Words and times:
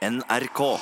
NRK. 0.00 0.78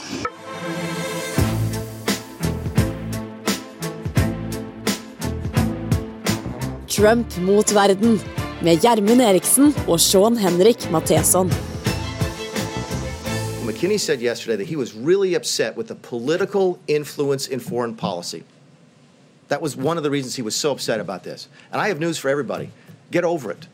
Trump 6.89 7.37
mot 7.37 7.73
verden 7.73 8.21
med 8.63 8.79
Gjermund 8.79 9.21
Eriksen 9.21 9.75
og 9.89 9.99
Sean 10.01 10.37
Henrik 10.39 10.91
Matheson. 10.91 11.51
McKinney 13.67 13.99
said 13.99 14.21
yesterday 14.21 14.57
that 14.57 14.69
he 14.69 14.77
was 14.77 14.95
really 14.95 15.35
upset 15.35 15.77
with 15.77 15.89
the 15.89 15.97
political 15.97 16.79
influence 16.87 17.49
in 17.49 17.59
foreign 17.59 17.97
policy. 17.97 18.45
That 19.49 19.61
was 19.61 19.77
one 19.77 19.99
of 19.99 20.05
the 20.05 20.11
reasons 20.11 20.37
he 20.37 20.43
was 20.43 20.55
so 20.55 20.71
upset 20.71 21.01
about 21.01 21.25
this. 21.25 21.49
And 21.73 21.83
I 21.83 21.89
have 21.89 21.99
news 21.99 22.19
for 22.19 22.29
everybody 22.29 22.71
get 23.11 23.25
over 23.25 23.51
it. 23.51 23.67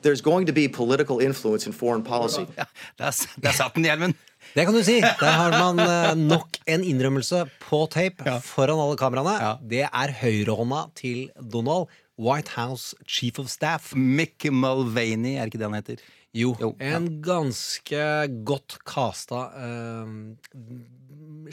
There's 0.00 0.22
going 0.22 0.46
to 0.46 0.52
be 0.52 0.66
political 0.66 1.20
influence 1.20 1.66
in 1.66 1.72
foreign 1.72 2.02
policy. 2.02 2.46
Ja, 2.56 2.64
der, 2.98 3.12
der 3.42 3.52
satt 3.52 3.74
den, 3.74 3.84
Gjermund. 3.84 4.14
Det 4.58 4.64
kan 4.66 4.74
du 4.74 4.80
si. 4.82 4.96
Der 4.98 5.34
har 5.38 5.52
man 5.54 5.78
eh, 5.78 6.16
nok 6.18 6.56
en 6.66 6.82
innrømmelse 6.82 7.44
på 7.62 7.78
tape 7.94 8.32
foran 8.42 8.80
alle 8.82 8.96
kameraene. 8.98 9.34
Ja. 9.38 9.50
Det 9.62 9.84
er 9.86 10.14
høyrehånda 10.18 10.80
til 10.98 11.28
Donald, 11.38 11.86
White 12.18 12.56
House 12.56 12.96
Chief 13.06 13.38
of 13.38 13.46
Staff. 13.52 13.92
Mick 13.94 14.48
Mulvaney, 14.50 15.36
er 15.38 15.46
ikke 15.46 15.60
det 15.62 15.68
han 15.68 15.78
heter? 15.78 16.02
Jo, 16.34 16.56
Jo, 16.58 16.72
ja. 16.80 16.96
en 16.98 17.06
ganske 17.22 18.02
godt 18.50 18.80
casta 18.84 19.44
eh, 19.62 20.10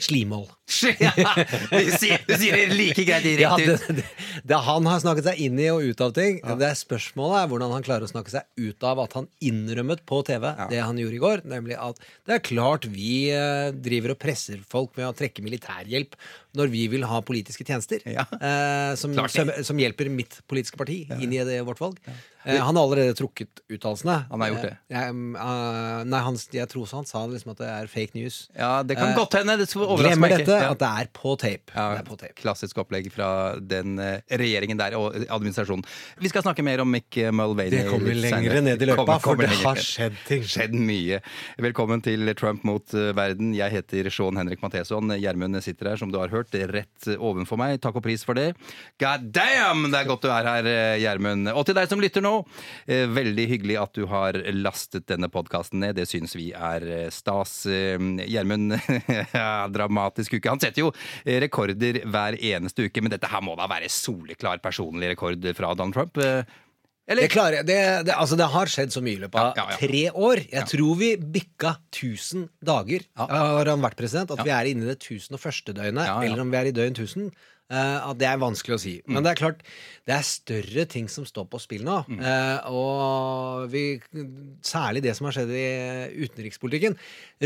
slimål. 0.02 0.46
du, 0.66 1.90
sier, 1.94 2.22
du 2.26 2.32
sier 2.34 2.56
det 2.56 2.74
like 2.74 3.04
greit 3.06 3.26
rett 3.40 3.86
det, 3.94 4.04
ut. 4.42 4.54
han 4.66 4.88
har 4.90 5.02
snakket 5.02 5.28
seg 5.28 5.42
inn 5.46 5.60
i 5.62 5.68
og 5.72 5.84
ut 5.86 6.02
av 6.04 6.14
ting. 6.16 6.40
Det 6.42 6.68
er 6.68 6.78
Spørsmålet 6.78 7.38
er 7.40 7.50
hvordan 7.50 7.74
han 7.76 7.86
klarer 7.86 8.06
å 8.06 8.10
snakke 8.10 8.34
seg 8.34 8.46
ut 8.58 8.86
av 8.86 9.00
at 9.04 9.16
han 9.18 9.28
innrømmet 9.44 10.04
på 10.08 10.20
TV 10.26 10.48
det 10.70 10.82
han 10.82 10.98
gjorde 11.00 11.18
i 11.18 11.22
går, 11.22 11.44
nemlig 11.48 11.78
at 11.80 12.00
det 12.26 12.36
er 12.36 12.44
klart 12.44 12.88
vi 12.90 13.28
eh, 13.34 13.70
driver 13.72 14.14
og 14.14 14.20
presser 14.22 14.60
folk 14.66 14.94
med 14.98 15.08
å 15.08 15.14
trekke 15.16 15.44
militærhjelp 15.46 16.18
når 16.56 16.70
vi 16.72 16.86
vil 16.92 17.04
ha 17.08 17.20
politiske 17.26 17.66
tjenester 17.68 18.00
Ja. 18.08 18.24
eh, 18.40 18.94
som, 18.96 19.12
som, 19.28 19.50
som 19.66 19.78
hjelper 19.82 20.08
mitt 20.12 20.40
politiske 20.48 20.78
parti 20.80 21.02
inn 21.20 21.32
i 21.36 21.42
det, 21.44 21.60
vårt 21.66 21.80
valg. 21.82 21.98
Eh, 22.46 22.60
han 22.62 22.76
har 22.78 22.84
allerede 22.86 23.14
trukket 23.18 23.60
uttalelsene. 23.74 24.20
Han 24.30 24.40
har 24.44 24.52
gjort 24.52 24.62
det. 24.68 24.72
Eh, 24.94 25.08
eh, 25.10 26.02
nei, 26.06 26.20
han, 26.22 26.36
jeg 26.54 26.68
tror 26.70 26.86
han 26.94 27.08
sa 27.08 27.24
liksom 27.26 27.52
at 27.56 27.60
det 27.62 27.70
er 27.72 27.90
fake 27.90 28.14
news. 28.14 28.36
Ja, 28.56 28.82
det 28.86 28.96
kan 29.00 29.12
godt 29.18 29.34
hende. 29.40 29.56
Det 29.58 29.66
skal 29.68 29.82
overraske 29.88 30.20
meg 30.22 30.36
ikke. 30.36 30.44
dette, 30.44 30.58
Ja. 30.62 30.70
at 30.76 30.82
det 30.84 30.90
er 31.02 31.10
på 31.16 31.34
tape. 31.42 31.74
Ja, 31.74 31.86
det 31.96 32.04
er 32.04 32.06
på 32.08 32.18
tape. 32.20 32.36
Klassisk 32.38 32.78
opplegg 32.84 33.10
fra 33.14 33.28
den 33.58 33.98
eh, 33.98 34.20
regjeringen 34.30 34.78
der 34.78 34.94
og 35.00 35.16
administrasjonen. 35.26 35.82
Vi 36.22 36.30
skal 36.30 36.46
snakke 36.46 36.62
mer 36.66 36.84
om 36.84 36.90
Mick 36.94 37.18
Mulvaney. 37.34 37.74
Det 37.74 37.84
kommer 37.90 38.14
lenger 38.14 38.60
ned 38.62 38.82
i 38.86 38.90
løypa, 38.92 39.04
Kommer- 39.04 39.24
for 39.26 39.42
det 39.42 39.50
lenger 39.50 39.66
har 39.72 39.82
skjedd 39.82 40.16
ting. 40.28 40.46
Skjedd 40.46 40.78
mye. 40.78 41.20
Velkommen 41.58 42.04
til 42.06 42.30
Trump 42.38 42.62
mot 42.68 42.94
eh, 42.94 43.10
verden. 43.16 43.50
Jeg 43.58 43.74
heter 43.74 44.08
Sean 44.14 44.38
Henrik 44.38 44.62
Matheson. 44.62 45.10
Gjermund 45.18 45.58
sitter 45.66 45.90
her, 45.92 45.96
som 45.98 46.12
du 46.14 46.20
har 46.22 46.30
hørt, 46.30 46.45
rett 46.54 47.08
ovenfor 47.16 47.58
meg. 47.60 47.80
Takk 47.82 47.98
og 47.98 48.04
pris 48.04 48.24
for 48.26 48.38
det. 48.38 48.52
God 49.00 49.28
damn, 49.34 49.86
det 49.90 50.00
er 50.00 50.08
godt 50.08 50.26
du 50.26 50.30
er 50.30 50.48
her, 50.48 50.68
eh, 50.70 50.98
Gjermund. 51.02 51.50
Og 51.52 51.66
til 51.66 51.76
deg 51.78 51.88
som 51.90 52.02
lytter 52.02 52.24
nå, 52.24 52.34
eh, 52.86 53.06
veldig 53.10 53.46
hyggelig 53.50 53.78
at 53.80 53.94
du 53.94 54.06
har 54.10 54.38
lastet 54.54 55.06
denne 55.06 55.30
podkasten 55.32 55.80
ned. 55.80 55.96
Det 55.96 56.08
syns 56.08 56.36
vi 56.36 56.52
er 56.52 56.86
eh, 56.86 57.08
stas. 57.10 57.66
Gjermund, 57.66 58.76
dramatisk 59.76 60.36
uke. 60.38 60.50
Han 60.50 60.62
setter 60.62 60.86
jo 60.86 60.92
rekorder 61.24 62.02
hver 62.06 62.38
eneste 62.38 62.86
uke, 62.86 63.02
men 63.02 63.12
dette 63.14 63.30
her 63.30 63.42
må 63.44 63.56
da 63.58 63.68
være 63.70 63.90
soleklar 63.92 64.62
personlig 64.64 65.14
rekord 65.14 65.44
fra 65.56 65.74
Donald 65.74 65.96
Trump? 65.96 66.22
Eller? 67.06 67.22
Det, 67.22 67.30
klarer, 67.30 67.62
det, 67.62 67.78
det, 68.08 68.14
altså 68.18 68.34
det 68.38 68.48
har 68.50 68.70
skjedd 68.70 68.90
så 68.90 69.00
mye 69.04 69.14
i 69.14 69.20
løpet 69.22 69.38
av 69.38 69.52
Ja, 69.54 69.62
ja, 69.62 69.74
ja. 69.76 69.78
tre 69.78 70.02
år. 70.10 70.40
Jeg 70.50 70.66
tror 70.72 70.96
vi 70.98 71.10
bikka 71.36 71.76
1000 71.94 72.48
dager 72.66 73.04
har 73.20 73.70
han 73.70 73.84
vært 73.84 73.98
president. 74.00 74.32
At 74.34 74.42
vi 74.42 74.50
er 74.50 74.70
inne 74.72 74.88
i 74.88 74.90
det 74.90 74.98
1001. 74.98 75.70
døgnet, 75.76 76.02
eller 76.02 76.42
om 76.42 76.50
vi 76.50 76.58
er 76.58 76.72
i 76.72 76.74
døgn 76.74 76.96
1000. 76.98 77.30
eh, 77.72 77.98
at 78.10 78.18
det 78.20 78.28
er 78.30 78.40
vanskelig 78.42 78.76
å 78.76 78.82
si. 78.82 78.96
Mm. 79.04 79.16
Men 79.16 79.26
det 79.26 79.32
er 79.32 79.40
klart, 79.40 79.62
det 80.06 80.14
er 80.14 80.26
større 80.26 80.84
ting 80.86 81.08
som 81.10 81.26
står 81.26 81.48
på 81.50 81.58
spill 81.58 81.82
nå. 81.86 81.96
Mm. 82.06 82.20
Uh, 82.22 82.68
og 82.70 83.64
vi, 83.72 83.84
særlig 84.62 85.02
det 85.02 85.16
som 85.18 85.26
har 85.26 85.34
skjedd 85.34 85.50
i 85.50 85.66
utenrikspolitikken, 86.22 86.94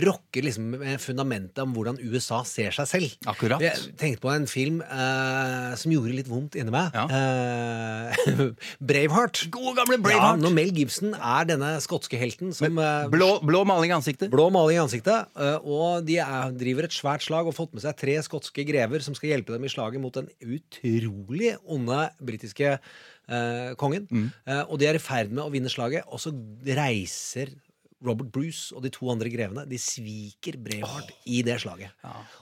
rokker 0.04 0.44
liksom 0.44 0.75
fundamentet 1.03 1.62
om 1.64 1.72
hvordan 1.75 1.98
USA 2.04 2.42
ser 2.47 2.75
seg 2.76 2.91
selv. 2.91 3.14
Akkurat. 3.30 3.64
Jeg 3.64 3.94
tenkte 4.00 4.22
på 4.26 4.32
en 4.34 4.44
film 4.50 4.82
uh, 4.84 5.72
som 5.80 5.94
gjorde 5.94 6.12
litt 6.19 6.28
vondt 6.28 6.59
inni 6.60 6.75
meg. 6.75 6.92
Ja. 6.94 7.06
Eh, 7.09 8.44
Braveheart. 8.91 9.47
Gode 9.54 9.75
gamle 9.80 9.97
Braveheart. 10.04 10.36
Ja, 10.36 10.44
når 10.44 10.54
Mel 10.59 10.75
Gibson 10.76 11.16
er 11.16 11.48
denne 11.48 11.72
skotske 11.80 12.20
helten 12.20 12.53
som 12.56 12.76
Blå, 13.10 13.30
blå 13.47 13.64
maling 13.69 13.94
i 13.94 13.97
ansiktet. 13.97 14.28
Blå 14.32 14.50
maling 14.53 14.76
i 14.76 14.82
ansiktet, 14.82 15.32
og 15.64 16.04
de 16.06 16.20
er, 16.22 16.53
driver 16.60 16.86
et 16.86 16.94
svært 16.94 17.25
slag 17.25 17.48
og 17.48 17.54
har 17.54 17.59
fått 17.59 17.75
med 17.76 17.84
seg 17.84 17.97
tre 17.98 18.19
skotske 18.25 18.64
grever 18.69 19.03
som 19.04 19.16
skal 19.16 19.32
hjelpe 19.32 19.56
dem 19.56 19.64
i 19.66 19.72
slaget 19.72 20.03
mot 20.03 20.09
den 20.19 20.28
utrolig 20.43 21.54
onde 21.65 22.10
britiske 22.21 22.76
eh, 22.76 23.72
kongen. 23.81 24.06
Eh, 24.47 24.62
og 24.66 24.78
de 24.81 24.87
er 24.91 24.98
i 24.98 25.03
ferd 25.03 25.31
med 25.31 25.44
å 25.44 25.50
vinne 25.53 25.71
slaget, 25.72 26.06
og 26.09 26.19
så 26.22 26.32
reiser 26.66 27.53
Robert 28.00 28.31
Bruce 28.32 28.72
og 28.72 28.81
de 28.81 28.88
to 28.88 29.10
andre 29.12 29.28
grevene 29.28 29.66
De 29.69 29.76
sviker 29.76 30.56
Braveheart 30.56 31.10
i 31.28 31.43
det 31.44 31.59
slaget. 31.60 31.93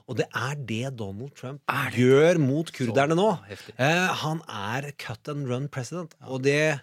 Og 0.07 0.17
det 0.21 0.29
er 0.31 0.55
det 0.69 0.93
Donald 1.01 1.33
Trump 1.35 1.59
gjør 1.99 2.39
mot 2.39 2.71
kurderne 2.71 3.17
nå. 3.19 3.31
Eh, 3.75 4.13
han 4.23 4.39
er 4.47 4.93
cut 5.03 5.27
and 5.29 5.49
run 5.51 5.67
president. 5.69 6.15
Og 6.31 6.45
det 6.47 6.79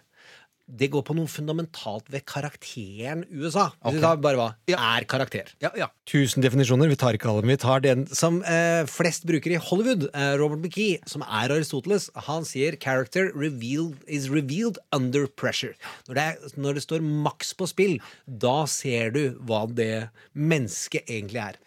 det 0.66 0.88
går 0.90 1.04
på 1.06 1.14
noe 1.14 1.30
fundamentalt 1.30 2.08
ved 2.10 2.24
karakteren 2.26 3.22
USA. 3.30 3.68
Hvis 3.86 4.00
vi 4.02 4.22
bare 4.24 4.38
hva 4.40 4.48
er 4.74 5.06
karakter. 5.08 5.52
Ja, 5.62 5.70
ja. 5.78 5.88
Tusen 6.10 6.42
definisjoner. 6.42 6.90
Vi 6.90 6.98
tar 6.98 7.14
ikke 7.14 7.30
alle, 7.30 7.44
men 7.46 7.54
vi 7.54 7.60
tar 7.62 7.84
den 7.84 8.04
som 8.10 8.40
eh, 8.42 8.82
flest 8.90 9.26
bruker 9.28 9.54
i 9.54 9.60
Hollywood. 9.62 10.08
Eh, 10.10 10.34
Robert 10.40 10.64
McKee, 10.64 10.98
som 11.06 11.22
er 11.22 11.54
Aristoteles, 11.54 12.10
han 12.26 12.46
sier 12.48 12.76
'character 12.76 13.30
revealed, 13.34 14.02
is 14.06 14.28
revealed 14.28 14.78
under 14.92 15.26
pressure'. 15.26 15.78
Når 16.08 16.18
det, 16.18 16.22
er, 16.26 16.58
når 16.58 16.78
det 16.78 16.86
står 16.86 17.06
maks 17.06 17.54
på 17.54 17.70
spill, 17.70 17.98
da 18.26 18.66
ser 18.66 19.14
du 19.14 19.22
hva 19.46 19.66
det 19.70 20.08
mennesket 20.34 21.06
egentlig 21.06 21.44
er. 21.46 21.62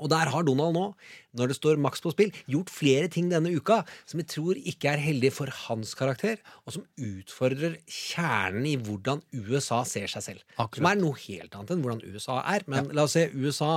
Og 0.00 0.10
der 0.10 0.26
har 0.32 0.42
Donald 0.46 0.74
nå, 0.74 0.84
når 1.38 1.52
det 1.52 1.56
står 1.58 1.78
maks 1.78 2.02
på 2.02 2.10
spill, 2.14 2.32
gjort 2.50 2.72
flere 2.74 3.06
ting 3.12 3.28
denne 3.30 3.52
uka 3.54 3.82
som 4.10 4.18
jeg 4.18 4.26
tror 4.32 4.58
ikke 4.58 4.90
er 4.90 5.02
heldig 5.02 5.30
for 5.36 5.52
hans 5.68 5.94
karakter, 5.98 6.40
og 6.66 6.74
som 6.74 6.86
utfordrer 6.98 7.76
kjernen 7.86 8.66
i 8.72 8.74
hvordan 8.80 9.22
USA 9.38 9.84
ser 9.86 10.10
seg 10.10 10.26
selv. 10.26 10.44
Som 10.74 10.90
er 10.90 10.98
noe 10.98 11.14
helt 11.28 11.54
annet 11.54 11.74
enn 11.76 11.84
hvordan 11.86 12.02
USA 12.10 12.40
er. 12.56 12.66
Men 12.66 12.90
la 12.96 13.06
oss 13.06 13.14
se, 13.14 13.28
USA 13.38 13.76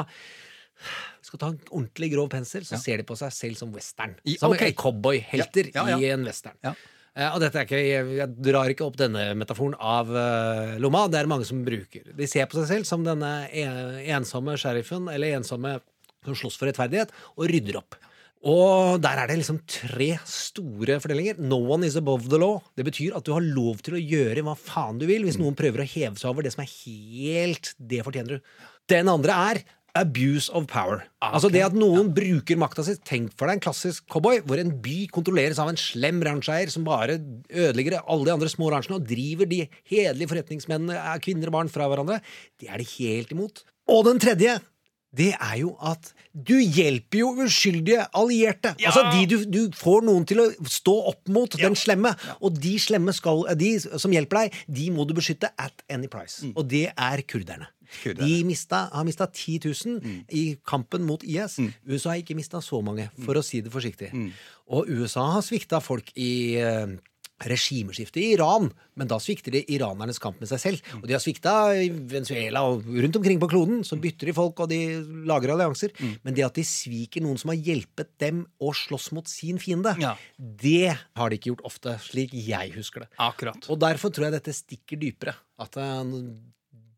skal 1.25 1.41
ta 1.41 1.51
en 1.53 1.61
ordentlig 1.69 2.11
grov 2.13 2.29
pensel, 2.33 2.65
så 2.65 2.77
ser 2.81 3.01
de 3.01 3.05
på 3.07 3.17
seg 3.17 3.33
selv 3.33 3.57
som 3.61 3.73
western. 3.73 4.13
I- 4.25 4.37
Som 4.41 4.53
okay. 4.53 4.73
cowboyhelter 4.77 5.71
Ja, 5.73 5.87
ja, 5.87 5.97
ja. 5.97 5.97
i 6.01 6.11
en 6.13 6.25
western. 6.25 6.57
Ja. 6.65 6.73
Eh, 7.17 7.29
og 7.33 7.41
dette 7.41 7.57
er 7.57 7.65
ikke, 7.65 7.79
jeg, 7.81 8.09
jeg 8.19 8.35
drar 8.45 8.69
ikke 8.69 8.85
opp 8.85 8.97
denne 8.99 9.23
metaforen 9.37 9.73
av 9.81 10.09
uh, 10.13 10.75
lomma. 10.81 11.07
Det 11.09 11.17
er 11.21 11.29
mange 11.29 11.47
som 11.49 11.63
bruker. 11.65 12.11
De 12.17 12.27
ser 12.29 12.45
på 12.49 12.59
seg 12.59 12.67
selv 12.69 12.89
som 12.89 13.05
denne 13.05 13.31
en, 13.49 13.95
ensomme 14.19 14.53
sheriffen, 14.61 15.09
eller 15.09 15.39
ensomme 15.39 15.79
som 16.27 16.37
slåss 16.37 16.59
for 16.59 16.69
rettferdighet, 16.69 17.13
og 17.37 17.49
rydder 17.51 17.81
opp. 17.81 17.97
Og 18.47 18.99
der 19.01 19.17
er 19.17 19.29
det 19.29 19.39
liksom 19.39 19.63
tre 19.65 20.11
store 20.29 20.99
fordelinger. 21.01 21.39
No 21.41 21.57
one 21.57 21.87
is 21.87 21.97
above 21.97 22.29
the 22.29 22.39
law. 22.39 22.61
Det 22.77 22.85
betyr 22.85 23.15
at 23.17 23.25
du 23.25 23.33
har 23.33 23.43
lov 23.43 23.81
til 23.85 23.97
å 23.97 24.01
gjøre 24.01 24.43
hva 24.45 24.53
faen 24.59 25.01
du 25.01 25.07
vil 25.09 25.25
hvis 25.25 25.39
noen 25.41 25.57
prøver 25.57 25.83
å 25.83 25.89
heve 25.89 26.19
seg 26.19 26.29
over 26.29 26.45
det 26.45 26.53
som 26.53 26.61
er 26.63 26.69
helt 26.69 27.73
Det 27.77 28.03
fortjener 28.05 28.37
du. 28.37 28.53
Den 28.87 29.09
andre 29.11 29.39
er 29.49 29.63
abuse 29.97 30.53
of 30.53 30.67
power. 30.69 31.01
Altså 31.25 31.49
det 31.49 31.63
at 31.65 31.75
noen 31.75 32.11
bruker 32.15 32.59
makta 32.61 32.85
si. 32.85 32.93
Tenk 33.07 33.33
for 33.33 33.49
deg 33.49 33.57
en 33.57 33.63
klassisk 33.65 34.05
cowboy 34.13 34.43
hvor 34.45 34.61
en 34.61 34.75
by 34.83 35.07
kontrolleres 35.13 35.59
av 35.63 35.71
en 35.71 35.79
slem 35.81 36.21
rancheier 36.25 36.69
som 36.73 36.85
bare 36.87 37.17
ødelegger 37.49 37.99
alle 38.03 38.29
de 38.29 38.35
andre 38.35 38.51
små 38.53 38.69
ranchene 38.73 38.99
og 38.99 39.07
driver 39.09 39.49
de 39.49 39.63
hederlige 39.89 40.29
forretningsmennene, 40.35 40.97
er 40.97 41.23
kvinner 41.23 41.49
og 41.49 41.57
barn, 41.57 41.73
fra 41.73 41.89
hverandre. 41.89 42.21
Det 42.61 42.69
er 42.69 42.83
de 42.83 42.89
helt 42.99 43.33
imot. 43.33 43.65
Og 43.89 44.05
den 44.05 44.21
tredje 44.21 44.59
det 45.17 45.31
er 45.33 45.55
jo 45.61 45.73
at 45.81 46.11
du 46.31 46.55
hjelper 46.59 47.21
jo 47.23 47.31
uskyldige 47.47 48.05
allierte. 48.17 48.75
Altså 48.85 49.07
de 49.13 49.23
du, 49.31 49.37
du 49.49 49.61
får 49.77 50.05
noen 50.05 50.27
til 50.29 50.43
å 50.43 50.47
stå 50.69 50.93
opp 51.13 51.31
mot 51.33 51.57
den 51.57 51.77
slemme. 51.77 52.13
Og 52.41 52.59
de 52.61 52.75
slemme 52.81 53.15
skal, 53.15 53.45
de 53.57 53.71
som 53.83 54.13
hjelper 54.13 54.43
deg, 54.43 54.61
de 54.79 54.91
må 54.93 55.07
du 55.09 55.15
beskytte 55.17 55.49
at 55.57 55.83
any 55.89 56.09
price. 56.11 56.45
Og 56.53 56.67
det 56.69 56.87
er 56.93 57.25
kurderne. 57.27 57.69
Kurderne. 58.01 58.27
De 58.27 58.43
mista, 58.43 58.83
har 58.91 59.05
mista 59.07 59.29
10 59.31 59.61
000 59.63 60.23
i 60.35 60.45
kampen 60.67 61.05
mot 61.07 61.23
IS. 61.23 61.57
USA 61.87 62.13
har 62.13 62.21
ikke 62.21 62.35
mista 62.37 62.61
så 62.63 62.81
mange, 62.83 63.07
for 63.23 63.39
å 63.39 63.45
si 63.45 63.63
det 63.63 63.71
forsiktig. 63.73 64.11
Og 64.75 64.89
USA 64.91 65.29
har 65.37 65.45
svikta 65.45 65.79
folk 65.83 66.11
i 66.19 66.31
eh, 66.59 66.97
regimeskifte 67.45 68.17
i 68.21 68.31
Iran, 68.33 68.71
men 68.97 69.07
da 69.09 69.19
svikter 69.21 69.53
de 69.53 69.61
iranernes 69.75 70.17
kamp 70.21 70.39
med 70.41 70.49
seg 70.49 70.61
selv. 70.63 70.81
Og 71.01 71.05
de 71.07 71.13
har 71.13 71.21
svikta 71.21 71.53
i 71.77 71.89
Venezuela 71.91 72.63
og 72.65 72.85
rundt 72.87 73.19
omkring 73.19 73.39
på 73.41 73.49
kloden. 73.51 73.83
Så 73.85 73.99
bytter 74.01 74.31
de 74.31 74.33
folk, 74.37 74.59
og 74.65 74.69
de 74.71 74.79
lager 75.29 75.53
allianser. 75.53 75.93
Men 76.25 76.33
det 76.37 76.45
at 76.47 76.57
de 76.57 76.65
sviker 76.65 77.21
noen 77.21 77.37
som 77.37 77.53
har 77.53 77.59
hjulpet 77.61 78.09
dem 78.23 78.45
å 78.59 78.73
slåss 78.73 79.11
mot 79.13 79.27
sin 79.29 79.59
fiende, 79.61 79.93
Ja. 80.01 80.15
det 80.39 80.97
har 81.15 81.29
de 81.29 81.37
ikke 81.37 81.51
gjort 81.53 81.65
ofte, 81.69 81.97
slik 82.01 82.33
jeg 82.33 82.73
husker 82.73 83.01
det. 83.05 83.09
Akkurat. 83.19 83.69
Og 83.69 83.79
derfor 83.79 84.09
tror 84.09 84.29
jeg 84.31 84.39
dette 84.39 84.53
stikker 84.57 84.97
dypere. 84.99 85.35
At 85.59 85.77
eh, 85.77 86.03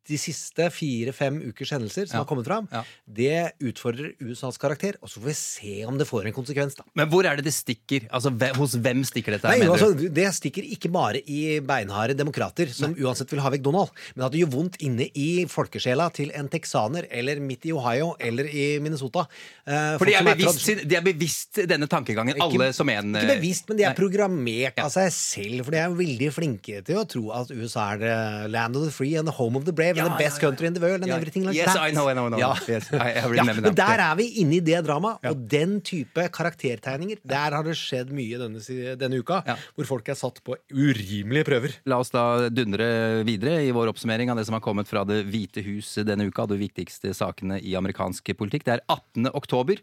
de 0.10 0.18
siste 0.20 0.68
fire-fem 0.74 1.38
ukers 1.52 1.72
hendelser 1.76 2.08
som 2.10 2.18
Ja. 2.18 2.24
har 2.24 2.26
kommet 2.30 2.46
fram, 2.50 2.68
Ja. 2.72 2.84
det 3.08 3.54
utfordrer 3.62 4.14
USAs 4.20 4.58
karakter. 4.58 4.96
Og 5.02 5.10
så 5.10 5.20
får 5.22 5.26
vi 5.30 5.34
se 5.34 5.86
om 5.86 5.98
det 5.98 6.08
får 6.08 6.26
en 6.28 6.34
konsekvens, 6.34 6.76
da. 6.76 6.84
Men 6.96 7.10
hvor 7.10 7.24
er 7.26 7.36
det 7.38 7.46
det 7.46 7.54
stikker? 7.54 8.08
Altså, 8.12 8.30
Hos 8.60 8.74
hvem 8.76 9.04
stikker 9.06 9.32
dette? 9.38 9.48
Nei, 9.48 9.62
altså, 9.68 9.94
Det 10.14 10.26
stikker 10.34 10.64
ikke 10.66 10.92
bare 10.92 11.22
i 11.28 11.60
beinharde 11.60 12.16
demokrater 12.18 12.68
som 12.74 12.94
uansett 12.96 13.30
vil 13.30 13.40
ha 13.40 13.50
vekk 13.50 13.62
Donald, 13.64 13.90
men 14.16 14.26
at 14.26 14.32
det 14.32 14.42
gjør 14.42 14.52
vondt 14.52 14.78
inne 14.82 15.10
i 15.16 15.46
folkesjela 15.46 16.12
til 16.14 16.32
en 16.34 16.50
texaner 16.50 17.06
eller 17.12 17.40
midt 17.40 17.66
i 17.66 17.72
Ohio 17.72 18.16
eller 18.20 18.46
i 18.50 18.80
Minnesota. 18.80 19.28
Eh, 19.68 19.98
For 19.98 20.06
de 20.06 20.14
er, 20.16 20.24
bevisst, 20.24 20.60
sin- 20.66 20.88
de 20.88 20.96
er 20.96 21.02
bevisst 21.02 21.54
denne 21.68 21.88
tankegangen, 21.88 22.36
Ikke- 22.36 22.42
alle 22.60 22.74
som 22.74 22.90
en 22.90 23.14
Ikke 23.16 23.40
bevisst, 23.40 23.68
men 23.70 23.78
de 23.78 23.84
er 23.84 23.94
Nei. 23.94 23.96
programmert 23.96 24.80
av 24.80 24.90
seg 24.92 25.12
selv. 25.12 25.66
For 25.66 25.72
de 25.72 25.78
er 25.78 25.90
veldig 25.90 26.32
flinke 26.34 26.84
til 26.84 26.96
å 26.96 27.08
tro 27.08 27.32
at 27.32 27.52
USA 27.52 27.94
er 27.94 27.98
the 28.00 28.48
land 28.50 28.76
of 28.76 28.84
the 28.86 28.92
free 28.92 29.16
and 29.16 29.28
the 29.28 29.32
home 29.34 29.56
of 29.56 29.66
the 29.66 29.72
brave 29.74 29.96
Ja, 30.00 30.08
the 30.10 30.18
best 30.24 30.40
country 30.42 30.68
in 30.70 30.74
the 30.78 30.82
world 30.84 31.04
and 31.04 31.12
everything 31.14 31.46
like 31.46 31.56
Yes, 31.58 31.74
that. 31.74 31.90
I 31.90 31.92
know, 31.94 32.08
I 32.10 32.14
know, 32.16 32.26
I 32.28 32.30
know. 32.34 32.40
Ja. 32.40 32.54
Yes, 32.68 32.90
I- 32.92 33.20
I 33.20 33.44
men 33.44 33.74
der 33.76 34.00
er 34.04 34.16
vi 34.20 34.28
inne 34.42 34.58
i 34.58 34.64
det 34.64 34.80
dramaet, 34.88 35.20
og 35.30 35.44
den 35.52 35.80
type 35.86 36.26
karaktertegninger, 36.36 37.18
der 37.28 37.56
har 37.58 37.64
det 37.64 37.76
skjedd 37.78 38.12
mye 38.16 38.38
denne, 38.42 38.62
denne 39.00 39.20
uka, 39.22 39.42
hvor 39.76 39.86
folk 39.90 40.10
er 40.10 40.16
satt 40.20 40.42
på 40.44 40.56
urimelige 40.72 41.46
prøver. 41.48 41.76
La 41.86 42.00
oss 42.00 42.10
da 42.14 42.50
dundre 42.50 43.24
videre 43.28 43.60
i 43.68 43.72
vår 43.76 43.92
oppsummering 43.94 44.30
av 44.32 44.38
det 44.40 44.46
som 44.48 44.54
har 44.58 44.62
kommet 44.66 44.88
fra 44.88 45.04
Det 45.06 45.26
hvite 45.28 45.64
hus 45.66 45.96
denne 46.06 46.28
uka. 46.30 46.46
De 46.50 46.58
viktigste 46.58 47.12
sakene 47.14 47.60
i 47.62 47.76
amerikansk 47.76 48.32
politikk. 48.38 48.64
Det 48.66 48.74
er 48.78 48.82
18. 48.90 49.30
oktober. 49.34 49.78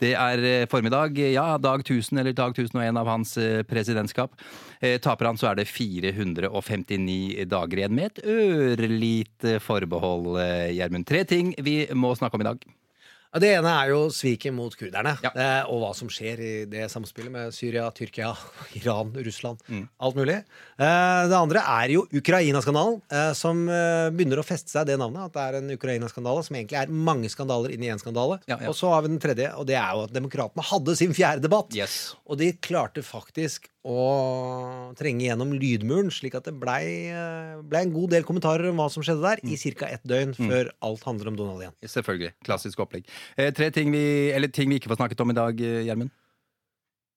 Det 0.00 0.14
er 0.14 0.38
eh, 0.44 0.66
formiddag, 0.70 1.16
ja, 1.32 1.56
dag 1.58 1.80
1000 1.84 2.18
eller 2.20 2.32
dag 2.32 2.54
1001 2.56 2.96
av 2.98 3.06
hans 3.06 3.36
eh, 3.38 3.62
presidentskap. 3.62 4.32
Eh, 4.80 4.98
Taper 4.98 5.26
han, 5.26 5.36
så 5.36 5.50
er 5.50 5.56
det 5.60 5.66
459 5.68 7.44
dager 7.48 7.82
igjen, 7.82 7.94
med 7.94 8.12
et 8.12 8.22
ørlite 8.24 9.57
forbehold, 9.62 10.38
eh, 10.42 10.74
Gjermund. 10.76 11.06
Tre 11.08 11.24
ting 11.28 11.54
vi 11.64 11.80
må 11.94 12.14
snakke 12.18 12.38
om 12.38 12.44
i 12.44 12.48
dag. 12.50 12.66
Det 13.36 13.50
ene 13.58 13.68
er 13.68 13.90
jo 13.92 14.06
sviket 14.08 14.54
mot 14.56 14.72
kurderne, 14.74 15.18
Ja. 15.22 15.30
eh, 15.36 15.64
og 15.68 15.82
hva 15.82 15.90
som 15.94 16.08
skjer 16.08 16.40
i 16.40 16.64
det 16.64 16.86
samspillet 16.90 17.30
med 17.30 17.52
Syria, 17.52 17.90
Tyrkia, 17.92 18.30
Iran, 18.80 19.12
Russland. 19.12 19.60
Mm. 19.68 19.88
Alt 20.00 20.16
mulig. 20.16 20.38
Eh, 20.78 21.22
det 21.28 21.36
andre 21.36 21.60
er 21.60 21.92
jo 21.92 22.06
Ukraina-skandalen, 22.08 23.02
eh, 23.12 23.32
som 23.34 23.66
begynner 23.68 24.40
å 24.40 24.46
feste 24.48 24.70
seg 24.72 24.86
det 24.88 24.96
navnet. 24.98 25.26
At 25.28 25.32
det 25.36 25.44
er 25.44 25.58
en 25.60 25.70
Ukraina-skandale 25.76 26.42
som 26.46 26.56
egentlig 26.56 26.80
er 26.80 26.88
mange 26.88 27.28
skandaler 27.28 27.70
inn 27.76 27.84
i 27.84 27.90
én 27.92 28.00
skandale. 28.00 28.40
Ja, 28.48 28.56
ja. 28.62 28.68
Og 28.72 28.74
så 28.74 28.88
har 28.94 29.02
vi 29.04 29.08
den 29.12 29.20
tredje, 29.20 29.52
og 29.54 29.66
det 29.68 29.76
er 29.76 29.92
jo 29.92 30.04
at 30.08 30.12
demokratene 30.16 30.64
hadde 30.64 30.96
sin 30.96 31.12
fjerde 31.12 31.42
debatt. 31.44 31.74
Yes. 31.76 32.14
Og 32.26 32.38
de 32.40 32.52
klarte 32.64 33.04
faktisk 33.04 33.68
å 33.88 34.92
trenge 34.98 35.24
gjennom 35.28 35.52
lydmuren, 35.56 36.10
slik 36.12 36.34
at 36.36 36.44
det 36.48 36.52
blei 36.60 37.08
ble 37.68 37.80
en 37.84 37.92
god 37.94 38.10
del 38.12 38.24
kommentarer 38.26 38.68
om 38.68 38.76
hva 38.80 38.88
som 38.92 39.04
skjedde 39.04 39.22
der, 39.24 39.40
Mm. 39.44 39.52
i 39.52 39.56
ca. 39.72 39.86
ett 39.86 40.02
døgn 40.04 40.34
før 40.36 40.70
alt 40.82 41.02
handler 41.04 41.28
om 41.28 41.36
Donald 41.36 41.60
igjen. 41.62 41.74
Selvfølgelig. 41.84 42.32
Klassisk 42.44 42.78
opplegg. 42.84 43.06
Eh, 43.36 43.50
Tre 43.56 43.70
ting 43.74 43.90
vi, 43.94 44.30
eller 44.34 44.48
ting 44.48 44.68
vi 44.70 44.78
ikke 44.80 44.90
får 44.92 45.00
snakket 45.02 45.20
om 45.24 45.30
i 45.30 45.36
dag, 45.38 45.60
eh, 45.60 45.82
Gjermund. 45.88 46.10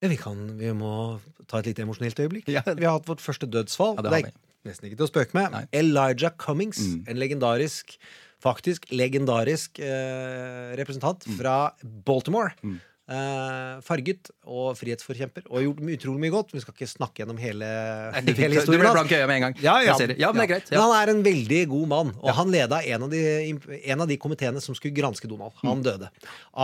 Ja, 0.02 0.10
vi, 0.10 0.18
kan, 0.18 0.58
vi 0.58 0.72
må 0.74 1.20
ta 1.48 1.60
et 1.62 1.68
lite 1.70 1.84
emosjonelt 1.86 2.18
øyeblikk. 2.18 2.48
Ja. 2.50 2.64
Vi 2.66 2.86
har 2.88 2.98
hatt 2.98 3.06
vårt 3.10 3.22
første 3.22 3.46
dødsfall. 3.46 3.96
Ja, 4.00 4.02
det 4.08 4.12
det, 4.12 4.32
er 4.34 4.70
nesten 4.72 4.88
ikke 4.90 4.98
til 4.98 5.06
å 5.08 5.12
spøke 5.12 5.38
med. 5.38 5.52
Nei. 5.54 5.64
Elijah 5.78 6.34
Cummings, 6.42 6.80
Mm. 6.82 7.04
en 7.08 7.18
legendarisk 7.22 7.98
Faktisk 8.42 8.88
legendarisk 8.90 9.78
eh, 9.80 10.72
representant 10.76 11.28
Mm. 11.28 11.36
fra 11.38 11.74
Baltimore. 11.86 12.56
Eh, 12.66 12.80
farget 13.86 14.30
og 14.48 14.76
frihetsforkjemper 14.80 15.48
og 15.50 15.66
gjort 15.66 15.82
utrolig 15.96 16.22
mye 16.24 16.34
godt. 16.34 16.54
Vi 16.56 16.62
skal 16.64 16.76
ikke 16.76 16.88
snakke 16.90 17.22
gjennom 17.22 17.40
hele, 17.42 17.68
hele 18.16 18.32
fikk, 18.32 18.38
du 18.38 18.42
ble 18.42 18.60
historien. 18.60 18.86
blank 18.96 19.12
i 19.12 19.18
øyet 19.18 19.30
med 19.30 19.40
en 19.40 19.46
gang. 19.48 19.58
Ja, 19.64 19.76
ja, 19.84 19.96
ja, 20.00 20.32
men 20.32 20.42
det 20.42 20.46
er 20.46 20.52
greit. 20.54 20.72
Men 20.72 20.84
han 20.86 20.96
er 20.98 21.14
en 21.14 21.24
veldig 21.26 21.62
god 21.74 21.92
mann, 21.92 22.12
og 22.22 22.34
han 22.38 22.54
leda 22.54 22.82
en 22.94 23.08
av, 23.08 23.14
de, 23.14 23.22
en 23.82 24.06
av 24.06 24.12
de 24.12 24.18
komiteene 24.22 24.64
som 24.64 24.78
skulle 24.78 24.96
granske 24.96 25.30
Donald. 25.32 25.56
Mm. 25.62 25.70
Han 25.70 25.86
døde. 25.86 26.12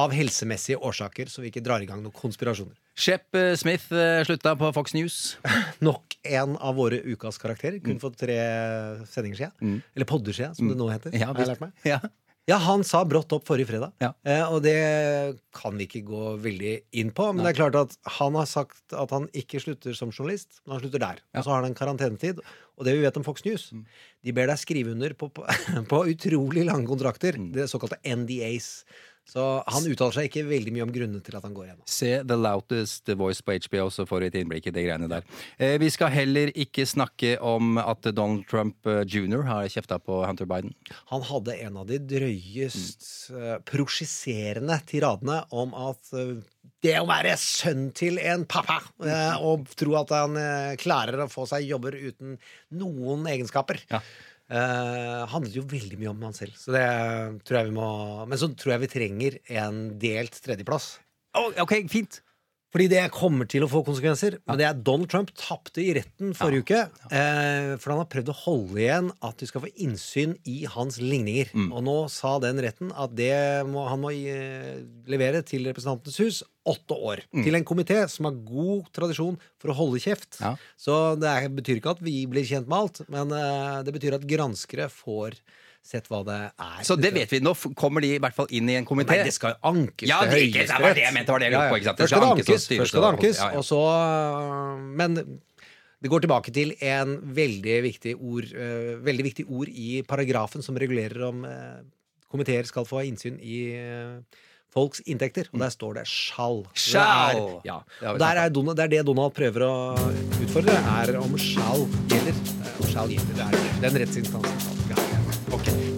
Av 0.03 0.13
helsemessige 0.15 0.79
årsaker, 0.79 1.31
så 1.31 1.44
vi 1.44 1.51
ikke 1.51 1.63
drar 1.65 1.83
i 1.83 1.89
gang 1.89 2.03
noen 2.03 2.15
konspirasjoner. 2.15 2.75
Shep 2.97 3.38
eh, 3.38 3.53
Smith 3.59 3.91
eh, 3.93 4.23
slutta 4.25 4.55
på 4.57 4.71
Fox 4.73 4.95
News. 4.97 5.17
Nok 5.88 6.17
en 6.25 6.55
av 6.57 6.79
våre 6.79 7.01
ukas 7.05 7.38
karakterer. 7.41 7.77
Mm. 7.81 7.85
Kun 7.91 8.00
for 8.01 8.15
tre 8.17 8.38
sendinger 9.11 9.43
siden. 9.43 9.81
Eller 9.93 10.09
podder 10.09 10.33
siden, 10.33 10.55
som 10.57 10.71
det 10.71 10.79
nå 10.79 10.89
heter. 10.93 11.13
Ja, 11.17 11.29
har 11.33 11.43
jeg 11.43 11.53
lært 11.53 11.67
meg. 11.67 11.75
Ja. 11.85 12.01
Ja, 12.47 12.55
han 12.63 12.83
sa 12.88 13.01
brått 13.03 13.33
opp 13.35 13.44
forrige 13.49 13.67
fredag. 13.67 13.91
Ja. 13.99 14.13
Eh, 14.23 14.44
og 14.47 14.61
det 14.63 14.77
kan 15.57 15.75
vi 15.75 15.83
ikke 15.88 16.03
gå 16.07 16.21
veldig 16.39 16.73
inn 16.95 17.09
på. 17.11 17.25
Men 17.35 17.44
det 17.44 17.51
er 17.51 17.57
klart 17.59 17.75
at 17.75 17.97
han 18.21 18.38
har 18.39 18.47
sagt 18.47 18.95
at 18.95 19.11
han 19.11 19.27
ikke 19.35 19.59
slutter 19.59 19.97
som 19.97 20.13
journalist, 20.15 20.61
men 20.63 20.77
han 20.77 20.83
slutter 20.85 21.03
der. 21.03 21.19
Og 21.35 21.44
så 21.44 21.51
har 21.51 21.59
han 21.59 21.67
en 21.73 21.75
karantenetid. 21.75 22.39
Og 22.77 22.88
det 22.88 22.94
vi 22.95 23.03
vet 23.03 23.19
om 23.19 23.25
Fox 23.27 23.44
News, 23.44 23.67
Mm. 23.73 23.83
de 24.23 24.31
ber 24.31 24.47
deg 24.47 24.57
skrive 24.61 24.91
under 24.95 25.11
på, 25.13 25.27
på, 25.33 25.44
på 25.91 25.99
utrolig 26.07 26.63
lange 26.69 26.88
kontrakter. 26.88 27.35
Mm. 27.35 27.51
Det 27.51 27.67
såkalte 27.67 27.99
NDAs. 28.05 28.85
Så 29.27 29.44
han 29.68 29.83
uttaler 29.91 30.15
seg 30.15 30.29
ikke 30.29 30.45
veldig 30.47 30.71
mye 30.71 30.85
om 30.85 30.91
grunnene 30.95 31.19
til 31.25 31.35
at 31.35 31.44
han 31.44 31.53
går 31.53 31.65
igjen. 31.68 31.81
Se 31.91 32.12
The 32.24 32.38
Loudest 32.39 33.12
Voice 33.19 33.44
på 33.44 33.57
HBO, 33.68 33.89
så 33.91 34.06
får 34.07 34.24
vi 34.24 34.29
et 34.31 34.38
innblikk 34.39 34.69
i 34.69 34.74
de 34.75 34.85
greiene 34.85 35.09
der. 35.12 35.25
Eh, 35.59 35.75
vi 35.83 35.89
skal 35.91 36.13
heller 36.13 36.53
ikke 36.56 36.85
snakke 36.88 37.33
om 37.44 37.75
at 37.81 38.07
Donald 38.15 38.45
Trump 38.47 38.88
eh, 38.88 39.01
jr. 39.03 39.44
har 39.50 39.68
kjefta 39.74 40.00
på 40.00 40.21
Hunter 40.25 40.47
Biden. 40.47 40.71
Han 41.12 41.25
hadde 41.27 41.57
en 41.68 41.81
av 41.83 41.89
de 41.91 42.00
drøyest 42.00 43.03
Mm. 43.27 43.35
uh, 43.38 43.57
prosjiserende 43.68 44.77
tiradene 44.88 45.41
om 45.51 45.74
at 45.75 46.13
eh, 46.15 46.38
det 46.83 46.94
å 47.01 47.07
være 47.09 47.33
sønn 47.41 47.89
til 47.97 48.19
en 48.21 48.45
pappa 48.50 48.77
eh, 49.03 49.35
og 49.44 49.68
tro 49.79 49.95
at 50.00 50.12
han 50.15 50.38
eh, 50.39 50.75
klarer 50.79 51.19
å 51.24 51.29
få 51.31 51.47
seg 51.50 51.65
jobber 51.68 51.97
uten 51.97 52.38
noen 52.77 53.27
egenskaper 53.31 53.81
Ja. 53.91 54.01
Eh, 54.51 55.23
handler 55.31 55.59
jo 55.59 55.65
veldig 55.69 55.99
mye 55.99 56.11
om 56.13 56.23
han 56.27 56.38
selv. 56.38 56.55
Så 56.59 56.75
det 56.75 56.85
tror 57.47 57.59
jeg 57.59 57.69
vi 57.71 57.77
må 57.77 57.89
Men 58.27 58.39
så 58.39 58.51
tror 58.53 58.75
jeg 58.75 58.85
vi 58.85 58.94
trenger 58.94 59.39
en 59.63 59.81
delt 59.99 60.39
tredjeplass. 60.44 60.97
Oh, 61.38 61.51
ok, 61.63 61.79
fint. 61.91 62.21
Fordi 62.77 62.91
det 62.91 63.07
kommer 63.09 63.47
til 63.50 63.63
å 63.65 63.68
få 63.71 63.79
konsekvenser. 63.81 64.35
Men 64.45 64.57
det 64.59 64.65
er 64.68 64.81
Donald 64.85 65.09
Trump 65.09 65.31
tapte 65.33 65.81
i 65.81 65.95
retten 65.97 66.35
forrige 66.38 66.62
uke. 66.62 66.81
Eh, 67.09 67.71
for 67.81 67.89
han 67.89 68.03
har 68.03 68.09
prøvd 68.12 68.29
å 68.29 68.35
holde 68.44 68.83
igjen 68.83 69.07
at 69.25 69.41
du 69.41 69.50
skal 69.50 69.63
få 69.63 69.71
innsyn 69.81 70.35
i 70.45 70.59
hans 70.69 71.00
ligninger. 71.01 71.50
Og 71.71 71.81
nå 71.88 71.95
sa 72.13 72.35
den 72.44 72.62
retten 72.62 72.91
at 72.94 73.15
det 73.18 73.33
må, 73.65 73.88
han 73.89 74.03
må 74.03 74.13
eh, 74.13 74.77
levere 75.09 75.41
til 75.41 75.65
Representantenes 75.71 76.21
hus 76.21 76.44
åtte 76.69 77.01
år. 77.01 77.25
Til 77.33 77.57
en 77.57 77.65
komité 77.65 78.03
som 78.13 78.29
har 78.29 78.38
god 78.45 78.94
tradisjon 78.94 79.41
for 79.57 79.74
å 79.74 79.79
holde 79.81 80.03
kjeft. 80.03 80.38
Ja. 80.38 80.53
Så 80.77 81.15
det 81.18 81.33
er, 81.33 81.50
betyr 81.57 81.81
ikke 81.81 81.97
at 81.97 82.06
vi 82.06 82.19
blir 82.29 82.45
kjent 82.45 82.69
med 82.69 82.77
alt, 82.77 83.07
men 83.09 83.33
eh, 83.33 83.79
det 83.88 83.97
betyr 83.97 84.19
at 84.19 84.29
granskere 84.29 84.85
får 84.94 85.41
sett 85.88 86.10
hva 86.12 86.22
det 86.28 86.38
er. 86.51 86.78
Så 86.88 86.98
det 87.00 87.13
vet 87.16 87.31
vi. 87.31 87.42
Nå 87.44 87.54
kommer 87.80 88.04
de 88.04 88.13
i 88.18 88.22
hvert 88.22 88.36
fall 88.36 88.50
inn 88.56 88.69
i 88.69 88.78
en 88.80 88.88
komité. 88.88 89.16
Nei, 89.16 89.28
det 89.28 89.36
skal 89.36 89.56
jo 89.56 89.72
ankes 89.72 90.10
Ja, 90.10 90.22
til 90.25 90.36
Høyesterett. 90.36 90.69
Ja, 90.69 90.78
det 90.78 90.88
var 90.88 90.98
det 90.98 91.06
jeg 91.06 91.16
mente, 91.16 91.36
var 91.36 91.44
det 91.44 91.51
jeg 91.51 91.58
sant? 91.58 91.98
Det 91.98 92.03
Først 92.03 92.13
skal 92.13 92.25
det 92.25 92.32
ankes 92.32 92.70
først 92.74 92.94
skal 92.94 93.06
det 93.06 93.12
ankes 93.15 93.41
ja, 93.41 93.51
ja. 93.51 93.60
og 93.62 93.67
så 93.67 93.82
øh, 93.91 94.88
Men 95.01 95.20
det 95.98 96.12
går 96.13 96.25
tilbake 96.25 96.53
til 96.53 96.75
en 96.86 97.15
veldig 97.38 97.77
viktig 97.88 98.13
ord, 98.15 98.51
uh, 98.53 98.98
veldig 99.06 99.24
viktig 99.32 99.48
ord 99.50 99.72
i 99.72 100.03
paragrafen 100.06 100.62
som 100.65 100.77
regulerer 100.77 101.24
om 101.25 101.41
uh, 101.41 101.79
komiteer 102.29 102.70
skal 102.70 102.86
få 102.86 103.01
innsyn 103.08 103.39
i 103.41 103.62
uh, 103.82 104.44
folks 104.74 105.01
inntekter. 105.10 105.50
Og 105.53 105.60
der 105.63 105.74
står 105.74 105.98
det 105.98 106.06
'shall'. 106.06 106.65
Så 106.75 107.00
det 107.00 107.08
Er, 107.08 107.62
ja. 107.65 107.79
Der 108.17 108.44
er 108.44 108.50
Donald, 108.50 108.77
det 108.77 108.84
er 108.84 108.88
det 108.88 109.06
Donald 109.06 109.34
prøver 109.34 109.65
å 109.65 109.74
utfordre, 110.44 110.77
er 111.01 111.17
om 111.17 111.34
'shall' 111.34 111.88
gjelder. 112.13 112.34
Om 112.77 112.86
'shall' 112.86 113.10
gjelder. 113.10 113.34
Det 113.34 113.86
er 113.86 113.89
den 113.89 114.01
rettsinstansen. 114.01 114.89
Ja, 114.89 115.06
ja. 115.50 115.97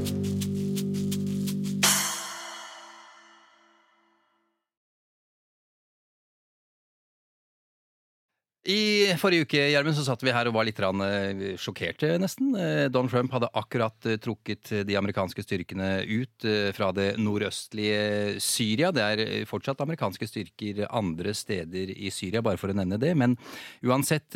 I 8.67 9.15
forrige 9.15 9.45
uke 9.47 9.59
Gjermund, 9.71 9.95
så 9.95 10.03
satt 10.03 10.23
vi 10.25 10.33
her 10.35 10.49
og 10.49 10.57
var 10.57 10.65
litt 10.67 10.79
rann, 10.83 10.99
eh, 10.99 11.55
sjokkerte, 11.55 12.17
nesten. 12.19 12.51
Eh, 12.59 12.89
Donald 12.91 13.09
Trump 13.09 13.31
hadde 13.31 13.47
akkurat 13.55 13.95
eh, 14.05 14.17
trukket 14.19 14.83
de 14.83 14.97
amerikanske 14.99 15.45
styrkene 15.45 16.03
ut 16.03 16.43
fra 16.75 16.89
det 16.91 17.15
nordøstlige 17.17 18.35
Syria. 18.43 18.91
Det 18.91 19.01
er 19.03 19.45
fortsatt 19.47 19.79
amerikanske 19.79 20.27
styrker 20.27 20.83
andre 20.91 21.31
steder 21.31 21.93
i 21.95 22.11
Syria, 22.11 22.41
bare 22.43 22.59
for 22.59 22.71
å 22.71 22.75
nevne 22.75 22.99
det. 22.99 23.13
Men 23.15 23.37
uansett, 23.79 24.35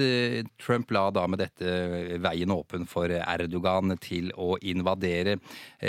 Trump 0.62 0.92
la 0.92 1.10
da 1.12 1.26
med 1.28 1.44
dette 1.44 2.18
veien 2.24 2.52
åpen 2.52 2.88
for 2.88 3.12
Erdogan 3.12 3.98
til 4.00 4.32
å 4.40 4.56
invadere. 4.62 5.38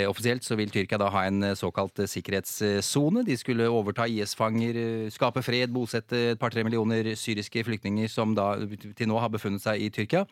Offisielt 0.09 0.43
så 0.43 0.57
vil 0.59 0.71
Tyrkia 0.73 0.99
da 0.99 1.09
ha 1.13 1.25
en 1.27 1.55
såkalt 1.55 2.03
sikkerhetssone. 2.11 3.25
De 3.27 3.37
skulle 3.39 3.69
overta 3.71 4.07
IS-fanger, 4.07 5.09
skape 5.13 5.43
fred, 5.45 5.73
bosette 5.75 6.23
et 6.33 6.41
par-tre 6.41 6.65
millioner 6.67 7.13
syriske 7.19 7.63
flyktninger 7.67 8.11
som 8.11 8.24
da 8.33 8.55
til 8.97 9.07
nå 9.11 9.19
har 9.21 9.29
befunnet 9.29 9.61
seg 9.61 9.83
i 9.85 9.89
Tyrkia. 9.93 10.23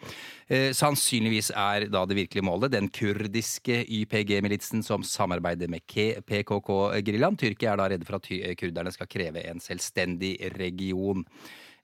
Eh, 0.50 0.72
sannsynligvis 0.74 1.52
er 1.54 1.86
da 1.94 2.06
det 2.10 2.18
virkelige 2.18 2.48
målet 2.48 2.72
den 2.74 2.90
kurdiske 2.90 3.84
YPG-militsen 3.86 4.82
som 4.84 5.04
samarbeider 5.06 5.70
med 5.70 5.86
PKK-geriljaen. 5.86 7.38
Tyrkia 7.38 7.74
er 7.74 7.78
da 7.84 7.90
redde 7.92 8.08
for 8.08 8.18
at 8.18 8.32
kurderne 8.58 8.94
skal 8.96 9.12
kreve 9.12 9.44
en 9.50 9.62
selvstendig 9.64 10.38
region. 10.58 11.26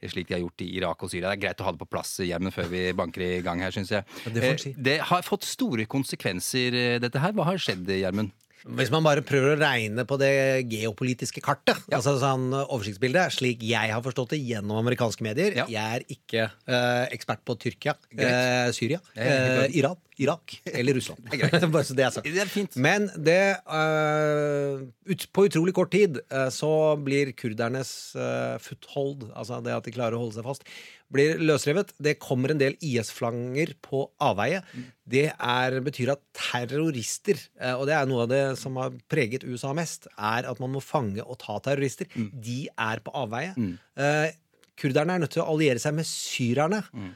slik 0.08 0.30
de 0.30 0.34
har 0.38 0.40
gjort 0.46 0.62
i 0.64 0.70
Irak 0.78 1.02
og 1.04 1.10
Syria. 1.12 1.28
Det 1.34 1.38
er 1.38 1.42
greit 1.48 1.60
å 1.60 1.66
ha 1.68 1.72
det 1.76 1.82
på 1.82 1.90
plass, 1.92 2.14
Gjermund, 2.24 2.54
før 2.56 2.70
vi 2.72 2.84
banker 2.96 3.22
i 3.26 3.42
gang 3.44 3.60
her, 3.60 3.74
syns 3.76 3.92
jeg. 3.92 4.06
Det 4.32 4.60
si. 4.62 4.70
Eh, 4.72 4.76
Det 4.80 5.00
har 5.02 5.22
fått 5.22 5.44
store 5.44 5.86
konsekvenser, 5.86 6.74
eh, 6.74 7.00
dette 7.00 7.20
her. 7.20 7.34
Hva 7.34 7.44
har 7.44 7.58
skjedd, 7.58 7.86
Gjermund? 7.86 8.32
Hvis 8.68 8.92
man 8.92 9.06
bare 9.06 9.24
prøver 9.26 9.54
å 9.54 9.60
regne 9.60 10.04
på 10.08 10.18
det 10.20 10.32
geopolitiske 10.72 11.44
kartet, 11.44 11.80
altså 11.96 12.18
sånn 12.20 12.50
oversiktsbildet, 12.60 13.38
slik 13.38 13.64
jeg 13.64 13.94
har 13.94 14.04
forstått 14.04 14.36
det 14.36 14.42
gjennom 14.44 14.82
amerikanske 14.82 15.24
medier 15.26 15.56
Ja. 15.62 15.66
Jeg 15.72 16.00
er 16.00 16.06
ikke 16.12 16.50
uh, 16.52 17.06
ekspert 17.14 17.44
på 17.48 17.56
Tyrkia, 17.60 17.96
uh, 17.96 18.70
Syria, 18.76 19.00
eh, 19.16 19.30
enig. 19.30 19.80
Iran, 19.80 19.98
Irak 20.20 20.60
eller 20.68 20.98
Russland. 20.98 21.24
bare 21.74 21.86
så 21.88 21.96
det 21.98 22.06
er 22.06 22.14
sagt. 22.14 22.28
Det 22.28 22.44
er 22.44 22.52
fint. 22.52 22.76
Men 22.80 23.08
det 23.16 23.42
uh, 23.66 24.84
ut, 25.10 25.26
På 25.36 25.46
utrolig 25.48 25.74
kort 25.78 25.94
tid 25.96 26.20
uh, 26.34 26.50
så 26.54 26.72
blir 27.00 27.32
kurdernes 27.40 27.92
uh, 28.20 28.60
foothold, 28.64 29.30
altså 29.34 29.62
det 29.64 29.76
at 29.76 29.88
de 29.88 29.96
klarer 29.96 30.18
å 30.18 30.24
holde 30.26 30.38
seg 30.38 30.48
fast, 30.48 30.68
blir 31.10 31.40
løsrevet. 31.42 31.96
Det 31.98 32.18
kommer 32.22 32.54
en 32.54 32.62
del 32.62 32.76
IS-flanger 32.86 33.74
på 33.86 34.04
avveie. 34.22 34.62
Det 35.10 35.30
er, 35.34 35.80
betyr 35.86 36.14
at 36.14 36.22
terrorister, 36.38 37.40
og 37.80 37.88
det 37.90 37.96
er 37.98 38.06
noe 38.10 38.28
av 38.28 38.30
det 38.30 38.44
som 38.62 38.78
har 38.78 38.94
preget 39.10 39.48
USA 39.48 39.72
mest, 39.74 40.06
er 40.14 40.46
at 40.46 40.62
man 40.62 40.76
må 40.76 40.84
fange 40.86 41.26
og 41.26 41.40
ta 41.42 41.58
terrorister. 41.66 42.12
De 42.14 42.60
er 42.70 43.02
på 43.02 43.16
avveie. 43.18 43.56
Eh, 43.98 44.38
Kurderne 44.80 45.16
er 45.18 45.24
nødt 45.24 45.36
til 45.36 45.44
å 45.44 45.50
alliere 45.54 45.82
seg 45.82 45.96
med 45.98 46.08
syrerne, 46.08 46.82
mm. 46.96 47.10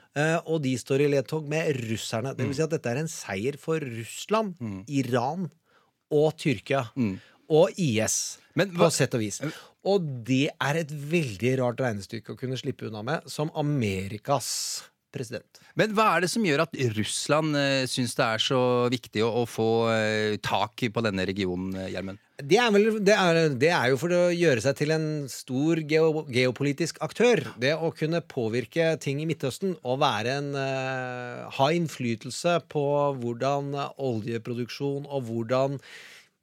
og 0.52 0.58
de 0.66 0.74
står 0.80 1.06
i 1.06 1.12
ledtog 1.14 1.46
med 1.50 1.70
russerne. 1.90 2.34
Det 2.36 2.48
vil 2.48 2.58
si 2.58 2.66
at 2.66 2.74
dette 2.76 2.92
er 2.92 3.00
en 3.00 3.12
seier 3.12 3.58
for 3.62 3.84
Russland, 3.84 4.58
Iran 4.92 5.48
og 6.14 6.34
Tyrkia. 6.42 6.86
Og 7.54 7.80
IS, 7.80 8.40
Men 8.58 8.72
på 8.76 8.88
sett 8.94 9.16
og 9.18 9.24
vis. 9.24 9.42
Og 9.88 10.04
det 10.28 10.48
er 10.64 10.80
et 10.80 10.92
veldig 10.92 11.58
rart 11.60 11.82
regnestykke 11.84 12.34
å 12.36 12.40
kunne 12.40 12.58
slippe 12.60 12.88
unna 12.88 13.04
med 13.06 13.28
som 13.32 13.52
Amerikas 13.60 14.48
president. 15.14 15.62
Men 15.80 15.94
hva 15.96 16.10
er 16.16 16.26
det 16.26 16.32
som 16.34 16.46
gjør 16.46 16.66
at 16.66 16.76
Russland 16.98 17.58
uh, 17.58 17.86
syns 17.90 18.18
det 18.18 18.28
er 18.28 18.44
så 18.44 18.62
viktig 18.94 19.24
å, 19.26 19.32
å 19.44 19.48
få 19.50 19.70
eh, 19.94 20.36
tak 20.44 20.84
på 20.94 21.04
denne 21.06 21.26
regionen, 21.30 21.74
eh, 21.78 21.92
Gjermund? 21.94 22.22
Det 22.44 22.58
er, 22.58 22.72
vel, 22.74 22.88
det, 23.06 23.14
er, 23.14 23.38
det 23.62 23.70
er 23.70 23.92
jo 23.92 23.98
for 24.02 24.14
å 24.18 24.22
gjøre 24.34 24.64
seg 24.66 24.78
til 24.80 24.92
en 24.96 25.06
stor 25.30 25.80
geo, 25.88 26.24
geopolitisk 26.34 26.98
aktør. 27.06 27.44
Det 27.62 27.76
å 27.78 27.92
kunne 27.94 28.24
påvirke 28.26 28.96
ting 29.02 29.22
i 29.22 29.28
Midtøsten 29.30 29.76
og 29.86 30.02
være 30.02 30.40
en, 30.42 30.50
eh, 30.58 31.44
ha 31.58 31.68
innflytelse 31.78 32.58
på 32.74 32.84
hvordan 33.22 33.70
oljeproduksjon 34.02 35.06
og 35.06 35.30
hvordan 35.30 35.78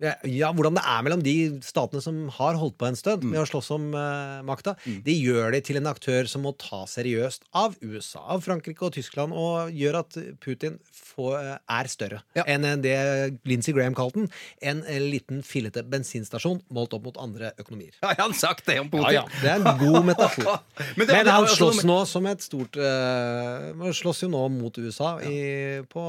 ja, 0.01 0.15
ja, 0.25 0.49
hvordan 0.57 0.75
det 0.79 0.83
er 0.89 1.03
mellom 1.07 1.23
de 1.25 1.35
statene 1.65 2.01
som 2.05 2.23
har 2.39 2.57
holdt 2.61 2.77
på 2.81 2.87
en 2.89 2.97
stund 2.97 3.25
med 3.29 3.41
å 3.43 3.47
slåss 3.49 3.71
om 3.77 3.91
uh, 3.95 4.41
makta. 4.49 4.75
Det 4.87 5.13
gjør 5.15 5.53
det 5.53 5.65
til 5.69 5.77
en 5.81 5.87
aktør 5.91 6.29
som 6.31 6.43
må 6.47 6.55
ta 6.57 6.83
seriøst 6.89 7.45
av 7.61 7.77
USA, 7.85 8.23
av 8.37 8.41
Frankrike 8.47 8.87
og 8.89 8.95
Tyskland, 8.97 9.35
og 9.37 9.71
gjør 9.77 9.99
at 10.01 10.17
Putin 10.41 10.79
får, 10.95 11.35
eh, 11.41 11.59
er 11.81 11.91
større 11.93 12.23
Ja. 12.39 12.45
enn 12.47 12.65
det 12.81 13.39
Lindsey 13.45 13.75
Graham 13.77 13.95
kalte 13.99 14.15
den. 14.23 14.31
En, 14.63 14.83
eh, 14.85 14.99
liten 15.01 15.43
fillete 15.45 15.83
bensinstasjon 15.85 16.63
målt 16.73 16.95
opp 16.97 17.05
mot 17.05 17.17
andre 17.21 17.53
økonomier. 17.59 17.93
Har 18.03 18.15
han 18.19 18.33
sagt 18.33 18.65
det 18.67 18.79
om 18.81 18.89
Putin? 18.89 19.13
Ja, 19.13 19.25
ja, 19.25 19.41
Det 19.43 19.51
er 19.51 19.61
en 19.61 19.79
god 19.79 20.05
metafor. 20.07 20.61
Men 20.97 21.07
det- 21.07 21.17
Men, 21.21 21.27
han 21.27 21.45
slåss 21.47 21.85
nå 21.85 22.07
som 22.07 22.27
et 22.27 22.41
stort 22.41 22.77
uh, 22.81 23.91
Slåss 24.01 24.23
jo 24.23 24.29
nå 24.33 24.43
mot 24.51 24.77
USA 24.79 25.19
i, 25.21 25.83
på, 25.91 26.03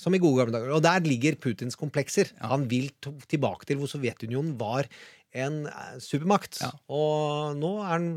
som 0.00 0.14
i 0.14 0.18
gode 0.22 0.38
gamle 0.46 0.54
dager. 0.54 0.72
Og 0.76 0.82
der 0.84 1.00
ligger 1.04 1.34
Putins 1.36 1.76
komplekser. 1.76 2.30
Han 2.40 2.66
vil 2.70 2.88
tilbake 3.26 3.66
til 3.66 3.80
hvor 3.80 3.90
Sovjetunionen 3.90 4.54
var 4.60 4.86
en 5.34 5.66
eh, 5.66 5.96
supermakt. 5.98 6.60
Ja. 6.62 6.70
Og 6.88 7.56
nå 7.58 7.74
er 7.84 7.98
den 7.98 8.14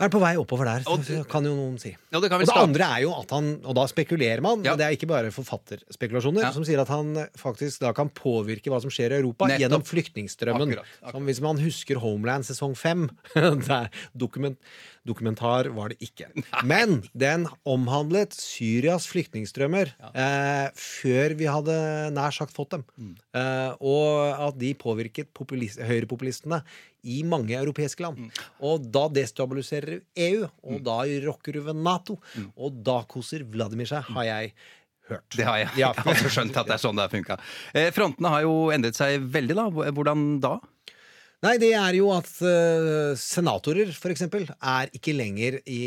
er 0.00 0.08
på 0.08 0.16
vei 0.22 0.30
oppover 0.40 0.64
der, 0.64 0.84
Og 0.88 1.02
kan 1.28 1.44
jo 1.44 1.50
noen 1.52 1.74
si. 1.76 1.90
Ja, 2.08 2.20
det 2.24 2.30
kan 2.32 2.40
Og 2.40 2.46
det 2.48 2.54
andre 2.56 2.86
er 2.96 3.02
jo 3.04 3.10
at 3.20 3.30
han 3.36 3.50
Og 3.68 3.74
da 3.76 3.82
spekulerer 3.84 4.40
man, 4.40 4.62
Ja. 4.64 4.72
men 4.72 4.78
det 4.80 4.86
er 4.86 4.96
ikke 4.96 5.06
bare 5.10 5.28
forfatterspekulasjoner, 5.30 6.40
Ja. 6.40 6.52
som 6.52 6.64
sier 6.64 6.80
at 6.80 6.88
han 6.88 7.28
faktisk 7.36 7.80
da 7.84 7.92
kan 7.92 8.08
påvirke 8.08 8.70
hva 8.72 8.80
som 8.80 8.88
skjer 8.88 9.12
i 9.12 9.20
Europa 9.20 9.44
Nettopp. 9.44 9.60
gjennom 9.60 9.84
flyktningstrømmen. 9.84 10.72
Akkurat, 10.72 10.86
akkurat. 11.02 11.12
Som 11.12 11.26
hvis 11.28 11.40
man 11.44 11.58
husker 11.58 11.96
Homeland 12.00 12.44
sesong 12.48 12.74
fem. 12.74 13.10
der 13.68 13.90
dokument, 14.16 14.56
dokumentar 15.08 15.70
var 15.74 15.92
det 15.92 16.00
ikke. 16.04 16.28
Men 16.66 17.00
den 17.16 17.46
omhandlet 17.68 18.34
Syrias 18.36 19.06
flyktningstrømmer 19.10 19.94
eh, 20.12 20.66
før 20.76 21.36
vi 21.38 21.48
hadde 21.48 21.76
nær 22.16 22.34
sagt 22.36 22.54
fått 22.56 22.76
dem. 22.76 22.84
Mm. 23.00 23.14
Eh, 23.40 23.70
og 23.80 24.42
at 24.48 24.58
de 24.60 24.74
påvirket 24.78 25.32
populist, 25.36 25.80
høyrepopulistene 25.80 26.60
i 27.08 27.22
mange 27.24 27.56
europeiske 27.56 28.04
land. 28.04 28.26
Mm. 28.26 28.42
Og 28.68 28.90
da 28.92 29.06
destabiliserer 29.20 30.02
EU, 30.28 30.44
og 30.68 30.84
da 30.84 31.00
rokker 31.26 31.56
du 31.56 31.64
ved 31.70 31.80
Nato. 31.80 32.18
Mm. 32.36 32.50
Og 32.60 32.84
da 32.84 33.00
koser 33.08 33.46
Vladimir 33.48 33.88
seg, 33.88 34.04
har 34.12 34.28
jeg 34.28 34.52
hørt. 35.10 35.36
Det 35.36 35.46
har 35.46 35.62
jeg. 35.62 35.70
Ja. 35.80 35.92
Jeg 35.96 36.04
har 36.04 36.12
også 36.12 36.34
skjønt 36.36 36.60
at 36.60 36.68
det 36.68 36.76
er 36.76 36.82
sånn 36.82 36.98
det 36.98 37.06
har 37.06 37.14
funka. 37.14 37.38
Eh, 37.74 37.88
frontene 37.94 38.34
har 38.34 38.44
jo 38.46 38.54
endret 38.74 38.98
seg 38.98 39.24
veldig, 39.32 39.56
da. 39.58 39.66
Hvordan 39.96 40.28
da? 40.42 40.58
Nei, 41.40 41.56
det 41.60 41.72
er 41.72 41.96
jo 41.96 42.10
at 42.12 42.28
uh, 42.44 43.16
senatorer, 43.16 43.92
for 43.96 44.12
eksempel, 44.12 44.44
er 44.60 44.90
ikke 44.96 45.16
lenger 45.16 45.56
i 45.64 45.82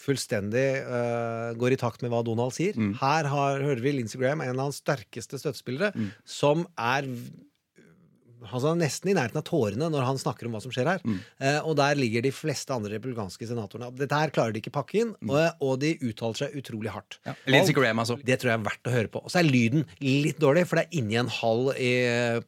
fullstendig 0.00 0.66
uh, 0.86 1.50
går 1.60 1.74
i 1.74 1.78
takt 1.80 2.04
med 2.04 2.12
hva 2.12 2.22
Donald 2.24 2.54
sier. 2.56 2.78
Her 3.00 3.28
har, 3.28 3.60
hører 3.66 3.82
vi 3.84 3.96
Lindsey 3.96 4.20
Graham, 4.20 4.44
en 4.44 4.54
av 4.54 4.70
hans 4.70 4.78
sterkeste 4.80 5.40
støttespillere, 5.42 5.90
som 6.24 6.64
er 6.78 7.08
Altså 8.48 8.72
nesten 8.78 9.12
i 9.12 9.14
nærheten 9.16 9.40
av 9.40 9.44
tårene 9.46 9.90
når 9.92 10.06
han 10.06 10.20
snakker 10.20 10.48
om 10.48 10.56
hva 10.56 10.62
som 10.64 10.72
skjer 10.74 10.88
her. 10.88 11.04
Eh, 11.40 11.58
og 11.60 11.76
der 11.80 11.98
ligger 11.98 12.24
de 12.24 12.32
fleste 12.34 12.74
andre 12.74 12.94
republikanske 12.96 13.48
senatorene. 13.50 13.90
Dette 13.98 14.20
her 14.22 14.32
klarer 14.34 14.54
de 14.54 14.62
ikke 14.62 14.72
pakke 14.74 15.00
inn, 15.02 15.14
og, 15.28 15.60
og 15.60 15.78
de 15.82 15.94
uttaler 16.00 16.42
seg 16.44 16.56
utrolig 16.60 16.92
hardt. 16.94 17.20
Lindsey 17.50 17.76
Graham, 17.76 18.02
altså. 18.02 18.18
Det 18.24 18.40
tror 18.40 18.52
jeg 18.52 18.60
er 18.60 18.66
verdt 18.66 18.90
å 18.90 18.94
høre 18.94 19.12
på. 19.12 19.24
Og 19.24 19.32
så 19.32 19.42
er 19.42 19.50
lyden 19.50 19.86
litt 20.00 20.40
dårlig, 20.42 20.66
for 20.70 20.80
det 20.80 20.86
er 20.88 21.00
inni 21.00 21.18
en 21.20 21.30
hall 21.40 21.70
i, 21.76 21.92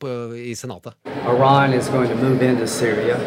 på, 0.00 0.12
i 0.38 0.54
Senatet. 0.58 0.96
Iran 1.26 1.72
is 1.74 1.88
going 1.88 2.08
to 2.08 2.16
move 2.16 2.42
into 2.42 2.66
Syria. 2.66 3.18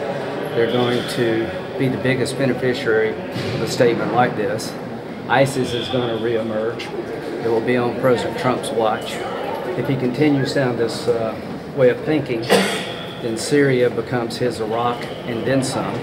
They're 0.55 0.71
going 0.71 1.01
to 1.15 1.49
be 1.77 1.89
the 1.89 2.01
biggest 2.01 2.37
beneficiary 2.37 3.09
of 3.09 3.61
a 3.61 3.67
statement 3.67 4.13
like 4.13 4.35
this. 4.37 4.71
ISIS 5.27 5.73
is 5.73 5.89
going 5.89 6.07
to 6.07 6.23
reemerge. 6.23 6.87
It 7.43 7.49
will 7.49 7.61
be 7.61 7.77
on 7.77 7.99
President 7.99 8.39
Trump's 8.39 8.69
watch. 8.71 9.13
If 9.77 9.87
he 9.87 9.95
continues 9.95 10.53
down 10.53 10.77
this 10.77 11.07
uh, 11.07 11.33
way 11.77 11.89
of 11.91 11.99
thinking, 12.05 12.41
then 13.21 13.37
Syria 13.37 13.89
becomes 13.89 14.37
his 14.37 14.59
Iraq 14.59 15.03
and 15.27 15.43
then 15.45 15.63
some. 15.63 15.93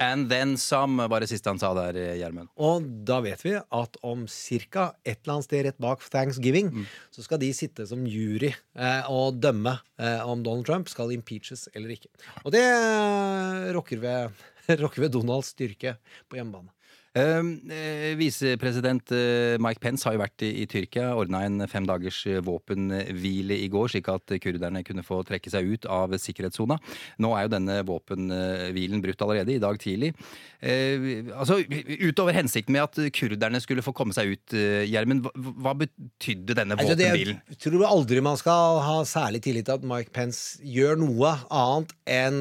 And 0.00 0.28
then 0.28 0.56
some, 0.56 1.08
var 1.08 1.20
det 1.20 1.30
siste 1.30 1.48
han 1.48 1.60
sa 1.60 1.70
der, 1.76 1.96
Gjermund. 2.18 2.50
Og 2.60 2.84
da 3.08 3.20
vet 3.24 3.40
vi 3.46 3.54
at 3.56 3.96
om 4.04 4.26
ca. 4.28 4.90
et 5.04 5.22
eller 5.22 5.36
annet 5.36 5.46
sted 5.48 5.64
rett 5.64 5.78
bak 5.80 6.04
Thanksgiving, 6.12 6.72
så 7.14 7.24
skal 7.24 7.40
de 7.40 7.52
sitte 7.56 7.86
som 7.88 8.04
jury 8.04 8.52
eh, 8.52 9.08
og 9.08 9.40
dømme 9.40 9.78
eh, 9.96 10.20
om 10.26 10.42
Donald 10.44 10.66
Trump 10.68 10.92
skal 10.92 11.14
impeaches 11.16 11.68
eller 11.72 11.96
ikke. 11.96 12.12
Og 12.44 12.52
det 12.52 12.64
eh, 12.66 13.72
rokker 13.76 14.02
ved, 14.02 14.46
ved 15.02 15.12
Donalds 15.14 15.54
styrke 15.54 15.96
på 16.28 16.40
hjemmebane. 16.40 16.75
Eh, 17.16 17.42
eh, 17.72 18.14
Visepresident 18.18 19.12
eh, 19.14 19.56
Mike 19.62 19.80
Pence 19.80 20.04
har 20.04 20.16
jo 20.16 20.20
vært 20.20 20.42
i, 20.44 20.50
i 20.60 20.66
Tyrkia, 20.68 21.14
ordna 21.16 21.46
en 21.46 21.64
fem 21.70 21.86
dagers 21.88 22.18
eh, 22.28 22.42
våpenhvile 22.44 23.56
i 23.56 23.70
går, 23.72 23.88
slik 23.94 24.10
at 24.12 24.34
kurderne 24.42 24.82
kunne 24.84 25.04
få 25.06 25.22
trekke 25.24 25.52
seg 25.52 25.70
ut 25.70 25.88
av 25.88 26.12
sikkerhetssona. 26.20 26.76
Nå 27.24 27.32
er 27.32 27.46
jo 27.46 27.52
denne 27.54 27.78
våpenhvilen 27.88 29.00
brutt 29.04 29.24
allerede, 29.24 29.54
i 29.56 29.62
dag 29.62 29.80
tidlig. 29.80 30.12
Eh, 30.60 31.30
altså, 31.32 31.62
Utover 32.04 32.36
hensikten 32.36 32.76
med 32.76 32.84
at 32.84 33.00
kurderne 33.16 33.62
skulle 33.64 33.84
få 33.86 33.96
komme 33.96 34.16
seg 34.16 34.34
ut, 34.34 34.56
Gjermund, 34.86 35.30
hva, 35.32 35.72
betydde 35.76 36.56
denne 36.56 36.76
Altså, 36.76 36.96
jeg 37.00 37.58
tror 37.62 37.86
aldri 37.88 38.20
man 38.24 38.36
skal 38.36 38.82
ha 38.84 38.98
særlig 39.08 39.40
tillit 39.46 39.68
til 39.68 39.78
at 39.78 39.88
Mike 39.88 40.12
Pence 40.12 40.60
gjør 40.60 41.00
noe 41.00 41.32
annet 41.48 41.96
enn 42.10 42.38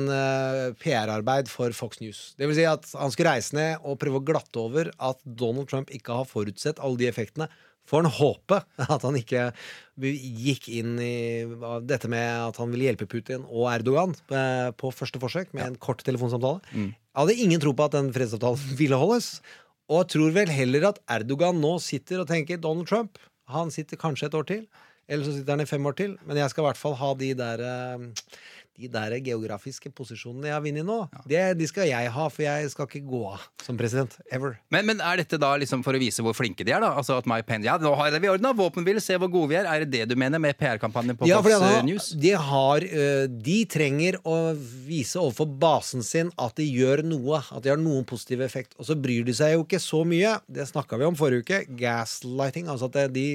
PR-arbeid 0.81 1.47
for 1.51 1.71
Fox 1.75 2.01
News. 2.03 2.21
Det 2.39 2.49
vil 2.49 2.57
si 2.59 2.67
at 2.67 2.87
han 2.97 3.13
skulle 3.13 3.35
reise 3.37 3.55
ned 3.55 3.85
og 3.85 3.99
prøve 4.01 4.19
å 4.19 4.25
glatte 4.25 4.59
over 4.59 4.64
at 4.73 5.21
Donald 5.25 5.69
Trump 5.71 5.91
ikke 5.93 6.19
har 6.21 6.27
forutsett 6.29 6.81
alle 6.83 6.97
de 7.01 7.09
effektene. 7.09 7.49
Får 7.85 8.01
han 8.01 8.15
håpe 8.17 8.57
at 8.81 9.03
han 9.05 9.17
ikke 9.19 9.49
gikk 10.01 10.69
inn 10.73 10.95
i 11.01 11.45
dette 11.85 12.09
med 12.09 12.25
at 12.47 12.57
han 12.61 12.71
ville 12.73 12.87
hjelpe 12.87 13.07
Putin 13.09 13.45
og 13.45 13.67
Erdogan 13.69 14.15
eh, 14.33 14.71
på 14.73 14.89
første 14.93 15.21
forsøk 15.21 15.53
med 15.53 15.67
en 15.67 15.77
kort 15.77 16.01
telefonsamtale. 16.05 16.63
Jeg 16.73 17.19
hadde 17.21 17.37
ingen 17.45 17.61
tro 17.61 17.75
på 17.77 17.85
at 17.85 17.93
den 17.97 18.09
fredsavtalen 18.15 18.73
ville 18.81 18.99
holdes. 18.99 19.37
Og 19.85 20.01
jeg 20.01 20.11
tror 20.15 20.33
vel 20.33 20.49
heller 20.49 20.89
at 20.89 20.99
Erdogan 21.13 21.61
nå 21.61 21.75
sitter 21.83 22.23
og 22.23 22.29
tenker 22.31 22.57
Donald 22.57 22.89
Trump 22.89 23.19
Han 23.53 23.69
sitter 23.69 23.99
kanskje 24.01 24.31
et 24.31 24.33
år 24.39 24.47
til, 24.49 24.63
eller 25.05 25.27
så 25.27 25.35
sitter 25.35 25.53
han 25.53 25.61
i 25.61 25.69
fem 25.69 25.85
år 25.85 25.93
til. 25.99 26.15
Men 26.25 26.41
jeg 26.41 26.49
skal 26.49 26.63
i 26.63 26.67
hvert 26.71 26.81
fall 26.81 26.97
ha 26.97 27.11
de 27.19 27.29
der 27.37 27.61
eh, 27.61 28.07
de 28.75 28.89
der 28.91 29.13
geografiske 29.23 29.89
posisjonene 29.95 30.49
jeg 30.49 30.55
har 30.57 30.63
vunnet 30.65 30.85
nå, 30.87 30.97
det, 31.29 31.41
de 31.59 31.67
skal 31.69 31.87
jeg 31.87 32.09
ha, 32.11 32.25
for 32.31 32.43
jeg 32.43 32.71
skal 32.73 32.89
ikke 32.89 33.03
gå 33.07 33.21
av 33.31 33.43
som 33.63 33.77
president. 33.79 34.17
Ever. 34.33 34.57
Men, 34.73 34.85
men 34.89 34.99
er 35.01 35.21
dette 35.21 35.39
da 35.41 35.53
liksom 35.61 35.81
for 35.85 35.95
å 35.97 36.01
vise 36.01 36.21
hvor 36.25 36.35
flinke 36.37 36.65
de 36.67 36.73
er, 36.75 36.83
da? 36.83 36.91
Altså 36.99 37.15
at 37.17 37.25
Mike 37.29 37.47
Pence 37.49 37.65
Ja, 37.65 37.77
nå 37.81 37.93
har 37.97 38.13
vi 38.19 38.29
ordna 38.29 38.51
våpenhvile, 38.57 39.01
se 39.01 39.17
hvor 39.21 39.31
gode 39.33 39.53
vi 39.53 39.57
er. 39.61 39.69
Er 39.71 39.85
det 39.85 39.89
det 39.95 40.09
du 40.11 40.15
mener 40.19 40.41
med 40.43 40.57
PR-kampanjen 40.59 41.17
på 41.17 41.29
Ja, 41.29 41.39
Fox 41.41 41.55
fordi 41.55 41.71
eh, 41.79 41.87
News? 41.87 42.09
de, 42.21 42.33
har, 42.49 42.85
eh, 42.85 43.25
de 43.31 43.57
trenger 43.71 44.19
å 44.27 44.35
vise 44.85 45.17
overfor 45.21 45.49
basen 45.65 46.03
sin 46.05 46.29
at 46.41 46.55
de 46.59 46.67
gjør 46.67 47.01
noe, 47.07 47.41
at 47.49 47.63
de 47.65 47.71
har 47.73 47.81
noen 47.81 48.05
positiv 48.07 48.43
effekt. 48.45 48.75
Og 48.77 48.89
så 48.89 48.97
bryr 48.99 49.25
de 49.25 49.33
seg 49.37 49.55
jo 49.55 49.65
ikke 49.65 49.81
så 49.81 50.03
mye. 50.07 50.35
Det 50.51 50.67
snakka 50.69 50.99
vi 51.01 51.07
om 51.09 51.17
forrige 51.17 51.45
uke. 51.47 51.61
Gaslighting. 51.79 52.69
Altså 52.71 52.91
at 52.91 53.13
de 53.15 53.27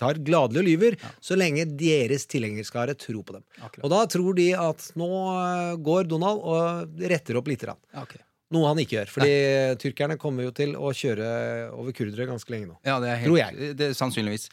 tar 0.00 0.20
gladelig 0.24 0.62
og 0.62 0.68
lyver 0.68 0.96
så 1.24 1.38
lenge 1.38 1.66
deres 1.78 2.26
tilhengerskare 2.30 2.96
tror 2.98 3.24
på 3.26 3.38
dem. 3.38 3.44
Og 3.82 3.90
da 3.92 4.04
tror 4.10 4.36
de 4.38 4.50
at 4.60 4.90
nå 4.98 5.10
eh, 5.32 5.74
går 5.88 6.08
Donald 6.10 6.44
og 6.44 7.04
retter 7.12 7.40
opp 7.40 7.50
lite 7.50 7.70
grann. 7.70 7.82
Okay. 8.04 8.22
Noe 8.54 8.70
han 8.70 8.78
ikke 8.78 9.00
gjør. 9.00 9.12
Fordi 9.16 9.32
tyrkerne 9.82 10.18
kommer 10.22 10.46
jo 10.46 10.52
til 10.54 10.76
å 10.78 10.92
kjøre 10.94 11.30
over 11.74 11.96
kurdere 11.96 12.28
ganske 12.28 12.52
lenge 12.54 12.70
nå. 12.70 12.76
Ja, 12.86 13.00
det 13.02 13.10
er 13.10 13.22
helt, 13.22 13.30
Tror 13.32 13.40
jeg. 13.40 13.72
Det, 13.80 13.90
sannsynligvis. 13.98 14.46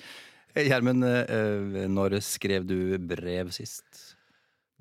Eh, 0.53 0.65
Gjermund, 0.69 1.05
eh, 1.05 1.85
når 1.91 2.17
skrev 2.25 2.65
du 2.69 2.97
brev 2.97 3.53
sist? 3.53 4.12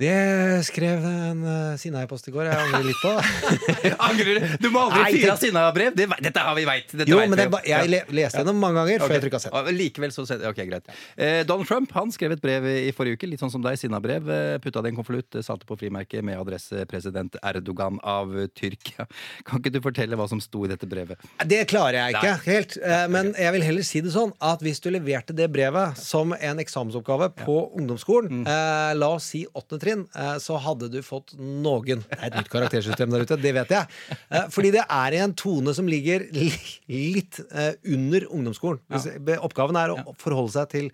Det 0.03 0.65
skrev 0.67 1.05
en 1.07 1.43
uh, 1.47 1.77
sinna-e-post 1.79 2.27
i 2.27 2.33
går. 2.35 2.49
Jeg 2.51 2.59
angrer 2.59 2.87
litt 2.89 3.03
på. 3.03 3.13
Angrer 4.09 4.39
du? 4.41 4.47
Du 4.65 4.69
må 4.75 4.81
aldri 4.89 5.03
Nei, 5.05 5.11
fyre 5.21 5.35
av 5.37 5.41
Sinna-brev! 5.43 5.95
Det, 5.99 6.07
dette 6.27 6.43
har 6.43 6.57
vi 6.59 6.65
veit. 6.67 6.91
Jo, 7.07 7.21
men 7.31 7.37
det, 7.39 7.47
jeg 7.69 7.91
le, 7.93 8.01
leste 8.19 8.41
gjennom 8.43 8.59
mange 8.63 8.81
ganger 8.83 9.05
før 9.05 9.15
jeg 9.17 9.25
trykka 9.27 9.41
send. 9.45 9.71
Likevel 9.79 10.15
så 10.15 10.25
sett- 10.27 10.43
Ok, 10.49 10.59
greit. 10.69 10.91
Eh, 11.15 11.43
Donald 11.47 11.69
Trump 11.71 11.93
han 11.95 12.11
skrev 12.15 12.35
et 12.35 12.43
brev 12.43 12.67
i 12.67 12.91
forrige 12.97 13.21
uke, 13.21 13.29
litt 13.31 13.43
sånn 13.45 13.53
som 13.55 13.63
deg, 13.63 13.79
sinnabrev. 13.79 14.27
eh, 14.33 14.57
Putta 14.65 14.83
det 14.83 14.91
i 14.91 14.95
en 14.95 14.99
konvolutt, 14.99 15.39
eh, 15.39 15.45
satte 15.47 15.69
på 15.69 15.79
frimerket 15.79 16.25
med 16.27 16.41
adresse 16.41 16.83
president 16.91 17.39
Erdogan 17.43 18.01
av 18.03 18.35
eh, 18.43 18.49
Tyrkia. 18.59 19.07
Kan 19.47 19.63
ikke 19.63 19.75
du 19.77 19.81
fortelle 19.85 20.19
hva 20.19 20.27
som 20.31 20.43
sto 20.43 20.65
i 20.67 20.73
dette 20.73 20.89
brevet? 20.91 21.23
Det 21.47 21.63
klarer 21.71 22.01
jeg 22.01 22.19
ikke 22.19 22.35
helt. 22.49 22.77
eh, 22.83 23.07
Men 23.13 23.31
jeg 23.39 23.55
vil 23.59 23.67
heller 23.71 23.87
si 23.87 24.03
det 24.03 24.15
sånn 24.17 24.35
at 24.43 24.65
hvis 24.67 24.83
du 24.83 24.91
leverte 24.95 25.37
det 25.39 25.47
brevet 25.55 25.99
som 26.03 26.35
en 26.35 26.59
eksamensoppgave 26.65 27.31
på 27.45 27.57
ungdomsskolen, 27.79 28.43
eh, 28.51 28.93
la 28.99 29.13
oss 29.15 29.31
si 29.33 29.45
åttende 29.47 29.81
trinn, 29.83 29.91
eh, 30.01 30.35
så 30.43 30.57
hadde 30.65 30.89
du 30.93 30.99
fått 31.07 31.35
noen. 31.39 32.03
Det 32.09 32.19
er 32.19 32.27
et 32.31 32.37
nytt 32.41 32.51
karaktersystem 32.53 33.13
der 33.13 33.25
ute, 33.27 33.39
det 33.41 33.53
vet 33.57 33.73
jeg. 33.75 33.89
Eh, 34.31 34.47
Fordi 34.53 34.73
det 34.75 34.85
er 34.89 35.17
i 35.17 35.21
en 35.25 35.35
tone 35.39 35.75
som 35.77 35.89
ligger 35.91 36.25
litt 36.35 37.41
eh, 37.51 37.73
under 37.95 38.27
ungdomsskolen. 38.31 38.83
Hvis 38.93 39.09
Oppgaven 39.43 39.79
er 39.81 39.95
å 39.95 40.15
forholde 40.21 40.55
seg 40.57 40.71
til 40.75 40.91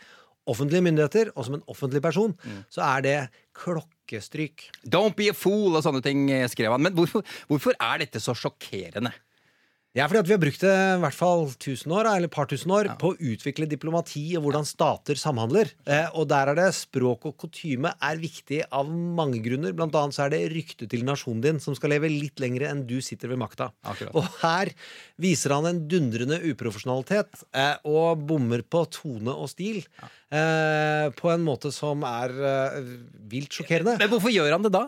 offentlige 0.49 0.85
myndigheter, 0.87 1.31
og 1.37 1.45
som 1.45 1.59
en 1.59 1.64
offentlig 1.69 2.00
person, 2.05 2.33
så 2.73 2.81
er 2.87 3.02
det 3.05 3.17
klokkestryk. 3.59 4.69
Don't 4.88 5.17
be 5.19 5.26
a 5.28 5.37
fool 5.37 5.76
og 5.76 5.83
sånne 5.85 6.00
ting, 6.05 6.23
skrev 6.49 6.73
han. 6.73 6.85
Men 6.87 6.95
hvorfor, 6.97 7.25
hvorfor 7.50 7.76
er 7.76 8.00
dette 8.07 8.23
så 8.25 8.33
sjokkerende? 8.38 9.12
Er 9.97 10.04
fordi 10.04 10.21
at 10.21 10.28
vi 10.28 10.35
har 10.35 10.40
brukt 10.42 10.62
det 10.62 10.73
i 10.73 11.00
hvert 11.00 11.16
fall 11.16 11.47
tusen 11.59 11.92
år, 11.97 12.07
eller 12.11 12.30
par 12.30 12.47
tusen 12.50 12.71
år 12.76 12.90
på 13.00 13.14
å 13.14 13.16
utvikle 13.33 13.66
diplomati 13.71 14.23
og 14.37 14.45
hvordan 14.45 14.66
stater 14.68 15.18
samhandler. 15.18 15.71
Eh, 15.88 16.07
og 16.12 16.28
der 16.28 16.52
er 16.52 16.59
det 16.59 16.66
språk 16.76 17.25
og 17.30 17.38
kutyme 17.40 17.95
er 17.97 18.21
viktig 18.21 18.61
av 18.68 18.90
mange 18.90 19.40
grunner. 19.42 19.73
Blant 19.76 19.97
annet 19.99 20.14
så 20.14 20.26
er 20.26 20.35
det 20.35 20.42
ryktet 20.52 20.92
til 20.92 21.07
nasjonen 21.09 21.40
din 21.45 21.61
som 21.64 21.75
skal 21.78 21.95
leve 21.95 22.11
litt 22.12 22.38
lenger 22.42 22.68
enn 22.68 22.85
du 22.88 22.99
sitter 23.04 23.33
ved 23.33 23.40
makta. 23.40 23.71
Akkurat. 23.88 24.12
Og 24.12 24.28
her 24.45 24.71
viser 25.25 25.57
han 25.57 25.71
en 25.71 25.80
dundrende 25.90 26.42
uprofesjonalitet 26.47 27.47
eh, 27.57 27.76
og 27.88 28.26
bommer 28.28 28.62
på 28.68 28.85
tone 28.92 29.35
og 29.35 29.49
stil 29.50 29.80
eh, 29.80 31.09
på 31.16 31.33
en 31.33 31.47
måte 31.49 31.73
som 31.75 32.04
er 32.07 32.37
eh, 32.52 32.83
vilt 33.33 33.57
sjokkerende. 33.57 33.97
Men 34.04 34.12
hvorfor 34.12 34.37
gjør 34.37 34.52
han 34.59 34.68
det 34.68 34.76
da? 34.76 34.85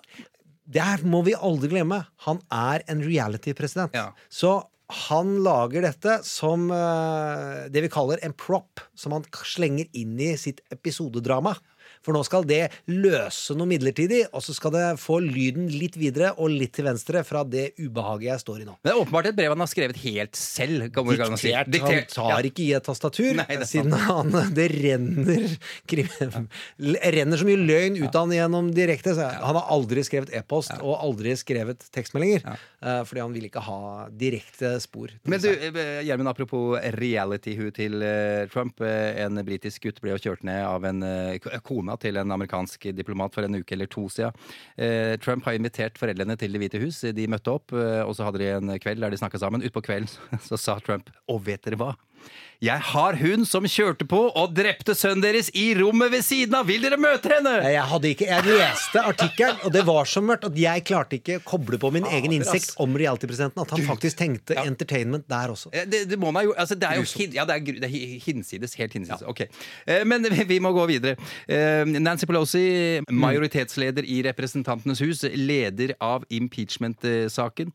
Det 0.70 0.90
må 1.08 1.24
vi 1.26 1.34
aldri 1.34 1.72
glemme. 1.72 2.04
Han 2.28 2.44
er 2.54 2.84
en 2.92 3.00
reality-president. 3.02 3.96
Ja. 3.96 4.12
Så 4.30 4.60
han 4.90 5.36
lager 5.44 5.84
dette 5.86 6.18
som 6.26 6.68
eh, 6.74 7.66
det 7.70 7.84
vi 7.84 7.90
kaller 7.92 8.22
en 8.26 8.34
prop, 8.36 8.82
som 8.98 9.14
han 9.16 9.26
slenger 9.46 9.86
inn 9.96 10.18
i 10.20 10.32
sitt 10.40 10.62
episodedrama. 10.74 11.54
For 12.02 12.16
nå 12.16 12.22
skal 12.24 12.46
det 12.48 12.70
løse 12.88 13.52
noe 13.58 13.68
midlertidig, 13.68 14.22
og 14.32 14.40
så 14.42 14.54
skal 14.56 14.72
det 14.72 14.84
få 15.02 15.18
lyden 15.20 15.66
litt 15.68 15.98
videre 16.00 16.30
og 16.40 16.48
litt 16.48 16.72
til 16.78 16.86
venstre 16.88 17.20
fra 17.28 17.42
det 17.44 17.74
ubehaget 17.78 18.30
jeg 18.30 18.40
står 18.40 18.62
i 18.62 18.68
nå. 18.68 18.76
Men 18.80 18.88
det 18.88 18.94
er 18.94 19.00
åpenbart 19.02 19.26
et 19.30 19.36
brev 19.36 19.52
han 19.52 19.60
har 19.60 19.68
skrevet 19.70 20.00
helt 20.04 20.36
selv. 20.40 20.86
Diktert. 21.70 22.14
Han 22.16 22.30
tar 22.36 22.48
ikke 22.48 22.64
i 22.64 22.70
et 22.78 22.86
tastatur, 22.88 23.34
Nei, 23.36 23.46
det 23.60 23.68
siden 23.68 23.92
han 23.92 24.32
Det 24.56 24.66
renner 24.72 25.44
renner 27.14 27.36
så 27.40 27.46
mye 27.48 27.60
løgn 27.60 27.98
ut 28.00 28.14
av 28.16 28.24
han 28.26 28.34
gjennom 28.36 28.70
direkte. 28.74 29.14
Så 29.16 29.26
han 29.28 29.58
har 29.58 29.68
aldri 29.72 30.04
skrevet 30.06 30.32
e-post 30.36 30.72
og 30.80 30.96
aldri 31.04 31.34
skrevet 31.38 31.84
tekstmeldinger. 31.94 32.44
eh, 32.82 33.02
fordi 33.04 33.20
han 33.20 33.32
vil 33.36 33.44
ikke 33.50 33.60
ha 33.66 34.08
direkte 34.08 34.72
spor. 34.80 35.12
Men 35.28 35.40
du, 35.40 35.48
eh, 35.50 36.00
Gjermund, 36.06 36.28
apropos 36.32 36.78
reality-hu 36.96 37.70
til 37.76 38.00
eh, 38.02 38.46
Trump. 38.52 38.80
En 38.80 39.36
britisk 39.44 39.82
gutt 39.88 40.00
ble 40.00 40.14
jo 40.16 40.20
kjørt 40.30 40.44
ned 40.48 40.64
av 40.64 40.84
en 40.88 41.02
eh, 41.02 41.38
k- 41.38 41.60
kona 41.90 41.98
til 42.00 42.16
en 42.16 42.30
amerikansk 42.30 42.90
diplomat 42.94 43.34
for 43.34 43.44
en 43.44 43.60
uke 43.60 43.74
eller 43.74 43.86
to 43.90 44.08
siden. 44.08 44.32
Eh, 44.76 45.16
Trump 45.18 45.44
har 45.44 45.54
invitert 45.54 45.98
foreldrene 45.98 46.36
til 46.38 46.52
Det 46.52 46.60
hvite 46.60 46.80
hus. 46.80 47.00
De 47.00 47.26
møtte 47.26 47.50
opp, 47.50 47.72
eh, 47.72 48.02
og 48.02 48.14
så 48.14 48.24
hadde 48.24 48.38
de 48.38 48.50
en 48.54 48.78
kveld 48.78 49.00
der 49.00 49.10
de 49.10 49.18
snakka 49.18 49.38
sammen. 49.38 49.62
Utpå 49.62 49.82
kvelden 49.82 50.08
så 50.48 50.56
sa 50.56 50.78
Trump 50.80 51.10
Og 51.28 51.42
vet 51.44 51.62
dere 51.64 51.76
hva? 51.76 51.94
Jeg 52.60 52.76
har 52.90 53.16
hun 53.16 53.46
som 53.48 53.64
kjørte 53.64 54.04
på 54.04 54.18
og 54.36 54.50
drepte 54.52 54.92
sønnen 54.92 55.22
deres 55.24 55.46
i 55.56 55.70
rommet 55.78 56.10
ved 56.12 56.20
siden 56.26 56.58
av! 56.58 56.66
Vil 56.68 56.82
dere 56.84 56.98
møte 57.00 57.30
henne? 57.32 57.54
Jeg 57.72 57.84
hadde 57.88 58.08
ikke, 58.12 58.26
jeg 58.28 58.44
leste 58.44 59.00
artikkelen, 59.00 59.62
og 59.64 59.72
det 59.72 59.80
var 59.88 60.10
så 60.10 60.20
mørkt 60.20 60.44
at 60.44 60.58
jeg 60.60 60.82
klarte 60.84 61.16
ikke 61.16 61.38
å 61.38 61.42
koble 61.48 61.78
på 61.80 61.88
min 61.94 62.04
egen 62.04 62.34
innsikt 62.36 62.74
om 62.84 62.98
reality-presidenten. 63.00 63.62
At 63.64 63.72
han 63.72 63.86
faktisk 63.88 64.18
tenkte 64.20 64.58
entertainment 64.60 65.24
der 65.32 65.54
også. 65.54 65.72
Eh, 65.72 65.86
Det, 65.88 66.02
det 66.10 66.18
må 66.20 66.34
man 66.36 66.44
jo 66.50 66.52
altså 66.52 66.76
Det 66.76 66.90
er 66.90 67.00
jo 67.00 67.06
hin, 67.08 67.32
ja, 67.38 67.46
det 67.48 67.56
er, 67.56 67.80
det 67.80 67.88
er 67.88 68.20
hinsides. 68.26 68.76
Helt 68.76 68.98
hinsides. 68.98 69.24
Ok. 69.24 69.40
Eh, 69.88 70.04
Men 70.04 70.28
vi, 70.52 70.60
må 70.60 70.74
gå 70.76 70.84
videre. 70.92 71.16
Eh, 71.48 71.88
Nancy 71.88 72.28
Pelosi, 72.28 72.66
majoritetsleder 73.08 74.04
i 74.04 74.20
Representantenes 74.28 75.00
hus, 75.00 75.24
leder 75.32 75.96
av 75.96 76.28
impeachment-saken. 76.28 77.72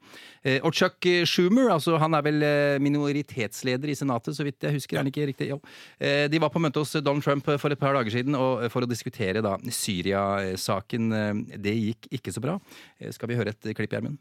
Og 0.62 0.78
Chuck 0.78 1.02
Schumer, 1.26 1.72
altså 1.74 1.98
han 1.98 2.14
er 2.14 2.22
vel 2.22 2.44
minoritetsleder 2.86 3.90
i 3.90 3.96
Senatet, 3.98 4.35
så 4.36 4.46
vidt 4.48 4.62
jeg 4.68 4.76
husker. 4.78 4.98
Er 4.98 5.04
han 5.04 5.12
ikke 5.12 5.28
riktig? 5.32 5.50
Jo. 5.54 5.60
Eh, 6.00 6.28
De 6.32 6.42
var 6.44 6.52
på 6.54 6.62
møte 6.62 6.84
hos 6.84 6.94
Donald 7.00 7.24
Trump 7.24 7.48
for 7.60 7.72
et 7.72 7.80
par 7.80 7.96
dager 7.98 8.12
siden 8.12 8.36
og 8.36 8.68
for 8.72 8.86
å 8.86 8.90
diskutere 8.90 9.42
da 9.46 9.56
Syria-saken. 9.64 11.10
Eh, 11.14 11.58
Det 11.58 11.76
gikk 11.76 12.08
ikke 12.20 12.34
så 12.36 12.42
bra. 12.44 12.60
Eh, 13.00 13.12
Skal 13.12 13.30
vi 13.32 13.36
høre 13.40 13.56
et 13.56 13.76
klipp, 13.76 13.92
Gjermund? 13.92 14.18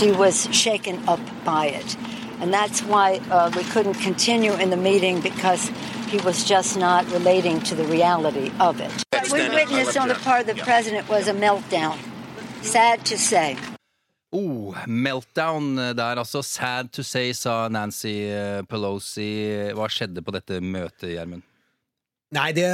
She 0.00 0.10
was 0.12 0.48
shaken 0.52 0.98
up 1.06 1.20
by 1.44 1.66
it. 1.68 1.96
And 2.40 2.52
that's 2.52 2.82
why 2.82 3.20
uh, 3.30 3.50
we 3.54 3.62
couldn't 3.70 3.94
continue 4.02 4.52
in 4.54 4.70
the 4.70 4.76
meeting 4.76 5.20
because 5.20 5.70
he 6.10 6.18
was 6.24 6.42
just 6.44 6.76
not 6.76 7.04
relating 7.12 7.60
to 7.60 7.76
the 7.76 7.84
reality 7.84 8.50
of 8.58 8.80
it. 8.80 8.90
What 9.12 9.30
we 9.30 9.48
witnessed 9.54 9.96
on 9.96 10.08
the 10.08 10.16
part 10.16 10.40
of 10.40 10.46
the 10.56 10.60
president 10.62 11.08
was 11.08 11.28
a 11.28 11.32
meltdown. 11.34 11.96
Sad 12.62 13.04
to 13.06 13.16
say. 13.16 13.56
Oh, 14.32 14.72
meltdown 14.88 15.74
der, 15.96 16.16
altså. 16.22 16.40
Sad 16.46 16.92
to 16.96 17.02
say, 17.04 17.32
sa 17.36 17.66
Nancy 17.68 18.14
Pelosi. 18.70 19.72
Hva 19.76 19.88
skjedde 19.92 20.22
på 20.24 20.32
dette 20.32 20.60
møtet, 20.64 21.10
Gjermund? 21.12 21.44
Nei, 22.32 22.46
det 22.56 22.64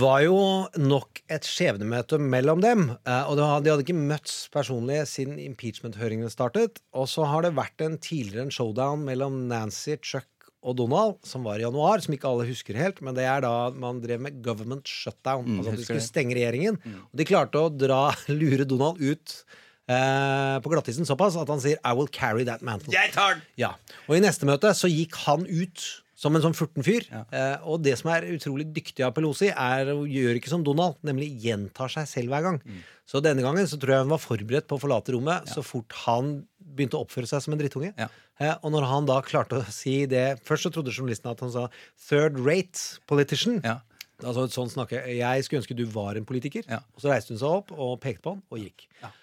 var 0.00 0.24
jo 0.24 0.38
nok 0.82 1.20
et 1.30 1.46
skjebnemøte 1.46 2.18
mellom 2.18 2.58
dem. 2.64 2.88
eh, 3.06 3.22
Og 3.30 3.36
de 3.38 3.44
hadde 3.46 3.84
ikke 3.84 3.94
møtts 3.94 4.48
personlig 4.50 5.04
siden 5.06 5.38
impeachment-høringene 5.38 6.26
startet. 6.32 6.80
Og 6.92 7.06
så 7.06 7.22
har 7.30 7.46
det 7.46 7.52
vært 7.54 7.84
en 7.86 7.94
tidligere 8.02 8.48
en 8.48 8.50
showdown 8.50 9.04
mellom 9.06 9.44
Nancy, 9.46 9.94
Chuck 10.02 10.26
og 10.64 10.74
Donald, 10.80 11.20
som 11.22 11.44
var 11.46 11.60
i 11.60 11.62
januar, 11.68 12.00
som 12.02 12.14
ikke 12.16 12.26
alle 12.26 12.48
husker 12.50 12.74
helt. 12.74 12.98
Men 13.00 13.14
det 13.14 13.28
er 13.30 13.44
da 13.46 13.70
man 13.78 14.00
drev 14.02 14.18
med 14.26 14.42
government 14.42 14.88
shutdown. 14.90 15.46
altså 15.60 15.70
at 15.70 15.78
de 15.78 15.84
skulle 15.86 16.02
stenge 16.10 16.34
regjeringen. 16.34 16.80
Og 17.12 17.14
de 17.20 17.24
klarte 17.30 17.62
å 17.62 17.70
dra, 17.70 18.08
lure 18.40 18.66
Donald 18.66 18.98
ut 18.98 19.44
eh, 19.88 20.56
på 20.64 20.72
glattisen 20.72 21.08
såpass 21.08 21.36
at 21.40 21.50
han 21.50 21.60
sier 21.60 21.78
'I 21.82 21.92
will 21.96 22.08
carry 22.08 22.44
that 22.44 22.62
mantle'. 22.62 22.92
Jeg 22.92 23.12
tar 23.12 23.34
den! 23.36 23.44
Ja, 23.56 23.74
og 24.08 24.16
i 24.16 24.24
neste 24.24 24.46
møte 24.46 24.72
så 24.74 24.90
gikk 24.90 25.14
han 25.26 25.46
ut 25.46 26.04
som 26.14 26.34
en 26.36 26.44
sånn 26.44 26.56
furten 26.56 26.84
fyr. 26.86 27.04
Eh, 27.34 27.56
og 27.66 27.82
det 27.84 27.96
som 28.00 28.10
er 28.14 28.28
utrolig 28.30 28.68
dyktig 28.72 29.04
av 29.04 29.12
Pelosi, 29.16 29.50
er 29.50 29.90
å 29.92 30.04
gjøre 30.08 30.38
ikke 30.38 30.52
som 30.52 30.64
Donald, 30.64 30.96
nemlig 31.04 31.32
gjentar 31.42 31.90
seg 31.92 32.06
selv 32.08 32.32
hver 32.32 32.46
gang. 32.46 32.60
Mm. 32.64 32.82
Så 33.10 33.20
denne 33.24 33.44
gangen 33.44 33.66
så 33.68 33.78
tror 33.80 33.92
jeg 33.92 34.06
hun 34.06 34.14
var 34.14 34.22
forberedt 34.22 34.68
på 34.70 34.78
å 34.78 34.82
forlate 34.82 35.12
rommet 35.12 35.50
så 35.50 35.64
fort 35.66 35.92
han 36.06 36.46
begynte 36.74 36.98
å 36.98 37.04
oppføre 37.04 37.28
seg 37.28 37.42
som 37.44 37.54
en 37.54 37.60
drittunge. 37.60 37.92
Ja. 37.98 38.08
Eh, 38.40 38.54
og 38.62 38.72
når 38.74 38.86
han 38.90 39.08
da 39.10 39.20
klarte 39.22 39.60
å 39.60 39.66
si 39.70 40.08
det 40.10 40.40
Først 40.42 40.66
så 40.66 40.72
trodde 40.74 40.90
journalisten 40.90 41.30
at 41.30 41.42
han 41.44 41.52
sa 41.54 41.68
'third 42.08 42.40
rate 42.42 42.98
politician'. 43.06 43.60
Ja. 43.62 43.80
Altså 44.24 44.48
sånt 44.50 44.72
snakke 44.72 45.02
Jeg 45.06 45.44
skulle 45.44 45.60
ønske 45.62 45.76
du 45.76 45.84
var 45.86 46.16
en 46.16 46.26
politiker. 46.26 46.64
Ja. 46.68 46.80
Og 46.94 47.02
så 47.02 47.10
reiste 47.12 47.34
hun 47.34 47.38
seg 47.38 47.50
opp 47.50 47.70
og 47.72 48.00
pekte 48.00 48.22
på 48.22 48.34
han 48.34 48.42
og 48.50 48.58
gikk. 48.58 48.88
Eh, 49.02 49.20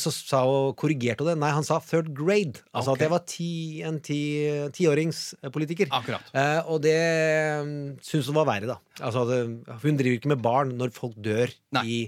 Så 0.00 0.12
sa 0.14 0.42
hun, 0.48 0.72
korrigerte 0.78 1.24
hun 1.24 1.32
det. 1.32 1.36
Nei, 1.42 1.52
han 1.54 1.66
sa 1.66 1.78
third 1.84 2.10
grade. 2.16 2.62
Altså 2.72 2.94
okay. 2.94 2.98
at 2.98 3.04
jeg 3.06 3.12
var 3.12 3.22
ti, 3.34 3.52
en 3.88 4.00
ti- 4.04 4.72
tiåringspolitiker. 4.78 5.92
Akkurat. 5.94 6.32
Eh, 6.34 6.58
og 6.66 6.82
det 6.84 6.98
mm, 7.66 7.78
syns 8.04 8.30
hun 8.30 8.38
var 8.40 8.48
verre, 8.50 8.74
da. 8.74 8.80
Altså, 9.02 9.24
det, 9.28 9.40
hun 9.84 10.00
driver 10.00 10.18
ikke 10.18 10.34
med 10.34 10.44
barn 10.44 10.76
når 10.78 10.94
folk 10.96 11.16
dør 11.22 11.52
Nei. 11.78 11.86
i 11.86 12.02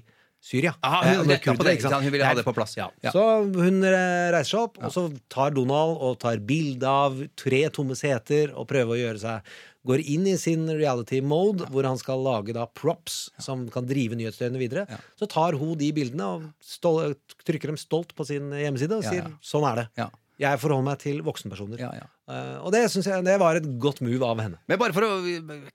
Syria. 0.44 0.74
Eh, 0.84 1.22
hun 1.22 1.30
kurdere, 1.40 1.76
det, 1.80 2.10
ville 2.12 2.26
ha 2.26 2.34
Det 2.36 2.44
på 2.44 2.52
plass. 2.56 2.76
Ja. 2.76 2.90
Ja. 3.04 3.14
Så 3.14 3.22
hun 3.48 3.80
eh, 3.80 4.30
reiser 4.34 4.50
seg 4.50 4.66
opp, 4.66 4.80
og 4.82 4.92
så 4.92 5.06
tar 5.32 5.54
Donald 5.56 5.96
og 6.04 6.18
tar 6.20 6.42
bilde 6.44 6.90
av 6.90 7.22
tre 7.40 7.62
tomme 7.72 7.96
seter 7.96 8.52
og 8.52 8.68
prøver 8.68 8.92
å 8.92 9.00
gjøre 9.00 9.22
seg 9.22 9.54
Går 9.84 10.00
inn 10.00 10.26
i 10.30 10.36
sin 10.40 10.64
reality 10.70 11.20
mode, 11.20 11.66
hvor 11.72 11.84
han 11.84 11.98
skal 12.00 12.22
lage 12.24 12.54
da 12.56 12.64
props 12.72 13.28
som 13.42 13.66
kan 13.72 13.84
drive 13.88 14.16
nyhetsdøgnet 14.16 14.62
videre. 14.62 15.00
Så 15.20 15.28
tar 15.30 15.58
hun 15.60 15.76
de 15.80 15.90
bildene 15.96 16.28
og 16.36 16.46
stol 16.64 17.16
trykker 17.44 17.72
dem 17.72 17.80
stolt 17.80 18.14
på 18.16 18.26
sin 18.28 18.48
hjemmeside 18.56 18.96
og 18.96 19.04
sier 19.04 19.28
sånn 19.44 19.66
er 19.68 19.82
det. 19.82 19.86
Ja. 20.00 20.08
Jeg 20.40 20.58
forholder 20.58 20.88
meg 20.88 21.02
til 21.04 21.20
voksenpersoner. 21.26 21.78
Ja, 21.78 21.92
ja. 22.00 22.08
Eh, 22.24 22.56
og 22.64 22.72
det 22.72 22.86
syns 22.88 23.04
jeg 23.10 23.24
det 23.26 23.34
var 23.40 23.58
et 23.58 23.66
godt 23.80 23.98
move 24.04 24.24
av 24.24 24.38
henne. 24.40 24.56
Men 24.70 24.78
bare 24.80 24.94
for 24.96 25.04
å 25.04 25.10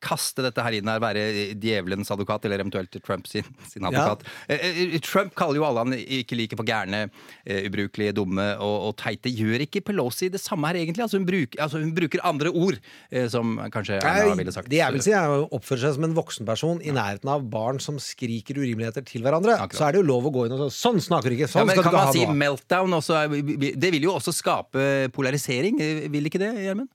kaste 0.02 0.42
dette 0.42 0.64
her 0.66 0.80
inn 0.80 0.90
her, 0.90 1.02
være 1.04 1.54
djevelens 1.62 2.10
advokat, 2.10 2.48
eller 2.48 2.64
eventuelt 2.64 2.96
Trump 3.06 3.28
sin, 3.30 3.46
sin 3.70 3.86
advokat. 3.86 4.24
Ja. 4.50 4.58
eh, 4.58 4.96
Trump 5.06 5.36
kaller 5.38 5.60
jo 5.62 5.68
alle 5.68 5.84
han 5.86 5.94
ikke 5.94 6.38
liker 6.40 6.58
for 6.58 6.66
gærne, 6.66 7.04
eh, 7.46 7.68
ubrukelige, 7.70 8.16
dumme 8.18 8.48
og, 8.58 8.76
og 8.90 8.96
teite. 8.98 9.30
Gjør 9.30 9.66
ikke 9.68 9.84
Pelosi 9.86 10.32
det 10.34 10.42
samme 10.42 10.72
her, 10.72 10.80
egentlig? 10.82 11.06
Altså, 11.06 11.20
hun, 11.22 11.28
bruker, 11.30 11.62
altså, 11.62 11.84
hun 11.84 11.94
bruker 11.94 12.26
andre 12.26 12.50
ord, 12.50 12.80
eh, 13.14 13.28
som 13.30 13.54
kanskje 13.70 14.00
Erna 14.02 14.34
ville 14.40 14.56
sagt. 14.56 14.72
Det 14.74 14.82
jeg 14.82 14.98
vil 14.98 15.06
si 15.06 15.14
er 15.14 15.30
å 15.30 15.46
oppføre 15.54 15.84
seg 15.86 16.00
som 16.00 16.10
en 16.10 16.18
voksenperson 16.18 16.82
i 16.82 16.96
nærheten 16.96 17.30
av 17.30 17.46
barn 17.54 17.78
som 17.84 18.02
skriker 18.02 18.58
urimeligheter 18.58 19.06
til 19.06 19.22
hverandre. 19.26 19.54
Akkurat. 19.60 19.78
Så 19.78 19.86
er 19.86 19.94
det 19.94 20.02
jo 20.02 20.08
lov 20.10 20.26
å 20.32 20.34
gå 20.34 20.48
inn 20.50 20.58
og 20.58 20.74
'sånn 20.74 20.98
snakker 20.98 21.30
du 21.30 21.38
ikke', 21.38 21.48
Ja, 21.50 21.54
sånn 21.54 21.70
men 21.70 21.78
skal 21.78 21.84
kan 21.86 21.94
du 21.94 21.98
ikke 22.00 22.10
ha 22.10 22.18
si 22.18 22.26
noe 22.26 22.42
meltdown 22.42 22.98
også? 22.98 23.78
Det 23.80 23.92
vil 23.94 24.10
jo 24.10 24.18
også 24.18 24.34
skape 24.34 25.12
polarisering, 25.14 25.78
eh, 25.80 26.08
vil 26.10 26.26
ikke 26.26 26.38
det, 26.41 26.54
Gjermund? 26.63 26.89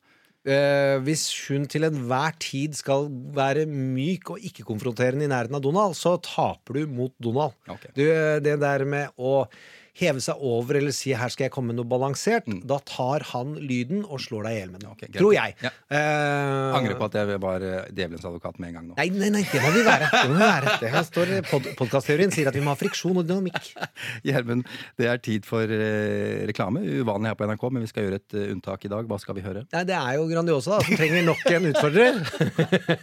Eh, 0.44 0.98
hvis 1.06 1.22
hun 1.46 1.62
til 1.72 1.86
enhver 1.86 2.34
tid 2.42 2.76
skal 2.76 3.06
være 3.36 3.64
myk 3.70 4.34
og 4.34 4.42
ikke-konfronterende 4.44 5.24
i 5.24 5.30
nærheten 5.32 5.56
av 5.56 5.62
Donald, 5.64 5.96
så 5.96 6.18
taper 6.20 6.80
du 6.80 6.92
mot 6.98 7.14
Donald. 7.16 7.56
Okay. 7.64 7.94
Du, 7.96 8.04
det 8.44 8.58
der 8.60 8.84
med 8.84 9.16
å 9.16 9.46
heve 9.94 10.22
seg 10.22 10.40
over 10.42 10.80
eller 10.80 10.94
si 10.94 11.12
'her 11.14 11.30
skal 11.30 11.46
jeg 11.46 11.52
komme 11.54 11.70
med 11.70 11.78
noe 11.78 11.86
balansert', 11.86 12.48
da 12.66 12.80
tar 12.82 13.22
han 13.30 13.54
lyden 13.54 14.02
og 14.04 14.18
slår 14.20 14.48
deg 14.48 14.54
i 14.54 14.58
hjel 14.58 14.72
med 14.72 14.80
den. 14.82 14.90
Okay, 14.90 15.08
Tror 15.14 15.34
jeg. 15.36 15.54
Ja. 15.62 15.70
Uh, 15.86 16.78
Angrer 16.78 16.98
på 16.98 17.06
at 17.06 17.18
jeg 17.20 17.38
var 17.42 17.62
eh, 17.62 17.86
djevelens 17.94 18.24
advokat 18.26 18.58
med 18.58 18.72
en 18.72 18.74
gang 18.78 18.88
nå. 18.88 18.96
Nei, 18.98 19.06
nei, 19.14 19.30
nei, 19.36 19.44
det 19.46 19.62
må 19.62 19.70
vi 19.74 19.84
være. 19.86 20.08
Det 20.10 20.30
må 20.32 20.34
vi 20.34 20.42
være. 20.42 20.74
Det 20.82 21.04
står 21.10 21.32
pod 21.50 21.68
Podkastteorien 21.80 22.34
sier 22.34 22.50
at 22.50 22.58
vi 22.58 22.62
må 22.64 22.72
ha 22.74 22.78
friksjon 22.78 23.20
og 23.22 23.28
dynamikk. 23.28 23.70
Gjermund, 24.26 24.66
det 24.98 25.10
er 25.10 25.22
tid 25.22 25.46
for 25.46 25.62
uh, 25.62 26.42
reklame. 26.50 26.82
Uvanlig 27.00 27.30
her 27.30 27.38
på 27.38 27.48
NRK, 27.50 27.66
men 27.76 27.86
vi 27.86 27.92
skal 27.92 28.08
gjøre 28.08 28.20
et 28.22 28.38
uh, 28.38 28.46
unntak 28.50 28.88
i 28.88 28.92
dag. 28.92 29.06
Hva 29.10 29.20
skal 29.22 29.38
vi 29.38 29.44
høre? 29.46 29.62
Nei, 29.74 29.84
det 29.86 29.98
er 29.98 30.18
jo 30.18 30.26
Grandiosa 30.30 30.74
da, 30.74 30.88
som 30.88 30.98
trenger 30.98 31.28
nok 31.28 31.44
en 31.54 31.70
utfordrer. 31.70 32.18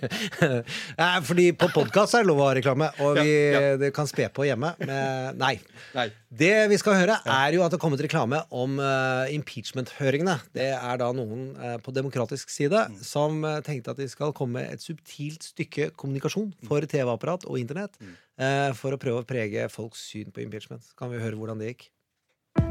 Nei, 1.01 1.11
Fordi 1.31 1.47
på 1.55 1.71
podkast 1.71 2.19
er 2.19 2.25
det 2.25 2.31
lov 2.31 2.43
å 2.43 2.49
ha 2.49 2.57
reklame, 2.57 2.91
og 2.99 3.21
vi 3.21 3.31
det 3.79 3.93
kan 3.95 4.09
spe 4.09 4.27
på 4.33 4.43
hjemme. 4.47 4.73
Men 4.81 5.39
nei. 5.39 5.55
Nei. 5.95 6.09
Det 6.31 6.53
vi 6.71 6.77
skal 6.79 6.95
høre, 6.95 7.17
er 7.27 7.55
jo 7.57 7.59
at 7.65 7.73
det 7.73 7.75
har 7.75 7.81
kommet 7.83 8.01
reklame 8.05 8.37
om 8.55 8.77
uh, 8.79 9.27
impeachment-høringene. 9.35 10.37
Det 10.55 10.69
er 10.71 11.01
da 11.01 11.09
noen 11.11 11.49
uh, 11.59 11.73
på 11.83 11.91
demokratisk 11.91 12.53
side 12.53 12.85
som 13.03 13.43
uh, 13.43 13.57
tenkte 13.65 13.91
at 13.91 13.99
de 13.99 14.07
skal 14.07 14.31
komme 14.31 14.61
med 14.61 14.71
et 14.71 14.79
subtilt 14.79 15.43
stykke 15.49 15.89
kommunikasjon 15.99 16.53
for 16.69 16.87
TV-apparat 16.87 17.43
og 17.49 17.59
internett 17.59 17.99
eh, 17.99 18.71
for 18.77 18.95
å 18.95 18.99
prøve 19.01 19.25
å 19.25 19.27
prege 19.27 19.67
folks 19.73 20.05
syn 20.13 20.31
på 20.31 20.45
impeachment. 20.45 20.87
Kan 20.95 21.11
vi 21.11 21.19
høre 21.19 21.35
hvordan 21.35 21.59
det 21.59 21.73
gikk? 21.73 21.89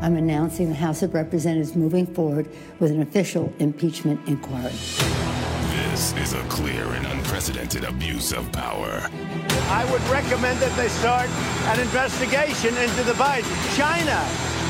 I'm 0.01 0.17
announcing 0.17 0.73
the 0.73 0.81
House 0.81 1.03
of 1.03 1.13
Representatives 1.13 1.77
moving 1.77 2.07
forward 2.07 2.49
with 2.81 2.93
an 2.93 3.03
official 3.03 3.53
impeachment 3.59 4.21
inquiry. 4.27 4.73
This 6.01 6.17
is 6.17 6.33
a 6.33 6.43
clear 6.45 6.87
and 6.95 7.07
unprecedented 7.09 7.85
abuse 7.85 8.33
of 8.33 8.51
power. 8.53 9.07
I 9.69 9.87
would 9.93 10.01
recommend 10.09 10.59
that 10.61 10.75
they 10.75 10.89
start 10.89 11.29
an 11.69 11.79
investigation 11.79 12.75
into 12.79 13.03
the 13.03 13.13
Biden. 13.13 13.77
China 13.77 14.27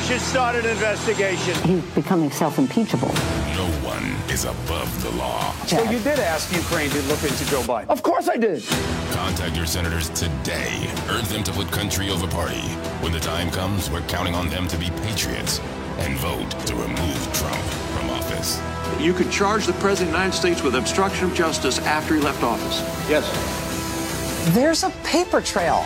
should 0.07 0.21
start 0.21 0.57
an 0.57 0.67
investigation. 0.67 1.55
He's 1.63 1.85
becoming 1.95 2.33
self-impeachable. 2.33 3.07
No 3.55 3.69
one 3.87 4.07
is 4.29 4.45
above 4.45 4.91
the 5.05 5.11
law. 5.11 5.53
So 5.69 5.81
you 5.85 6.01
did 6.01 6.19
ask 6.19 6.53
Ukraine 6.53 6.91
to 6.91 7.03
look 7.03 7.23
into 7.23 7.47
Joe 7.47 7.63
Biden? 7.63 7.89
Of 7.91 8.03
course 8.03 8.29
I 8.29 8.37
did. 8.37 8.65
Contact 9.13 9.55
your 9.55 9.67
senators 9.67 10.09
today. 10.09 10.91
Urge 11.11 11.29
them 11.29 11.45
to 11.45 11.53
put 11.53 11.71
country 11.71 12.11
over 12.11 12.27
party. 12.27 12.67
When 13.05 13.13
the 13.13 13.21
time 13.21 13.53
comes, 13.53 13.89
we're 13.89 14.03
counting 14.09 14.35
on 14.35 14.49
them 14.49 14.67
to 14.67 14.77
be 14.77 14.91
patriots 15.07 15.61
and 15.99 16.17
vote 16.17 16.51
to 16.67 16.75
remove 16.75 17.33
Trump 17.35 17.63
from 17.95 18.11
office. 18.11 18.61
You 18.99 19.13
could 19.13 19.31
charge 19.31 19.67
the 19.67 19.73
President 19.75 20.09
of 20.09 20.13
the 20.15 20.19
United 20.19 20.37
States 20.37 20.63
with 20.63 20.75
obstruction 20.75 21.27
of 21.27 21.35
justice 21.35 21.79
after 21.81 22.15
he 22.15 22.21
left 22.21 22.43
office. 22.43 22.81
Yes. 23.09 23.25
There's 24.55 24.85
a 24.85 24.91
paper 25.05 25.41
trail. 25.41 25.85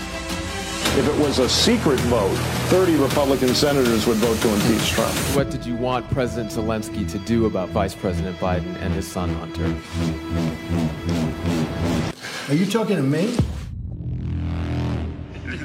If 0.96 1.08
it 1.08 1.18
was 1.20 1.40
a 1.40 1.48
secret 1.48 1.98
vote, 2.00 2.36
30 2.68 2.96
Republican 2.96 3.48
senators 3.48 4.06
would 4.06 4.18
vote 4.18 4.38
to 4.42 4.54
impeach 4.54 4.90
Trump. 4.92 5.12
What 5.34 5.50
did 5.50 5.66
you 5.66 5.74
want 5.74 6.08
President 6.10 6.52
Zelensky 6.52 7.10
to 7.10 7.18
do 7.18 7.46
about 7.46 7.70
Vice 7.70 7.96
President 7.96 8.36
Biden 8.38 8.76
and 8.80 8.94
his 8.94 9.06
son 9.10 9.30
Hunter? 9.34 9.64
Are 12.48 12.54
you 12.54 12.66
talking 12.66 12.96
to 12.96 13.02
me? 13.02 13.36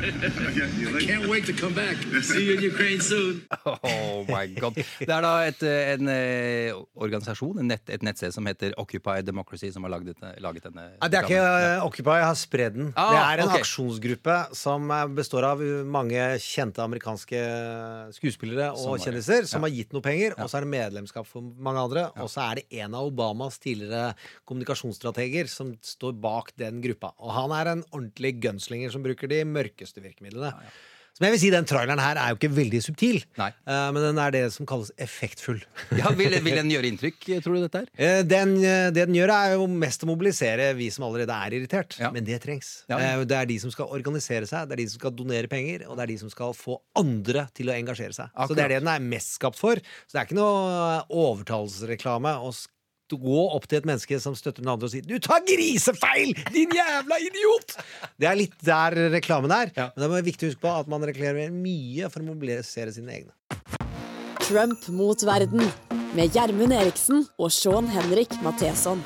Can't 0.09 1.27
wait 1.29 1.45
to 1.45 1.53
come 1.53 1.73
back. 1.73 1.97
See 2.23 2.45
you 2.45 2.57
in 2.57 2.63
Ukraine 2.63 3.01
soon. 3.01 3.41
Oh 3.65 4.25
my 4.27 4.47
god. 4.57 4.75
Det 4.75 5.09
er 5.09 5.21
da 5.23 5.33
et, 5.47 5.61
en 5.63 6.09
eh, 6.11 6.71
organisasjon, 6.97 7.59
en 7.61 7.69
nett, 7.69 7.83
et 7.93 8.03
nettsted 8.05 8.33
som 8.33 8.47
heter 8.49 8.73
Occupy 8.81 9.21
Democracy, 9.25 9.69
som 9.73 9.85
har 9.85 9.93
laget, 9.93 10.17
laget 10.41 10.65
denne 10.67 10.85
Nei, 10.95 11.09
det 11.11 11.19
er 11.19 11.27
ikke 11.27 11.43
uh, 11.43 11.85
Occupy, 11.85 12.15
jeg 12.19 12.27
har 12.27 12.39
spredd 12.39 12.77
den. 12.79 12.89
Ah, 12.99 13.11
det 13.13 13.19
er 13.21 13.43
en 13.43 13.51
okay. 13.51 13.63
aksjonsgruppe 13.65 14.37
som 14.57 14.89
eh, 14.95 15.05
består 15.19 15.47
av 15.51 15.63
mange 15.85 16.25
kjente 16.43 16.83
amerikanske 16.83 17.43
skuespillere 18.17 18.71
og 18.73 18.81
som 18.81 18.97
kjendiser 19.05 19.47
som 19.49 19.59
Ja. 19.59 19.67
har 19.67 19.75
gitt 19.75 19.93
noe 19.95 20.05
penger, 20.05 20.35
og 20.39 20.49
så 20.49 20.59
er 20.59 20.65
det 20.67 20.71
medlemskap 20.73 21.27
for 21.29 21.45
mange 21.59 21.85
andre. 21.89 22.07
Og 22.23 22.29
så 22.31 22.43
er 22.47 22.61
det 22.61 22.81
en 22.81 22.95
av 22.97 23.09
Obamas 23.09 23.59
tidligere 23.61 24.13
kommunikasjonsstrateger 24.49 25.49
som 25.51 25.73
står 25.85 26.15
bak 26.19 26.53
den 26.59 26.81
gruppa. 26.83 27.13
Og 27.19 27.33
han 27.35 27.53
er 27.55 27.73
en 27.75 27.83
ordentlig 27.91 28.35
gunslinger 28.43 28.93
som 28.93 29.03
bruker 29.05 29.29
de 29.31 29.43
mørkeste 29.47 29.98
virkemidlene. 30.03 30.53
Som 31.19 31.25
jeg 31.25 31.33
vil 31.33 31.39
si, 31.41 31.49
Den 31.51 31.65
traileren 31.67 31.99
her 31.99 32.15
er 32.15 32.29
jo 32.31 32.37
ikke 32.37 32.51
veldig 32.55 32.79
subtil, 32.85 33.17
Nei. 33.35 33.49
eh, 33.67 33.87
men 33.91 33.99
den 34.05 34.19
er 34.23 34.31
det 34.31 34.43
som 34.53 34.63
kalles 34.69 34.91
effektfull. 35.03 35.57
Ja, 35.97 36.13
vil, 36.15 36.31
vil 36.45 36.55
den 36.61 36.69
gjøre 36.75 36.87
inntrykk, 36.87 37.25
tror 37.43 37.57
du 37.57 37.63
dette 37.65 37.81
er? 37.81 37.89
Eh, 37.99 38.21
Den, 38.23 38.53
eh, 38.63 38.85
det 38.95 39.03
den 39.09 39.17
gjør, 39.17 39.33
er 39.35 39.55
jo 39.57 39.65
mest 39.67 40.05
å 40.05 40.07
mobilisere 40.07 40.69
vi 40.77 40.87
som 40.95 41.03
allerede 41.09 41.35
er 41.35 41.57
irritert. 41.57 41.97
Ja. 41.99 42.13
Men 42.15 42.23
det 42.23 42.39
trengs. 42.45 42.85
Ja. 42.87 43.01
Det 43.27 43.35
er 43.35 43.49
de 43.51 43.59
som 43.59 43.73
skal 43.73 43.91
organisere 43.91 44.47
seg, 44.47 44.69
det 44.69 44.77
er 44.77 44.83
de 44.85 44.87
som 44.93 45.01
skal 45.01 45.11
donere 45.19 45.51
penger, 45.51 45.83
og 45.89 45.97
det 45.99 46.05
er 46.07 46.13
de 46.13 46.19
som 46.23 46.31
skal 46.31 46.55
få 46.55 46.79
andre 46.95 47.49
til 47.57 47.67
å 47.67 47.75
engasjere 47.75 48.15
seg. 48.15 48.31
Så 48.47 48.55
det 48.55 48.63
er 48.69 48.75
det 48.77 48.81
den 48.85 48.93
er 48.93 49.03
mest 49.11 49.35
skapt 49.41 49.59
for. 49.59 49.75
Så 50.07 50.15
det 50.15 50.21
er 50.23 50.29
ikke 50.29 50.39
noe 50.39 51.03
overtalelsesreklame 51.09 52.37
sk- 52.53 52.71
gå 53.17 53.41
opp 53.55 53.65
til 53.65 53.79
et 53.79 53.87
menneske 53.89 54.19
som 54.21 54.35
støtter 54.37 54.61
den 54.61 54.69
andre 54.69 54.85
og 54.85 54.93
si 54.93 55.01
'Du 55.01 55.17
tar 55.17 55.41
grisefeil, 55.47 56.35
din 56.53 56.69
jævla 56.69 57.17
idiot!' 57.25 57.77
Det 58.19 58.27
er 58.27 58.35
litt 58.35 58.57
der 58.61 58.91
reklamen 59.15 59.51
er. 59.51 59.71
Men 59.75 60.11
det 60.11 60.19
er 60.19 60.29
viktig 60.29 60.45
å 60.45 60.51
huske 60.51 60.61
på 60.61 60.79
at 60.79 60.87
man 60.87 61.01
reklamerer 61.01 61.51
mye 61.51 62.09
for 62.09 62.21
å 62.21 62.29
mobilisere 62.29 62.93
sine 62.93 63.09
egne. 63.09 63.33
Trump 64.45 64.87
mot 64.89 65.21
verden 65.21 65.61
med 66.17 66.33
Gjermund 66.33 66.73
Eriksen 66.73 67.25
og 67.37 67.51
Sean 67.53 67.87
Henrik 67.87 68.33
Matheson. 68.41 69.03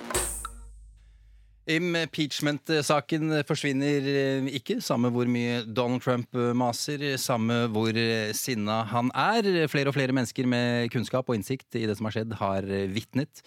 Impeachment-saken 1.64 3.38
forsvinner 3.48 4.08
eh, 4.12 4.48
ikke, 4.60 4.82
samme 4.84 5.08
hvor 5.16 5.30
mye 5.32 5.62
Donald 5.64 6.04
Trump 6.04 6.36
eh, 6.36 6.52
maser, 6.60 7.06
samme 7.22 7.70
hvor 7.72 7.96
eh, 7.96 8.34
sinna 8.36 8.82
han 8.92 9.12
er. 9.16 9.48
Flere 9.72 9.94
og 9.94 9.96
flere 9.96 10.16
mennesker 10.16 10.50
med 10.50 10.92
kunnskap 10.92 11.30
og 11.32 11.38
innsikt 11.40 11.80
i 11.80 11.86
det 11.88 11.96
som 11.96 12.10
har 12.10 12.18
skjedd, 12.18 12.36
har 12.42 12.68
vitnet. 12.92 13.46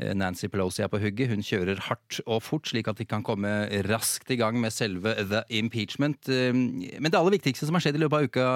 Eh, 0.00 0.14
Nancy 0.16 0.48
Pelosi 0.48 0.82
er 0.84 0.90
på 0.90 1.00
hugget. 1.02 1.30
Hun 1.30 1.44
kjører 1.44 1.80
hardt 1.88 2.20
og 2.26 2.42
fort, 2.44 2.68
slik 2.70 2.88
at 2.90 3.00
de 3.00 3.06
kan 3.08 3.24
komme 3.26 3.50
raskt 3.88 4.32
i 4.32 4.38
gang 4.40 4.58
med 4.60 4.72
selve 4.74 5.14
the 5.20 5.44
impeachment. 5.60 6.28
Eh, 6.28 6.52
Men 6.52 7.10
det 7.10 7.18
aller 7.18 7.36
viktigste 7.36 7.68
som 7.68 7.76
har 7.76 7.84
skjedd 7.84 8.00
i 8.00 8.04
løpet 8.04 8.16
av 8.16 8.28
uka, 8.30 8.46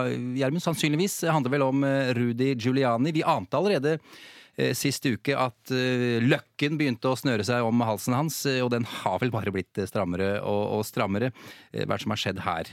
Gjermund, 0.40 0.64
sannsynligvis 0.64 1.20
handler 1.28 1.56
vel 1.56 1.66
om 1.66 1.84
eh, 1.84 2.14
Rudy 2.16 2.54
Giuliani. 2.54 3.12
Vi 3.12 3.26
ante 3.26 3.56
allerede 3.56 3.98
sist 4.78 5.02
uke 5.02 5.34
at 5.34 5.72
løkken 6.22 6.76
begynte 6.78 7.10
å 7.10 7.16
snøre 7.18 7.42
seg 7.42 7.66
om 7.66 7.80
halsen 7.82 8.14
hans, 8.14 8.36
og 8.62 8.68
den 8.70 8.84
har 8.86 9.18
vel 9.18 9.32
bare 9.34 9.50
blitt 9.50 9.80
strammere 9.90 10.36
og, 10.46 10.84
strammere. 10.86 11.32
Hva 11.74 11.98
som 11.98 12.14
har 12.14 12.20
skjedd 12.22 12.38
her? 12.44 12.70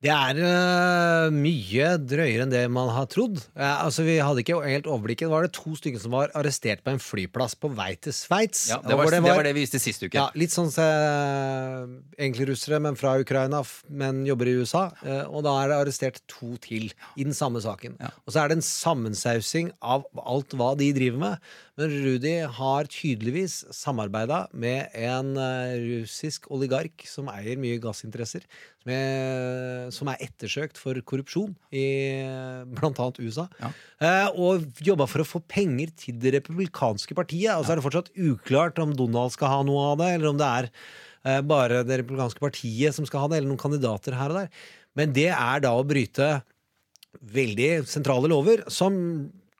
Det 0.00 0.08
er 0.08 0.38
øh, 0.40 1.34
mye 1.34 1.88
drøyere 2.00 2.46
enn 2.46 2.52
det 2.52 2.62
man 2.72 2.88
har 2.88 3.04
trodd. 3.12 3.36
Eh, 3.52 3.82
altså 3.84 4.06
Vi 4.06 4.14
hadde 4.16 4.40
ikke 4.40 4.56
helt 4.64 4.88
overblikket. 4.88 5.28
Var 5.28 5.44
det 5.44 5.52
to 5.52 5.74
stykker 5.76 6.00
som 6.00 6.14
var 6.16 6.32
arrestert 6.40 6.80
på 6.86 6.94
en 6.94 7.02
flyplass 7.04 7.52
på 7.60 7.68
vei 7.76 7.90
til 8.00 8.14
Sveits. 8.16 8.70
Ja, 8.70 8.78
det, 8.80 8.96
var, 8.96 9.04
Hvor 9.04 9.12
det, 9.12 9.20
var 9.26 9.44
det 9.44 9.52
vi 9.58 9.66
viste 9.66 9.80
sist 9.82 10.00
uke. 10.00 10.16
Ja, 10.16 10.30
litt 10.40 10.54
sånn 10.54 10.72
uh, 10.72 11.84
egentlig 12.16 12.48
russere, 12.48 12.80
men 12.80 12.96
fra 12.96 13.18
Ukraina, 13.20 13.60
men 13.92 14.24
jobber 14.24 14.48
i 14.48 14.56
USA. 14.62 14.86
Eh, 15.04 15.26
og 15.28 15.44
da 15.44 15.58
er 15.60 15.68
det 15.68 15.80
arrestert 15.82 16.24
to 16.32 16.54
til 16.64 16.88
i 16.88 17.26
den 17.26 17.36
samme 17.36 17.60
saken. 17.60 18.00
Og 18.24 18.32
så 18.32 18.40
er 18.40 18.48
det 18.48 18.56
en 18.56 18.64
sammensausing 18.64 19.68
av 19.84 20.08
alt 20.24 20.56
hva 20.56 20.72
de 20.80 20.94
driver 20.96 21.26
med. 21.26 21.52
Men 21.80 21.94
Rudi 22.04 22.32
har 22.44 22.88
tydeligvis 22.92 23.62
samarbeida 23.72 24.42
med 24.52 24.92
en 25.00 25.30
eh, 25.40 25.78
russisk 25.80 26.50
oligark 26.52 27.06
som 27.08 27.30
eier 27.32 27.56
mye 27.60 27.78
gassinteresser, 27.80 28.44
som 28.82 28.92
er, 28.92 29.86
som 29.94 30.10
er 30.12 30.20
ettersøkt 30.26 30.76
for 30.80 30.98
korrupsjon 31.08 31.54
i 31.72 31.86
blant 32.76 33.00
annet 33.00 33.22
USA. 33.24 33.46
ja. 33.62 33.72
og 34.28 34.68
jobba 34.84 35.08
for 35.08 35.24
å 35.24 35.28
få 35.28 35.40
penger 35.48 35.94
til 35.96 36.20
det 36.20 36.34
republikanske 36.36 37.16
partiet. 37.16 37.54
Og 37.56 37.64
så 37.64 37.72
er 37.72 37.80
det 37.80 37.86
fortsatt 37.88 38.12
uklart 38.12 38.80
om 38.84 38.92
Donald 38.96 39.32
skal 39.32 39.54
ha 39.54 39.64
noe 39.64 39.94
av 39.94 40.02
det, 40.02 40.12
eller 40.18 40.34
om 40.34 40.40
det 40.40 40.52
er 40.60 40.70
eh, 40.70 41.40
bare 41.40 41.80
det 41.88 42.02
republikanske 42.02 42.44
partiet 42.44 42.96
som 42.96 43.08
skal 43.08 43.24
ha 43.24 43.32
det, 43.32 43.40
eller 43.40 43.54
noen 43.54 43.64
kandidater 43.64 44.20
her 44.20 44.34
og 44.34 44.42
der. 44.42 44.64
Men 45.00 45.16
det 45.16 45.30
er 45.32 45.64
da 45.64 45.72
å 45.78 45.86
bryte 45.86 46.34
veldig 47.20 47.86
sentrale 47.88 48.28
lover, 48.28 48.66
som 48.68 49.00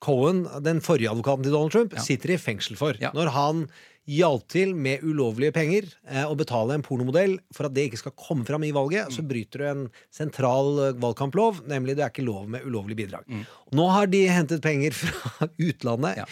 Cohen, 0.01 0.45
den 0.65 0.81
forrige 0.85 1.11
advokaten 1.13 1.45
til 1.47 1.55
Donald 1.55 1.75
Trump, 1.75 1.97
sitter 2.01 2.35
i 2.35 2.41
fengsel 2.41 2.79
for. 2.81 2.97
Når 3.17 3.33
han 3.35 3.65
hjalp 4.11 4.47
til 4.51 4.73
med 4.75 5.05
ulovlige 5.07 5.53
penger 5.55 5.87
eh, 6.09 6.25
å 6.27 6.35
betale 6.39 6.75
en 6.75 6.83
pornomodell 6.83 7.37
for 7.55 7.69
at 7.69 7.75
det 7.77 7.89
ikke 7.89 8.01
skal 8.01 8.15
komme 8.19 8.47
fram 8.49 8.65
i 8.67 8.73
valget, 8.75 9.13
så 9.15 9.23
bryter 9.27 9.63
du 9.63 9.67
en 9.69 9.85
sentral 10.15 10.81
eh, 10.87 10.97
valgkamplov, 11.03 11.63
nemlig 11.71 11.99
det 11.99 12.07
er 12.07 12.15
ikke 12.15 12.27
lov 12.27 12.49
med 12.51 12.65
ulovlig 12.67 12.97
bidrag. 12.99 13.29
Nå 13.77 13.87
har 13.93 14.11
de 14.11 14.25
hentet 14.33 14.65
penger 14.65 14.97
fra 15.01 15.51
utlandet. 15.61 16.25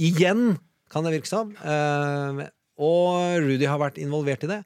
Igjen, 0.00 0.56
kan 0.92 1.04
det 1.04 1.16
virke 1.18 1.30
som. 1.30 1.52
Eh, 1.60 2.46
og 2.76 3.40
Rudy 3.44 3.66
har 3.68 3.80
vært 3.80 3.98
involvert 4.00 4.44
i 4.44 4.50
det. 4.50 4.60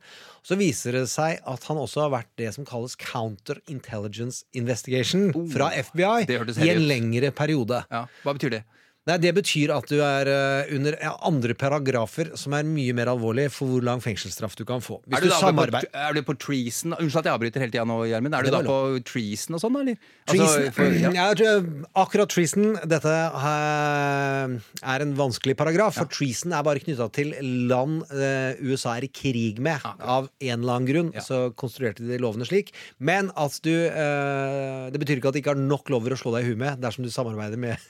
Så 0.46 0.56
viser 0.58 0.96
det 0.96 1.06
seg 1.12 1.40
at 1.48 1.66
han 1.68 1.78
også 1.78 2.06
har 2.06 2.12
vært 2.14 2.30
det 2.40 2.50
som 2.56 2.66
kalles 2.68 2.96
counter 2.98 3.60
intelligence 3.70 4.46
investigation 4.56 5.30
fra 5.52 5.70
FBI 5.76 6.26
i 6.30 6.70
en 6.72 6.86
lengre 6.88 7.30
periode. 7.36 7.82
Ja. 7.92 8.06
Hva 8.24 8.34
betyr 8.36 8.56
det? 8.58 8.62
Nei, 9.10 9.18
Det 9.22 9.32
betyr 9.40 9.72
at 9.74 9.88
du 9.90 9.98
er 10.04 10.28
eh, 10.30 10.70
under 10.76 10.96
andre 11.26 11.54
paragrafer 11.58 12.30
som 12.38 12.54
er 12.56 12.66
mye 12.68 12.94
mer 12.96 13.10
alvorlig 13.10 13.48
for 13.52 13.70
hvor 13.72 13.84
lang 13.86 14.02
fengselsstraff 14.04 14.54
du 14.58 14.64
kan 14.68 14.82
få. 14.84 15.00
Hvis 15.06 15.18
Er 15.18 15.24
du, 15.26 15.30
du, 15.30 15.34
samarbeider 15.34 15.88
på, 15.90 16.02
er 16.06 16.16
du 16.16 16.22
på 16.26 16.36
treason 16.40 16.94
Unnskyld 16.96 17.22
at 17.24 17.28
jeg 17.30 17.34
avbryter 17.38 17.64
hele 17.64 17.74
tida 17.74 17.86
nå, 17.88 17.98
Gjermund. 18.10 18.36
Er 18.38 18.46
du 18.46 18.52
da 18.54 18.62
på 18.66 18.78
treason 19.08 19.58
og 19.58 19.62
sånn, 19.64 19.78
eller? 19.82 19.98
Treason, 20.30 20.46
Altså, 20.46 20.74
for- 20.76 20.98
ja. 21.00 21.10
ja, 21.20 21.54
akkurat 22.04 22.30
treason 22.32 22.76
Dette 22.90 23.14
eh, 23.14 24.56
er 24.94 25.04
en 25.06 25.14
vanskelig 25.18 25.56
paragraf, 25.58 25.98
for 25.98 26.10
treason 26.12 26.54
er 26.56 26.64
bare 26.66 26.82
knytta 26.82 27.08
til 27.16 27.34
land 27.70 28.04
eh, 28.14 28.60
USA 28.62 28.96
er 28.98 29.08
i 29.08 29.12
krig 29.12 29.60
med. 29.62 29.82
Av 30.00 30.28
en 30.30 30.54
eller 30.60 30.76
annen 30.76 30.88
grunn 30.90 31.10
så 31.24 31.48
konstruerte 31.58 32.06
de 32.06 32.18
lovene 32.22 32.46
slik. 32.48 32.72
Men 32.98 33.32
at 33.38 33.58
du 33.64 33.72
eh, 33.74 34.86
Det 34.92 35.00
betyr 35.02 35.18
ikke 35.20 35.32
at 35.32 35.36
de 35.38 35.42
ikke 35.44 35.54
har 35.54 35.60
nok 35.60 35.90
lover 35.92 36.14
å 36.14 36.20
slå 36.20 36.34
deg 36.36 36.46
i 36.46 36.52
huet 36.52 36.60
med 36.60 36.80
dersom 36.82 37.06
du 37.06 37.10
samarbeider 37.12 37.60
med 37.60 37.80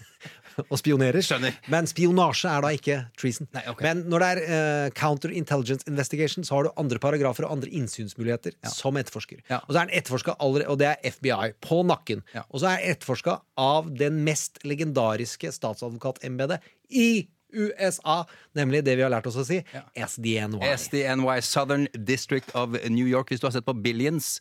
og 0.72 0.80
spionerer. 0.80 1.24
Men 1.72 1.88
spionasje 1.90 2.50
er 2.50 2.64
da 2.64 2.72
ikke 2.76 2.98
treason. 3.20 3.48
Men 3.80 4.04
når 4.10 4.24
det 4.24 4.30
er 4.30 4.42
uh, 4.44 4.92
counterintelligence 4.96 5.88
investigation, 5.90 6.46
så 6.46 6.58
har 6.58 6.68
du 6.68 6.72
andre 6.80 7.00
paragrafer 7.02 7.46
og 7.48 7.58
andre 7.58 7.72
innsynsmuligheter 7.80 8.56
som 8.70 8.98
etterforsker. 9.00 9.42
Og 9.62 9.72
så 9.72 9.80
er 9.80 9.90
den 9.90 9.96
etterforska 9.98 10.36
allerede, 10.38 10.70
og 10.70 10.80
det 10.80 10.90
er 10.92 11.12
FBI, 11.16 11.52
på 11.64 11.82
nakken. 11.86 12.24
Og 12.48 12.62
så 12.62 12.74
er 12.74 12.88
etterforska 12.94 13.40
av 13.60 13.90
den 13.96 14.22
mest 14.26 14.62
legendariske 14.66 15.52
statsadvokatembetet 15.54 16.64
i 16.90 17.28
USA, 17.52 18.24
nemlig 18.54 18.84
det 18.86 18.96
vi 18.96 19.02
har 19.06 19.10
lært 19.12 19.26
oss 19.30 19.36
å 19.40 19.44
si, 19.46 19.62
SDNY. 19.96 20.60
SDNY, 20.76 21.40
Southern 21.42 21.88
District 21.94 22.50
of 22.54 22.76
New 22.88 23.06
York. 23.06 23.28
Hvis 23.32 23.40
du 23.40 23.46
har 23.48 23.52
sett 23.56 23.66
på 23.66 23.74
Billions 23.82 24.38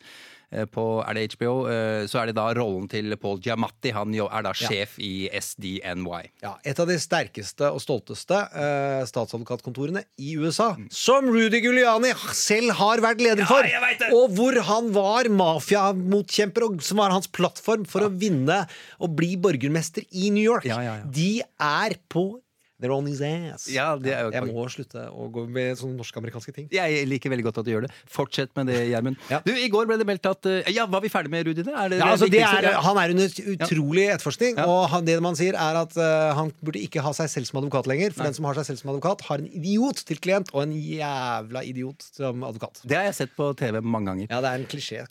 eh, 0.52 0.65
på 0.65 0.84
er 1.06 1.13
det 1.13 1.28
HBO, 1.36 1.52
eh, 1.69 2.08
så 2.10 2.22
er 2.24 2.30
det 2.32 2.36
da 2.39 2.48
rollen 2.58 2.88
til 2.89 3.13
Paul 3.22 3.38
Giamatti. 3.43 3.91
Han 3.93 4.13
er 4.15 4.41
da 4.45 4.50
Ja. 4.50 4.67
sjef 4.69 4.95
i 4.98 5.30
SDNY. 5.30 6.30
Ja, 6.41 6.56
et 6.65 6.80
av 6.82 6.88
de 6.89 6.98
sterkeste 6.98 7.69
og 7.69 7.78
stolteste 7.84 8.39
eh, 8.50 9.04
statsadvokatkontorene 9.06 10.04
i 10.17 10.34
USA. 10.41 10.72
Som 10.89 11.30
Rudy 11.30 11.62
Giuliani 11.62 12.13
selv 12.34 12.74
har 12.80 12.98
vært 13.06 13.22
leder 13.22 13.45
for! 13.45 13.63
og 14.10 14.34
hvor 14.34 14.58
han 14.65 14.89
var 14.95 15.30
mafiamotkjemper, 15.30 16.65
og 16.65 16.82
som 16.86 16.98
var 17.02 17.13
hans 17.13 17.28
plattform 17.30 17.86
for 17.89 18.08
å 18.08 18.12
vinne 18.12 18.63
og 19.00 19.15
bli 19.19 19.36
borgermester 19.38 20.06
i 20.12 20.30
New 20.34 20.43
York. 20.43 20.65
De 21.13 21.41
er 21.60 21.95
på 22.10 22.39
They're 22.80 22.96
on 22.96 23.08
his 23.10 23.20
ass. 23.20 23.68
Ja, 23.68 23.89
det 24.00 24.13
er 24.15 24.28
jo 24.28 24.32
Jeg 24.32 24.48
må 24.48 24.63
slutte 24.72 25.02
å 25.12 25.28
gå 25.34 25.44
med 25.52 25.76
sånne 25.80 26.00
norsk-amerikanske 26.00 26.54
ting. 26.56 26.70
Jeg 26.72 27.04
liker 27.10 27.34
veldig 27.34 27.46
godt 27.50 27.60
at 27.60 27.68
du 27.68 27.74
gjør 27.74 27.88
det. 27.88 27.92
Fortsett 28.08 28.54
med 28.56 28.72
det, 28.72 28.78
Gjermund. 28.88 29.20
Du, 29.44 29.52
I 29.52 29.68
går 29.72 29.89
ble 29.89 29.98
det 30.00 30.08
meldt 30.08 30.30
at 30.30 30.48
eh, 30.48 30.70
Ja, 30.72 30.86
var 30.88 31.04
vi 31.04 31.12
ferdig 31.12 31.32
med 31.34 31.48
Rudi? 31.50 31.65
da? 31.68 31.76
Er 31.84 31.92
det 31.92 32.00
Ja, 32.00 32.08
altså 32.13 32.30
det 32.32 32.39
er, 32.39 32.70
han 32.86 33.00
er 33.02 33.13
under 33.15 33.42
utrolig 33.56 34.06
etterforskning, 34.13 34.62
og 34.63 34.86
han, 34.94 35.04
det 35.10 35.18
man 35.24 35.36
sier, 35.36 35.58
er 35.60 35.82
at 35.82 35.98
uh, 36.00 36.32
han 36.38 36.54
burde 36.63 36.80
ikke 36.80 37.04
ha 37.04 37.12
seg 37.18 37.28
selv 37.34 37.50
som 37.50 37.60
advokat 37.62 37.89
lenger. 37.92 38.15
For 38.15 38.24
Nei. 38.24 38.30
den 38.32 38.39
som 38.39 38.48
har 38.48 38.60
seg 38.62 38.70
selv 38.72 38.82
som 38.84 38.94
advokat, 38.94 39.26
har 39.28 39.44
en 39.44 39.52
idiot 39.60 40.04
til 40.08 40.22
klient, 40.24 40.54
og 40.56 40.63
en 40.63 40.76
jævla 40.76 41.65
idiot 41.68 42.08
som 42.08 42.48
advokat. 42.48 42.80
Det 42.88 42.96
har 42.96 43.10
jeg 43.10 43.18
sett 43.20 43.36
på 43.36 43.52
TV 43.60 43.82
mange 43.84 44.13
ganger. 44.13 44.32
Ja, 44.32 44.39
det 44.46 44.54
er 44.54 44.63
en 44.63 44.70
klisjé. 44.72 45.04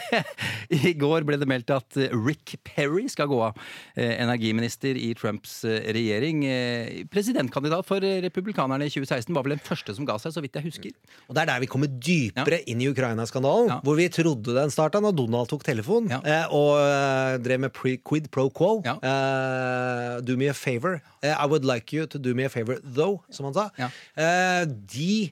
I 0.90 0.94
går 1.00 1.24
ble 1.28 1.40
det 1.40 1.48
meldt 1.48 1.72
at 1.74 1.96
eh, 1.96 2.12
Rick 2.12 2.58
Perry 2.66 3.06
skal 3.10 3.30
gå 3.30 3.40
av. 3.48 3.58
Eh, 3.96 4.18
Energiminister 4.20 4.98
i 5.00 5.12
Trumps 5.18 5.62
eh, 5.64 5.80
regjering. 5.96 6.44
Eh, 6.44 6.89
Presidentkandidat 7.12 7.86
for 7.88 8.04
eh, 8.06 8.18
republikanerne 8.24 8.86
i 8.86 8.92
2016 8.92 9.34
var 9.36 9.46
vel 9.46 9.54
den 9.56 9.62
første 9.64 9.94
som 9.96 10.06
ga 10.08 10.16
seg, 10.22 10.34
så 10.34 10.42
vidt 10.44 10.58
jeg 10.58 10.66
husker. 10.66 10.94
Og 11.28 11.36
det 11.36 11.42
er 11.44 11.50
der 11.52 11.62
vi 11.64 11.68
kommer 11.70 11.90
dypere 11.90 12.60
inn 12.70 12.82
i 12.84 12.88
Ukraina-skandalen, 12.90 13.80
hvor 13.86 13.98
vi 13.98 14.08
trodde 14.12 14.54
den 14.56 14.72
starta 14.74 15.00
når 15.02 15.16
Donald 15.18 15.50
tok 15.52 15.64
telefon 15.66 16.10
eh, 16.20 16.46
og 16.54 16.76
eh, 16.82 17.36
drev 17.44 17.64
med 17.66 17.74
pre 17.76 17.96
quid 17.98 18.28
pro 18.34 18.48
quo. 18.50 18.80
Eh, 18.84 20.18
do 20.26 20.36
me 20.40 20.50
a 20.50 20.56
favor. 20.56 21.00
Eh, 21.22 21.32
I 21.34 21.46
would 21.46 21.64
like 21.68 21.92
you 21.96 22.06
to 22.06 22.18
do 22.18 22.34
me 22.34 22.44
a 22.44 22.52
favor 22.52 22.78
though, 22.82 23.20
som 23.30 23.48
han 23.50 23.56
sa. 23.56 23.68
Eh, 24.16 24.64
de 24.66 25.30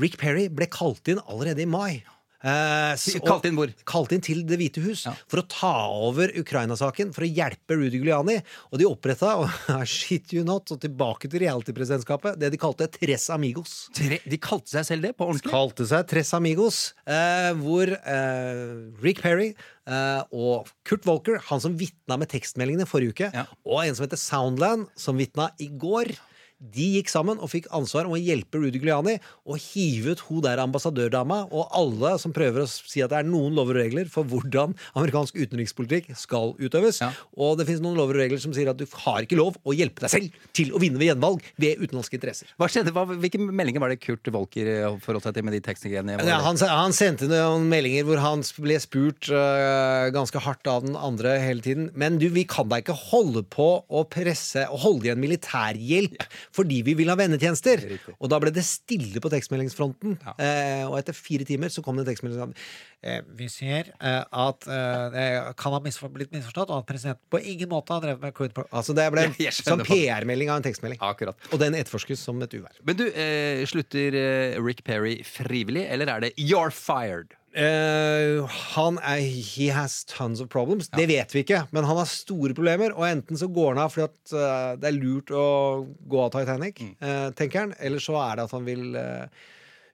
Rick 0.00 0.16
Perry 0.20 0.48
ble 0.48 0.66
kalt 0.72 1.08
inn 1.12 1.20
allerede 1.28 1.64
i 1.64 1.68
mai. 1.68 2.02
Eh, 2.42 2.94
så- 2.98 3.20
Kalt 3.22 3.44
inn 3.46 3.54
hvor? 3.54 3.70
Kalt 3.86 4.12
inn 4.12 4.20
til 4.24 4.42
Det 4.46 4.58
hvite 4.58 4.82
hus 4.82 5.04
for 5.30 5.40
å 5.42 5.46
ta 5.48 5.72
over 5.88 6.32
Ukraina-saken, 6.34 7.12
for 7.14 7.22
å 7.22 7.30
hjelpe 7.30 7.76
Rudy 7.78 8.00
Giuliani. 8.00 8.42
Og 8.72 8.78
de 8.80 8.88
oppretta, 8.88 9.36
og 9.38 9.86
shit 9.86 10.32
you 10.32 10.42
not, 10.44 10.70
og 10.74 10.80
tilbake 10.82 11.30
til 11.30 11.44
reality-presidentskapet, 11.44 12.38
det 12.38 12.50
de 12.50 12.58
kalte 12.58 12.88
Tres 12.90 13.28
Amigos. 13.30 13.88
De 13.94 14.38
kalte 14.42 14.74
seg 14.74 14.84
selv 14.88 15.02
det 15.06 15.14
på 15.16 15.28
ordentlig? 15.28 15.52
Kalte 15.54 15.86
seg 15.86 16.08
Tres 16.10 16.32
Amigos, 16.34 16.92
eh, 17.06 17.52
hvor 17.62 17.86
eh, 17.94 18.74
Rick 19.02 19.22
Perry 19.22 19.52
eh, 19.86 20.22
og 20.32 20.68
Kurt 20.88 21.06
Volker, 21.06 21.38
han 21.48 21.62
som 21.62 21.78
vitna 21.78 22.18
med 22.18 22.28
tekstmeldingene 22.32 22.88
forrige 22.90 23.14
uke, 23.14 23.46
og 23.64 23.84
en 23.84 23.94
som 23.94 24.06
heter 24.06 24.20
Soundland, 24.20 24.88
som 24.98 25.18
vitna 25.20 25.50
i 25.62 25.68
går. 25.70 26.14
De 26.62 26.84
gikk 26.96 27.08
sammen 27.10 27.40
og 27.42 27.50
fikk 27.50 27.66
ansvar 27.74 28.06
om 28.06 28.14
å 28.14 28.20
hjelpe 28.20 28.60
Rudy 28.60 28.78
Giuliani 28.78 29.16
og 29.42 29.58
hive 29.64 30.14
ut 30.14 30.20
hun 30.28 30.44
der 30.44 30.60
ambassadørdama 30.62 31.40
og 31.50 31.72
alle 31.74 32.12
som 32.22 32.34
prøver 32.34 32.62
å 32.62 32.68
si 32.70 33.02
at 33.02 33.10
det 33.10 33.18
er 33.18 33.26
noen 33.26 33.56
lover 33.56 33.80
og 33.80 33.82
regler 33.82 34.10
for 34.12 34.28
hvordan 34.28 34.76
amerikansk 34.94 35.40
utenrikspolitikk 35.40 36.12
skal 36.18 36.54
utøves. 36.62 37.00
Og 37.34 37.56
det 37.58 37.66
finnes 37.66 37.82
noen 37.82 37.98
lover 37.98 38.14
og 38.14 38.22
regler 38.22 38.42
som 38.42 38.54
sier 38.54 38.70
at 38.70 38.78
du 38.78 38.86
har 39.02 39.26
ikke 39.26 39.40
lov 39.40 39.58
å 39.66 39.74
hjelpe 39.74 40.04
deg 40.04 40.12
selv 40.12 40.38
til 40.54 40.70
å 40.70 40.82
vinne 40.82 41.00
ved 41.02 41.10
gjenvalg 41.10 41.42
ved 41.58 41.82
utenlandske 41.82 42.20
interesser. 42.20 42.54
Hva 42.60 42.70
skjedde? 42.70 42.94
Hva, 42.94 43.08
hvilke 43.10 43.42
meldinger 43.42 43.82
var 43.82 43.90
det 43.90 43.98
Kurt 44.04 44.30
Volker 44.30 44.70
eh, 44.70 44.86
forholdt 45.02 45.26
seg 45.26 45.36
til 45.38 45.48
med 45.48 45.58
de 45.58 45.62
tekstgreiene? 45.66 46.20
Ja, 46.28 46.38
han, 46.46 46.62
han 46.70 46.94
sendte 46.94 47.26
noen 47.30 47.66
meldinger 47.72 48.06
hvor 48.06 48.22
han 48.22 48.46
ble 48.62 48.78
spurt 48.82 49.32
øh, 49.34 50.12
ganske 50.14 50.44
hardt 50.46 50.70
av 50.70 50.86
den 50.86 50.94
andre 50.94 51.34
hele 51.42 51.64
tiden. 51.64 51.90
Men 51.98 52.22
du, 52.22 52.28
vi 52.30 52.46
kan 52.46 52.70
da 52.70 52.78
ikke 52.82 52.96
holde 53.10 53.42
på 53.50 53.68
å 53.82 54.06
presse 54.06 54.68
og 54.70 54.84
holde 54.86 55.10
igjen 55.10 55.22
militærhjelp 55.22 56.22
fordi 56.52 56.82
vi 56.84 56.94
vil 56.98 57.08
ha 57.08 57.16
vennetjenester. 57.18 57.82
Og 58.18 58.28
da 58.32 58.38
ble 58.42 58.50
det 58.54 58.64
stille 58.68 59.20
på 59.24 59.30
tekstmeldingsfronten. 59.32 60.18
Eh, 60.36 60.84
og 60.88 60.98
etter 60.98 61.16
fire 61.16 61.46
timer 61.48 61.72
så 61.72 61.82
kom 61.84 61.96
det 61.96 62.04
en 62.06 62.10
tekstmelding 62.12 62.54
eh, 63.02 63.20
Vi 63.38 63.48
ser 63.52 63.92
eh, 63.98 64.22
at 64.30 64.68
eh, 64.68 65.06
det 65.14 65.26
kan 65.60 65.72
ha 65.76 65.80
misfor 65.84 66.12
blitt 66.12 66.32
misforstått, 66.34 66.70
og 66.70 66.82
at 66.82 66.88
presidenten 66.92 67.24
på 67.32 67.40
ingen 67.40 67.70
måte 67.72 67.92
har 67.96 68.04
drevet 68.04 68.22
med 68.22 68.34
quid 68.36 68.54
pro 68.56 68.66
Altså 68.72 68.94
det 68.96 69.08
ble 69.14 69.26
en 69.28 69.36
hva- 69.36 69.86
PR-melding 69.88 70.50
av 70.52 70.60
en 70.60 70.66
tekstmelding. 70.68 71.00
Akkurat. 71.02 71.36
Og 71.52 71.58
den 71.62 71.74
etterforskes 71.78 72.20
som 72.22 72.40
et 72.44 72.54
uvær. 72.58 72.76
Men 72.84 72.96
du, 73.00 73.06
eh, 73.10 73.64
slutter 73.66 74.14
eh, 74.14 74.58
Rick 74.62 74.84
Perry 74.84 75.22
frivillig, 75.26 75.86
eller 75.90 76.06
er 76.12 76.20
det 76.28 76.34
'you're 76.36 76.70
fired'? 76.72 77.32
Eh, 77.52 78.40
han 78.72 78.98
er 79.04 79.20
He 79.20 79.68
has 79.74 80.02
tons 80.08 80.40
of 80.40 80.48
problems. 80.52 80.88
Det 80.88 81.04
vet 81.10 81.34
vi 81.34 81.42
ikke, 81.44 81.66
men 81.70 81.84
han 81.84 81.98
har 82.00 82.08
store 82.08 82.56
problemer. 82.56 82.94
Og 82.96 83.04
enten 83.08 83.38
så 83.38 83.48
går 83.52 83.74
han 83.74 83.82
av 83.84 83.92
fordi 83.92 84.08
at 84.08 84.34
uh, 84.36 84.72
det 84.80 84.88
er 84.88 84.96
lurt 84.96 85.32
å 85.36 85.46
gå 85.84 86.22
av 86.22 86.32
Titanic, 86.32 86.80
eh, 86.80 87.28
tenker 87.36 87.66
han, 87.66 87.74
eller 87.78 88.02
så 88.02 88.16
er 88.22 88.38
det 88.38 88.46
at 88.48 88.54
han 88.56 88.64
vil 88.68 88.96
eh, 88.96 89.42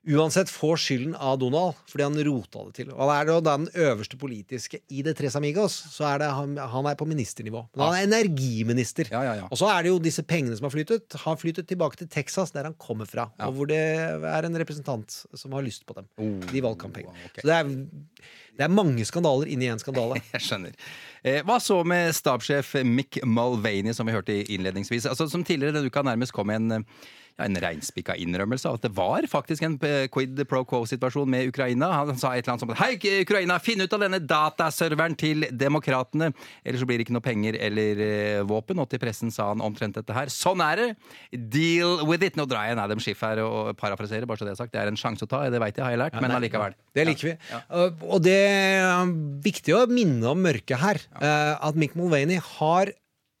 Uansett 0.07 0.47
får 0.47 0.77
skylden 0.79 1.15
av 1.19 1.35
Donald 1.41 1.75
fordi 1.89 2.05
han 2.05 2.15
rota 2.23 2.61
det 2.69 2.77
til. 2.77 2.91
Og 2.95 3.01
han 3.03 3.11
er 3.17 3.27
da 3.27 3.55
den 3.57 3.67
øverste 3.83 4.15
politiske 4.19 4.79
i 4.95 5.03
det 5.03 5.17
Tres 5.19 5.35
Amigos. 5.35 5.75
Så 5.91 6.05
er 6.07 6.21
det 6.21 6.29
han, 6.31 6.55
han 6.55 6.87
er 6.87 6.95
på 6.99 7.07
ministernivå. 7.09 7.65
Men 7.75 7.83
han 7.83 7.97
er 7.97 8.07
energiminister. 8.07 9.11
Og 9.49 9.59
så 9.59 9.67
er 9.73 9.83
det 9.83 9.91
jo 9.91 9.99
disse 10.03 10.23
pengene 10.23 10.55
som 10.55 10.69
har 10.69 10.75
flyttet, 10.77 11.19
har 11.25 11.39
flyttet 11.41 11.67
tilbake 11.67 11.99
til 11.99 12.07
Texas, 12.11 12.55
der 12.55 12.69
han 12.69 12.77
kommer 12.79 13.09
fra. 13.09 13.27
Og 13.43 13.59
hvor 13.59 13.69
det 13.69 13.79
er 13.79 14.47
en 14.47 14.59
representant 14.63 15.19
som 15.35 15.57
har 15.57 15.67
lyst 15.67 15.83
på 15.89 15.99
dem. 15.99 16.07
De 16.47 16.63
valgkamppengene. 16.63 17.31
Så 17.35 17.47
det 17.51 17.59
er, 17.59 17.75
det 18.55 18.67
er 18.69 18.75
mange 18.79 19.03
skandaler 19.07 19.51
inni 19.51 19.67
en 19.67 19.83
skandale. 19.83 20.23
Jeg 20.33 20.47
skjønner. 20.47 20.89
Eh, 21.27 21.43
hva 21.43 21.59
så 21.63 21.81
med 21.87 22.15
stabssjef 22.15 22.77
Mick 22.87 23.19
Mulvaney, 23.27 23.91
som 23.95 24.07
vi 24.07 24.15
hørte 24.15 24.35
innledningsvis? 24.47 25.11
Altså, 25.11 25.27
som 25.31 25.43
tidligere 25.43 25.75
denne 25.75 25.91
uka 25.91 26.07
nærmest 26.07 26.35
kom 26.35 26.55
en, 26.55 26.71
ja, 26.71 26.83
en 27.43 27.57
reinspikka 27.63 28.15
innrømmelse 28.19 28.69
av 28.69 28.77
at 28.79 28.85
det 28.87 28.91
var 28.97 29.25
faktisk 29.31 29.63
en 29.65 29.77
eh, 29.87 30.07
quid 30.11 30.39
pro 30.49 30.61
quo-situasjon 30.67 31.29
med 31.29 31.49
Ukraina. 31.51 31.89
Han 32.01 32.19
sa 32.19 32.33
et 32.35 32.43
eller 32.43 32.55
annet 32.55 32.65
som 32.65 32.73
Hei, 32.79 32.93
Ukraina, 33.23 33.57
finn 33.63 33.81
ut 33.83 33.95
av 33.95 34.03
denne 34.05 34.19
dataserveren 34.23 35.17
til 35.19 35.47
demokratene! 35.51 36.31
Ellers 36.63 36.83
så 36.83 36.89
blir 36.89 36.99
det 36.99 37.07
ikke 37.07 37.15
noe 37.17 37.25
penger 37.25 37.57
eller 37.69 38.03
eh, 38.05 38.41
våpen. 38.47 38.79
Og 38.83 38.89
til 38.91 39.01
pressen 39.01 39.33
sa 39.33 39.49
han 39.51 39.63
omtrent 39.65 39.97
dette 39.99 40.15
her. 40.15 40.31
Sånn 40.33 40.63
er 40.65 40.83
det! 40.83 40.89
Deal 41.55 42.05
with 42.07 42.25
it! 42.25 42.37
Nå 42.39 42.47
drar 42.49 42.67
jeg 42.69 42.77
en 42.77 42.83
Adam 42.85 43.01
Schiff 43.03 43.23
her 43.25 43.41
og 43.45 43.73
parafraserer, 43.79 44.27
bare 44.29 44.41
så 44.41 44.47
det 44.47 44.55
er 44.55 44.61
sagt. 44.61 44.73
Det 44.75 44.83
er 44.83 44.91
en 44.91 44.99
sjanse 44.99 45.25
å 45.25 45.31
ta, 45.31 45.43
det 45.51 45.61
veit 45.61 45.77
jeg, 45.77 45.85
har 45.85 45.95
jeg 45.95 46.03
lært, 46.03 46.19
men 46.21 46.35
allikevel. 46.35 46.77
Det 46.95 47.05
liker 47.07 47.31
vi. 47.31 47.35
Ja. 47.51 47.61
Og 48.09 48.23
det 48.25 48.37
er 48.49 49.13
viktig 49.45 49.75
å 49.77 49.83
minne 49.91 50.33
om 50.33 50.41
mørket 50.43 50.81
her. 50.81 50.99
uh, 51.19 51.55
At 51.69 51.77
Mick 51.79 51.95
Mulvaney 51.99 52.41
har 52.59 52.93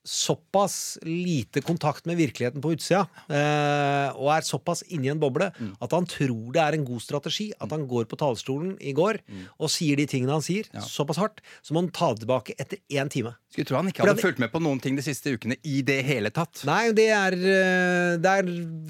såpass 0.07 0.97
lite 1.03 1.61
kontakt 1.61 2.05
med 2.09 2.17
virkeligheten 2.17 2.61
på 2.63 2.71
utsida, 2.73 3.01
eh, 3.29 4.09
og 4.15 4.31
er 4.33 4.45
såpass 4.47 4.81
inni 4.89 5.09
en 5.11 5.19
boble, 5.21 5.51
at 5.81 5.91
han 5.95 6.07
tror 6.09 6.51
det 6.55 6.61
er 6.63 6.77
en 6.77 6.85
god 6.87 7.01
strategi. 7.03 7.49
At 7.59 7.71
han 7.75 7.85
går 7.89 8.05
på 8.09 8.17
talerstolen 8.19 8.77
i 8.81 8.93
går 8.95 9.19
og 9.59 9.69
sier 9.69 9.99
de 9.99 10.07
tingene 10.09 10.31
han 10.37 10.45
sier, 10.45 10.69
såpass 10.81 11.19
hardt, 11.21 11.41
så 11.61 11.75
må 11.75 11.83
han 11.83 11.91
ta 11.91 12.13
det 12.13 12.23
tilbake 12.25 12.55
etter 12.59 12.79
én 12.89 13.09
time. 13.11 13.35
Skulle 13.49 13.65
tro 13.65 13.77
han 13.79 13.87
ikke 13.89 14.03
hadde 14.03 14.13
han- 14.13 14.21
fulgt 14.21 14.39
med 14.39 14.51
på 14.53 14.61
noen 14.61 14.79
ting 14.81 14.95
de 14.95 15.01
siste 15.01 15.33
ukene 15.33 15.57
i 15.65 15.81
det 15.81 16.03
hele 16.05 16.29
tatt. 16.29 16.63
Nei, 16.65 16.91
det 16.93 17.07
er, 17.09 17.33
eh, 17.33 18.17
det 18.17 18.25
er 18.25 18.43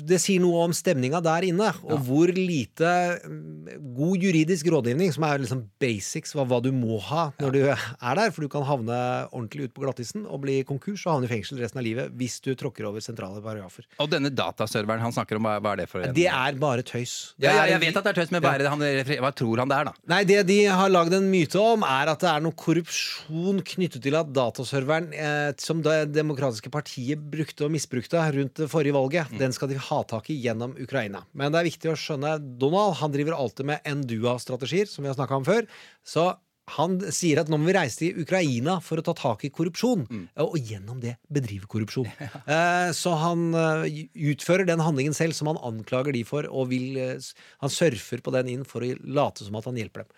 Det 0.10 0.20
sier 0.20 0.40
noe 0.42 0.64
om 0.66 0.72
stemninga 0.72 1.22
der 1.22 1.42
inne, 1.48 1.70
og 1.84 2.00
hvor 2.06 2.28
lite 2.34 3.20
mm, 3.24 3.94
god 3.96 4.18
juridisk 4.18 4.66
rådgivning, 4.66 5.14
som 5.14 5.24
er 5.24 5.40
liksom 5.40 5.70
basics 5.80 6.34
hva 6.34 6.62
du 6.62 6.72
må 6.72 7.00
ha 7.02 7.32
når 7.40 7.52
du 7.52 7.60
er 7.70 8.16
der, 8.16 8.32
for 8.32 8.42
du 8.42 8.50
kan 8.50 8.64
havne 8.64 9.30
ordentlig 9.32 9.70
ut 9.70 9.74
på 9.74 9.84
glattisen 9.84 10.26
og 10.26 10.42
bli 10.42 10.64
konkurs 10.64 10.99
og 11.08 11.24
du 11.24 11.28
i 11.28 11.32
fengsel 11.32 11.60
resten 11.62 11.80
av 11.82 11.86
livet 11.86 12.14
hvis 12.20 12.40
du 12.46 12.52
tråkker 12.58 12.88
over 12.90 13.04
sentrale 13.04 13.42
paragrafer. 13.44 13.88
Og 14.04 14.10
denne 14.12 14.32
dataserveren 14.34 15.04
han 15.04 15.16
snakker 15.16 15.40
om, 15.40 15.48
hva 15.48 15.74
er 15.74 15.84
det 15.84 15.88
for 15.92 16.04
en? 16.04 16.16
Det 16.16 16.28
er 16.28 16.60
bare 16.60 16.84
tøys. 16.86 17.36
Det 17.38 17.48
ja, 17.48 17.56
ja, 17.62 17.68
jeg 17.76 17.84
vet 17.86 18.00
at 18.00 18.08
det 18.08 18.14
er 18.14 18.20
tøys, 18.22 18.34
men 18.34 18.44
hva, 18.44 18.54
er 18.56 18.64
det 18.66 18.74
han, 18.74 18.86
hva 19.24 19.32
tror 19.36 19.64
han 19.64 19.72
det 19.72 19.80
er, 19.80 19.90
da? 19.90 19.94
Nei, 20.14 20.22
det 20.30 20.40
de 20.50 20.60
har 20.82 20.92
lagd 20.92 21.16
en 21.18 21.30
myte 21.32 21.62
om, 21.62 21.86
er 21.88 22.12
at 22.14 22.26
det 22.26 22.32
er 22.32 22.44
noe 22.46 22.58
korrupsjon 22.60 23.64
knyttet 23.74 24.04
til 24.06 24.18
at 24.20 24.34
dataserveren 24.36 25.12
eh, 25.16 25.52
som 25.62 25.84
det 25.86 25.98
demokratiske 26.16 26.72
partiet 26.74 27.24
brukte 27.32 27.68
og 27.68 27.74
misbrukte 27.76 28.26
rundt 28.36 28.64
det 28.64 28.70
forrige 28.72 28.98
valget, 28.98 29.34
den 29.40 29.56
skal 29.56 29.72
de 29.72 29.80
ha 29.90 30.02
tak 30.10 30.30
i 30.34 30.38
gjennom 30.44 30.76
Ukraina. 30.82 31.24
Men 31.38 31.54
det 31.54 31.62
er 31.62 31.72
viktig 31.72 31.94
å 31.94 31.98
skjønne 32.00 32.38
Donald 32.60 33.00
han 33.00 33.14
driver 33.14 33.38
alltid 33.38 33.70
med 33.70 33.90
Endua-strategier, 33.90 34.90
som 34.90 35.06
vi 35.06 35.12
har 35.12 35.18
snakka 35.18 35.40
om 35.40 35.48
før. 35.48 35.68
Så 36.06 36.32
han 36.76 36.98
sier 37.16 37.42
at 37.42 37.50
nå 37.52 37.58
må 37.60 37.70
vi 37.70 37.76
reise 37.78 38.02
til 38.02 38.20
Ukraina 38.24 38.78
for 38.84 39.02
å 39.02 39.06
ta 39.06 39.14
tak 39.18 39.46
i 39.48 39.52
korrupsjon, 39.54 40.06
og 40.44 40.58
gjennom 40.60 41.00
det 41.04 41.16
bedrive 41.32 41.70
korrupsjon. 41.72 42.10
Eh, 42.50 42.90
Så 42.96 43.14
han 43.20 43.54
eh, 43.58 44.06
utfører 44.32 44.66
den 44.68 44.82
handlingen 44.84 45.14
selv 45.18 45.36
som 45.38 45.50
han 45.52 45.60
anklager 45.66 46.16
de 46.16 46.24
for, 46.28 46.48
og 46.50 46.70
vil, 46.72 46.98
eh, 46.98 47.30
han 47.62 47.74
surfer 47.74 48.24
på 48.26 48.34
den 48.36 48.50
inn 48.54 48.66
for 48.68 48.86
å 48.86 48.90
late 49.06 49.46
som 49.46 49.58
at 49.60 49.68
han 49.70 49.78
hjelper 49.80 50.06
dem. 50.06 50.14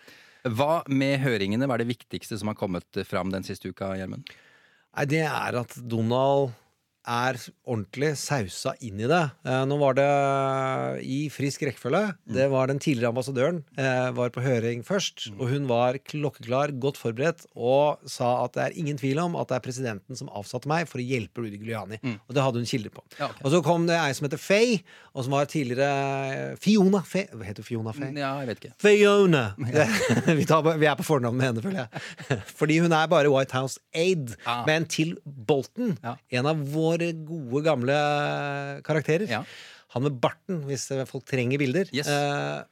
Hva 0.56 0.82
med 0.90 1.20
høringene 1.22 1.68
var 1.70 1.78
det 1.78 1.90
viktigste 1.90 2.38
som 2.40 2.50
har 2.50 2.58
kommet 2.58 3.02
fram 3.06 3.30
den 3.34 3.44
siste 3.46 3.70
uka, 3.70 3.92
Gjermund? 3.98 4.32
Nei, 4.92 5.06
det 5.08 5.22
er 5.28 5.60
at 5.62 5.76
Donald 5.88 6.52
er 7.08 7.38
ordentlig 7.66 8.12
sausa 8.20 8.74
inn 8.84 9.00
i 9.02 9.08
det. 9.10 9.22
Eh, 9.48 9.62
nå 9.68 9.78
var 9.80 9.96
det 9.98 10.08
i 11.02 11.18
frisk 11.32 11.64
rekkefølge. 11.66 12.02
Det 12.36 12.46
var 12.52 12.70
den 12.70 12.80
tidligere 12.82 13.10
ambassadøren 13.12 13.62
eh, 13.78 14.10
var 14.14 14.32
på 14.34 14.44
høring 14.44 14.84
først, 14.86 15.28
og 15.38 15.50
hun 15.50 15.66
var 15.70 15.98
klokkeklar, 16.06 16.74
godt 16.82 17.00
forberedt, 17.00 17.46
og 17.56 18.02
sa 18.10 18.34
at 18.44 18.56
det 18.56 18.64
er 18.64 18.78
ingen 18.78 19.00
tvil 19.00 19.20
om 19.22 19.36
at 19.40 19.50
det 19.50 19.58
er 19.58 19.64
presidenten 19.64 20.18
som 20.18 20.30
avsatte 20.32 20.70
meg 20.70 20.88
for 20.90 21.02
å 21.02 21.06
hjelpe 21.06 21.42
Rudy 21.42 21.58
Giuliani. 21.58 22.00
Og 22.28 22.34
det 22.36 22.44
hadde 22.44 22.62
hun 22.62 22.68
kilder 22.68 22.94
på. 22.94 23.04
Ja, 23.18 23.28
okay. 23.30 23.42
Og 23.42 23.54
så 23.54 23.62
kom 23.66 23.88
det 23.90 23.98
ei 23.98 24.12
som 24.16 24.28
heter 24.28 24.40
Faye, 24.42 24.82
og 25.12 25.26
som 25.26 25.36
var 25.36 25.50
tidligere 25.50 26.56
Fiona 26.62 27.02
Faye. 27.06 27.28
Hva 27.34 27.48
heter 27.48 27.66
Fiona 27.66 27.94
Faye? 27.96 28.12
Ja, 28.16 28.34
jeg 28.42 28.52
vet 28.52 28.62
ikke. 28.62 28.74
Fiona. 28.82 29.44
vi, 30.38 30.46
tar, 30.48 30.66
vi 30.70 30.88
er 30.88 30.98
på 30.98 31.06
fornavn 31.06 31.38
med 31.38 31.50
henne, 31.50 31.64
føler 31.64 31.84
jeg. 31.84 32.42
Fordi 32.60 32.78
hun 32.84 32.94
er 32.96 33.10
bare 33.10 33.32
White 33.32 33.56
House 33.58 33.82
aide. 33.94 34.38
Ah. 34.46 34.62
Men 34.68 34.86
til 34.90 35.16
Bolton, 35.24 35.96
en 36.32 36.48
av 36.48 36.62
våre 36.72 36.91
gode, 36.98 37.62
gamle 37.64 37.96
karakterer. 38.86 39.28
Han 39.94 40.02
med 40.06 40.20
barten, 40.22 40.62
hvis 40.68 40.88
folk 41.08 41.24
trenger 41.28 41.58
bilder. 41.60 41.88
Eh, 41.92 42.62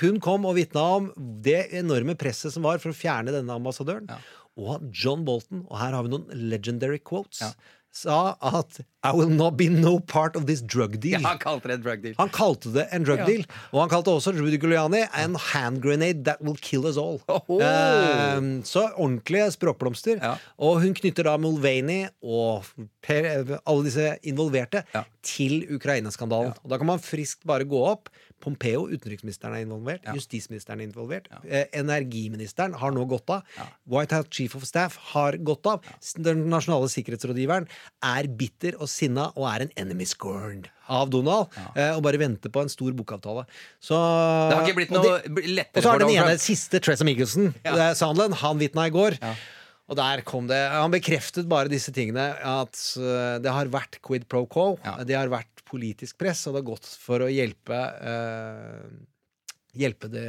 hun 0.00 0.16
kom 0.24 0.46
og 0.48 0.56
vitna 0.56 0.80
om 0.98 1.10
det 1.44 1.66
enorme 1.76 2.14
presset 2.16 2.54
som 2.54 2.64
var 2.64 2.78
for 2.80 2.88
å 2.88 2.96
fjerne 2.96 3.34
denne 3.34 3.52
ambassadøren. 3.52 4.08
Og 4.56 4.86
John 4.94 5.24
Bolton, 5.26 5.66
og 5.68 5.76
her 5.80 5.92
har 5.92 6.06
vi 6.06 6.12
noen 6.14 6.24
legendary 6.48 7.00
quotes, 7.04 7.42
sa 7.94 8.34
at 8.42 8.80
I 9.04 9.12
will 9.14 9.30
not 9.30 9.56
be 9.56 9.68
no 9.68 9.98
part 10.00 10.34
of 10.34 10.46
this 10.48 10.62
drug 10.62 10.96
deal. 11.00 11.20
Ja, 11.20 11.28
han 11.28 11.38
kalte 11.38 11.68
det 11.68 11.74
en 11.78 11.82
drug 11.84 12.00
deal. 12.02 12.14
Han 12.18 12.30
kalte 12.32 12.72
det 12.74 12.86
en 12.96 13.04
drug 13.04 13.20
Ja. 13.20 13.26
deal. 13.28 13.44
Og 13.72 13.80
han 13.84 13.90
kalte 13.92 14.10
også 14.10 14.32
Rudy 14.34 14.58
Guliani 14.58 15.02
en 15.22 15.36
hand 15.52 15.82
grenade 15.84 16.24
that 16.24 16.40
will 16.42 16.56
kill 16.56 16.86
us 16.88 16.96
all. 16.98 17.20
Eh, 17.28 18.40
så 18.64 18.86
ordentlige 18.96 19.50
språkblomster. 19.54 20.22
Og 20.58 20.80
hun 20.82 20.94
knytter 20.96 21.28
da 21.28 21.36
Mulvaney 21.40 22.08
og 22.24 22.64
per, 23.04 23.28
alle 23.66 23.84
disse 23.86 24.14
involverte 24.24 24.82
til 25.24 25.62
Ukraina-skandalen. 25.76 26.54
Og 26.64 26.70
da 26.72 26.80
kan 26.80 26.88
man 26.94 27.02
friskt 27.04 27.44
bare 27.46 27.64
gå 27.68 27.84
opp. 27.92 28.08
Pompeo, 28.44 28.86
utenriksministeren, 28.92 29.54
er 29.56 29.64
involvert. 29.64 30.04
Justisministeren 30.14 30.80
er 30.82 30.88
involvert. 30.88 31.28
Eh, 31.48 31.64
energiministeren 31.72 32.74
har 32.76 32.90
nå 32.92 33.06
gått 33.08 33.30
av. 33.30 33.42
White 33.88 34.12
House 34.18 34.28
Chief 34.30 34.54
of 34.58 34.64
Staff 34.68 34.96
har 35.14 35.38
gått 35.38 35.64
av. 35.70 35.80
Den 36.18 36.44
nasjonale 36.52 36.90
sikkerhetsrådgiveren 36.92 37.66
er 38.04 38.28
bitter 38.28 38.76
og 38.80 38.88
sinna 38.92 39.30
og 39.36 39.48
er 39.54 39.64
en 39.64 39.72
enemy 39.80 40.04
scorned 40.04 40.68
av 40.92 41.08
Donald. 41.10 41.48
eh, 41.74 41.94
Og 41.96 42.02
bare 42.02 42.18
venter 42.20 42.50
på 42.50 42.60
en 42.60 42.68
stor 42.68 42.92
bokavtale. 42.92 43.46
Så 43.80 43.96
Det 44.50 44.58
har 44.58 44.66
ikke 44.66 44.76
blitt 44.76 44.90
og 44.92 45.04
noe 45.04 45.18
det- 45.22 45.30
lettere 45.30 45.54
lettere 45.54 45.76
Og 45.76 45.82
så 45.82 45.82
for 45.82 45.90
har 45.92 45.98
den 46.00 46.08
ene 46.28 46.38
siste, 46.38 46.80
Tressa 46.80 47.04
Michelson, 47.04 47.54
Ja. 47.64 47.72
eh, 47.90 47.94
Sandland, 47.94 48.34
han 48.34 48.58
vitna 48.58 48.86
i 48.86 48.90
går. 48.90 49.18
Og 49.84 49.98
der 49.98 50.22
kom 50.24 50.46
det 50.48 50.60
Han 50.72 50.92
bekreftet 50.94 51.48
bare 51.50 51.68
disse 51.72 51.92
tingene. 51.94 52.30
At 52.40 52.78
eh, 53.00 53.36
det 53.44 53.52
har 53.52 53.72
vært 53.72 54.00
quid 54.04 54.28
pro 54.30 54.44
quo. 54.48 54.74
Det 55.04 55.18
har 55.18 55.32
vært 55.32 55.64
politisk 55.68 56.20
press, 56.20 56.46
og 56.46 56.54
det 56.54 56.62
har 56.62 56.70
gått 56.72 56.88
for 57.00 57.24
å 57.24 57.32
hjelpe 57.32 57.80
eh, 58.12 58.86
Hjelpe, 59.74 60.08
det, 60.12 60.24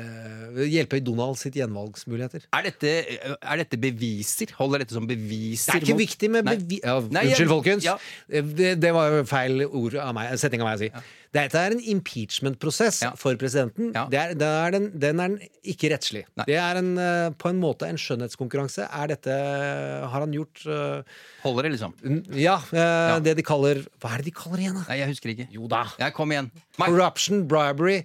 hjelpe 0.72 1.00
Donald 1.06 1.38
sitt 1.38 1.58
gjenvalgsmuligheter. 1.60 2.48
Er 2.56 2.66
dette, 2.66 2.94
er 3.36 3.62
dette 3.62 3.78
beviser? 3.82 4.54
Holder 4.58 4.82
dette 4.86 4.98
som 4.98 5.06
beviser? 5.10 5.76
Det 5.76 5.82
er 5.82 5.86
ikke 5.86 5.98
mot- 5.98 6.04
viktig 6.06 6.32
med 6.34 6.50
bevis... 6.50 6.82
Ja, 6.82 6.96
unnskyld, 7.02 7.52
folkens. 7.52 7.86
ja. 7.86 7.98
Det, 8.30 8.74
det 8.82 8.94
var 8.96 9.14
jo 9.20 9.28
feil 9.30 9.66
ord 9.68 10.00
av 10.02 10.16
meg, 10.18 10.34
setning 10.42 10.66
av 10.66 10.72
meg 10.72 10.80
å 10.80 10.84
si. 10.86 11.06
Dette 11.36 11.60
er 11.60 11.74
en 11.76 11.82
impeachment-prosess 11.92 13.02
for 13.20 13.36
presidenten. 13.40 13.90
Det 13.92 14.20
er, 14.22 14.34
det 14.40 14.48
er 14.48 14.72
den, 14.78 14.86
den 15.04 15.20
er 15.20 15.34
ikke 15.68 15.90
rettslig. 15.92 16.22
Det 16.48 16.56
er 16.56 16.80
en, 16.80 16.94
eh, 17.02 17.28
på 17.36 17.50
en 17.52 17.60
måte 17.60 17.90
en 17.92 18.00
skjønnhetskonkurranse. 18.00 18.86
Er 18.88 19.12
dette 19.12 19.36
Har 19.36 20.24
han 20.24 20.32
gjort 20.34 20.64
uh... 20.70 21.04
Holder 21.44 21.68
det, 21.68 21.74
liksom? 21.76 21.92
Ja, 22.40 22.56
eh, 22.72 23.18
det 23.26 23.36
de 23.42 23.44
kaller 23.46 23.84
Hva 24.00 24.14
er 24.16 24.24
det 24.24 24.30
de 24.30 24.36
kaller 24.38 24.64
igjen, 24.64 24.80
da? 24.80 24.86
Nei, 24.88 25.00
jeg 25.02 25.12
husker 25.12 25.34
ikke. 25.36 25.50
Jo 25.58 25.68
da. 25.72 25.84
Jeg 26.00 26.16
kom 26.16 26.32
igjen. 26.32 26.48
Corruption, 26.80 27.44
bribery. 27.52 28.00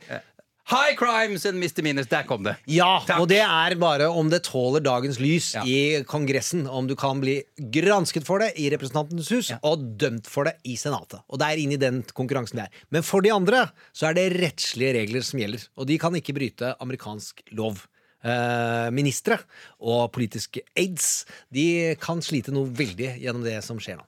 High 0.71 0.95
crimes 0.95 1.45
and 1.47 1.59
misdemeanors. 1.59 2.07
Der 2.07 2.23
kom 2.23 2.45
det. 2.47 2.53
Ja, 2.71 3.01
og 3.17 3.25
det 3.27 3.41
er 3.43 3.75
bare 3.75 4.07
om 4.07 4.29
det 4.31 4.45
tåler 4.47 4.79
dagens 4.85 5.17
lys 5.19 5.49
i 5.67 6.05
Kongressen. 6.07 6.63
Om 6.71 6.87
du 6.87 6.95
kan 6.95 7.19
bli 7.19 7.41
gransket 7.75 8.23
for 8.29 8.39
det 8.39 8.53
i 8.55 8.69
Representantenes 8.71 9.33
hus 9.35 9.49
og 9.67 9.83
dømt 9.99 10.31
for 10.31 10.47
det 10.47 10.53
i 10.63 10.77
Senatet. 10.79 11.25
Og 11.27 11.43
det 11.43 11.49
er 11.49 11.63
inn 11.65 11.75
i 11.75 11.81
den 11.81 12.05
konkurransen 12.15 12.61
det 12.61 12.69
er. 12.69 12.85
Men 12.95 13.03
for 13.03 13.27
de 13.27 13.33
andre 13.35 13.65
så 13.91 14.13
er 14.13 14.21
det 14.21 14.29
rettslige 14.37 14.95
regler 15.01 15.27
som 15.27 15.43
gjelder. 15.43 15.67
Og 15.75 15.91
de 15.91 15.99
kan 15.99 16.15
ikke 16.21 16.37
bryte 16.39 16.71
amerikansk 16.79 17.43
lov. 17.59 17.83
Eh, 18.23 18.87
ministre 18.95 19.41
og 19.81 20.13
politiske 20.15 20.63
aids 20.79 21.25
de 21.51 21.97
kan 21.99 22.23
slite 22.23 22.55
noe 22.55 22.71
veldig 22.71 23.17
gjennom 23.25 23.43
det 23.43 23.59
som 23.67 23.83
skjer 23.83 23.99
nå. 23.99 24.07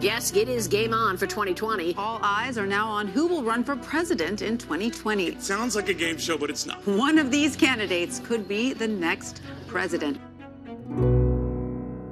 Yes, 0.00 0.34
it 0.34 0.48
is 0.48 0.68
game 0.68 0.92
on 0.92 1.16
for 1.16 1.26
2020. 1.26 1.94
All 1.96 2.18
eyes 2.22 2.58
are 2.58 2.66
now 2.66 2.88
on 2.88 3.06
who 3.06 3.26
will 3.26 3.42
run 3.42 3.64
for 3.64 3.76
president 3.76 4.42
in 4.42 4.58
2020. 4.58 5.26
It 5.26 5.42
Sounds 5.42 5.74
like 5.74 5.88
a 5.88 5.94
game 5.94 6.18
show, 6.18 6.36
but 6.36 6.50
it's 6.50 6.66
not. 6.66 6.86
One 6.86 7.18
of 7.18 7.30
these 7.30 7.56
candidates 7.56 8.20
could 8.20 8.46
be 8.46 8.72
the 8.72 8.88
next 8.88 9.40
president. 9.66 10.18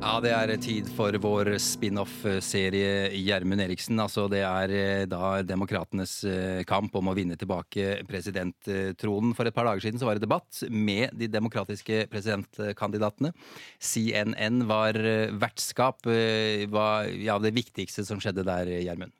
Ja, 0.04 0.18
det 0.20 0.34
er 0.36 0.50
tid 0.60 0.88
for 0.92 1.16
vår 1.16 1.54
spin-off-serie 1.64 3.06
Gjermund 3.16 3.64
Eriksen. 3.64 3.96
Altså, 4.02 4.26
det 4.28 4.42
er 4.44 4.74
eh, 4.76 5.04
da 5.08 5.38
demokratenes 5.48 6.18
eh, 6.28 6.60
kamp 6.68 6.92
om 7.00 7.08
å 7.08 7.14
vinne 7.16 7.38
tilbake 7.40 8.02
presidenttronen. 8.04 9.32
For 9.32 9.48
et 9.48 9.56
par 9.56 9.64
dager 9.64 9.86
siden 9.86 10.02
så 10.02 10.10
var 10.10 10.20
det 10.20 10.26
debatt 10.26 10.60
med 10.68 11.16
de 11.16 11.30
demokratiske 11.32 12.04
presidentkandidatene. 12.12 13.32
CNN 13.80 14.66
var 14.68 15.00
eh, 15.00 15.32
vertskap. 15.32 16.04
Hva 16.04 16.88
ja, 17.08 17.40
det 17.40 17.56
viktigste 17.56 18.04
som 18.04 18.20
skjedde 18.20 18.44
der, 18.44 18.76
Gjermund. 18.84 19.16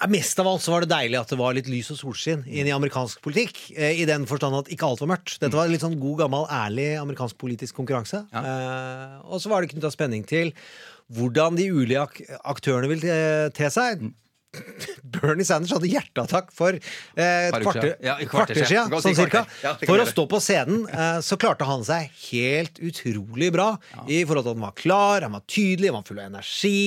Ja, 0.00 0.08
Mest 0.08 0.38
av 0.40 0.48
alt 0.48 0.62
så 0.64 0.72
var 0.72 0.84
det 0.86 0.90
deilig 0.94 1.18
at 1.20 1.32
det 1.32 1.36
var 1.40 1.56
litt 1.56 1.68
lys 1.68 1.90
og 1.92 1.98
solskinn 2.00 2.46
inn 2.48 2.68
i 2.70 2.72
amerikansk 2.72 3.20
politikk. 3.24 3.58
Eh, 3.76 4.00
I 4.00 4.06
den 4.08 4.24
forstand 4.30 4.56
at 4.56 4.70
ikke 4.72 4.88
alt 4.88 5.02
var 5.04 5.12
mørkt. 5.12 5.36
Dette 5.42 5.56
var 5.58 5.68
litt 5.68 5.84
sånn 5.84 5.98
god, 6.00 6.22
gammel, 6.22 6.46
ærlig 6.48 6.94
amerikansk 7.02 7.36
politisk 7.40 7.76
konkurranse. 7.76 8.24
Eh, 8.32 9.18
og 9.28 9.42
så 9.44 9.52
var 9.52 9.60
det 9.60 9.74
knytta 9.74 9.92
spenning 9.92 10.24
til 10.28 10.54
hvordan 11.10 11.58
de 11.58 11.68
ulike 11.74 12.00
ak 12.06 12.40
aktørene 12.54 12.88
vil 12.92 13.04
te, 13.04 13.20
te 13.56 13.68
seg. 13.74 14.08
Bernie 15.14 15.46
Sanders 15.46 15.70
hadde 15.76 15.86
hjerteattakk 15.92 16.48
for 16.54 16.74
eh, 16.74 16.80
et 17.22 17.54
kvarter. 17.62 17.92
Ja, 18.02 18.16
kvarter 18.26 18.58
siden. 18.66 18.90
Sånn 19.04 19.14
cirka. 19.18 19.44
Ja, 19.62 19.76
For 19.84 20.02
å 20.02 20.06
stå 20.08 20.24
på 20.30 20.40
scenen 20.42 20.86
eh, 20.90 21.20
så 21.22 21.38
klarte 21.40 21.68
han 21.68 21.84
seg 21.86 22.10
helt 22.30 22.80
utrolig 22.82 23.52
bra. 23.54 23.72
I 24.10 24.24
forhold 24.24 24.48
til 24.48 24.54
at 24.54 24.58
han 24.58 24.66
var 24.66 24.74
klar, 24.80 25.26
han 25.28 25.36
var 25.36 25.44
tydelig, 25.46 25.92
han 25.92 26.00
var 26.00 26.08
full 26.08 26.22
av 26.22 26.30
energi. 26.32 26.80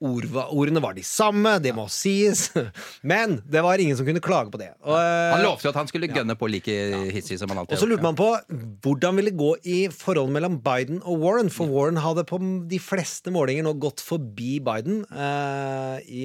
Ord 0.00 0.26
ordene 0.48 0.80
var 0.82 0.94
de 0.96 1.04
samme, 1.04 1.58
det 1.62 1.74
må 1.76 1.84
sies. 1.92 2.48
Men 3.12 3.38
det 3.44 3.62
var 3.64 3.80
ingen 3.82 3.98
som 3.98 4.06
kunne 4.08 4.22
klage 4.24 4.52
på 4.52 4.60
det. 4.60 4.70
Og, 4.80 4.96
eh, 4.96 5.32
Han 5.34 5.44
lovte 5.44 5.68
jo 5.68 5.72
at 5.74 5.80
han 5.80 5.90
skulle 5.90 6.08
gønne 6.10 6.36
på 6.40 6.48
like 6.50 6.76
hissig 7.14 7.38
som 7.40 7.52
han 7.52 7.62
alltid 7.62 7.76
og 7.76 7.82
så 7.82 7.88
lurte 7.88 8.04
man 8.04 8.18
på 8.18 8.28
hvordan 8.84 9.18
ville 9.18 9.32
det 9.32 9.38
gå 9.40 9.50
i 9.68 9.78
forholdet 9.92 10.34
mellom 10.38 10.58
Biden 10.64 11.02
og 11.04 11.20
Warren. 11.22 11.52
For 11.52 11.70
Warren 11.70 12.00
hadde 12.00 12.24
på 12.28 12.40
de 12.70 12.80
fleste 12.82 13.32
målinger 13.34 13.66
nå 13.66 13.74
gått 13.82 14.02
forbi 14.04 14.58
Biden 14.64 15.04
uh, 15.12 16.00
i, 16.04 16.24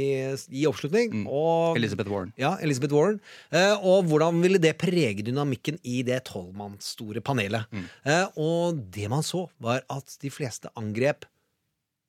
i 0.49 0.65
oppslutning. 0.69 1.25
Og, 1.25 1.77
Elizabeth 1.79 2.11
Warren. 2.11 2.33
Ja, 2.39 2.55
Elizabeth 2.63 2.95
Warren. 2.95 3.19
Uh, 3.53 3.75
og 3.79 4.09
hvordan 4.09 4.41
ville 4.43 4.61
det 4.61 4.75
prege 4.81 5.25
dynamikken 5.25 5.79
i 5.83 6.01
det 6.07 6.23
tolvmannsstore 6.29 7.23
panelet? 7.25 7.69
Eh, 8.05 8.25
og 8.39 8.79
det 8.93 9.09
man 9.11 9.25
så, 9.25 9.45
var 9.61 9.83
at 9.91 10.17
de 10.21 10.31
fleste 10.33 10.71
angrep 10.79 11.27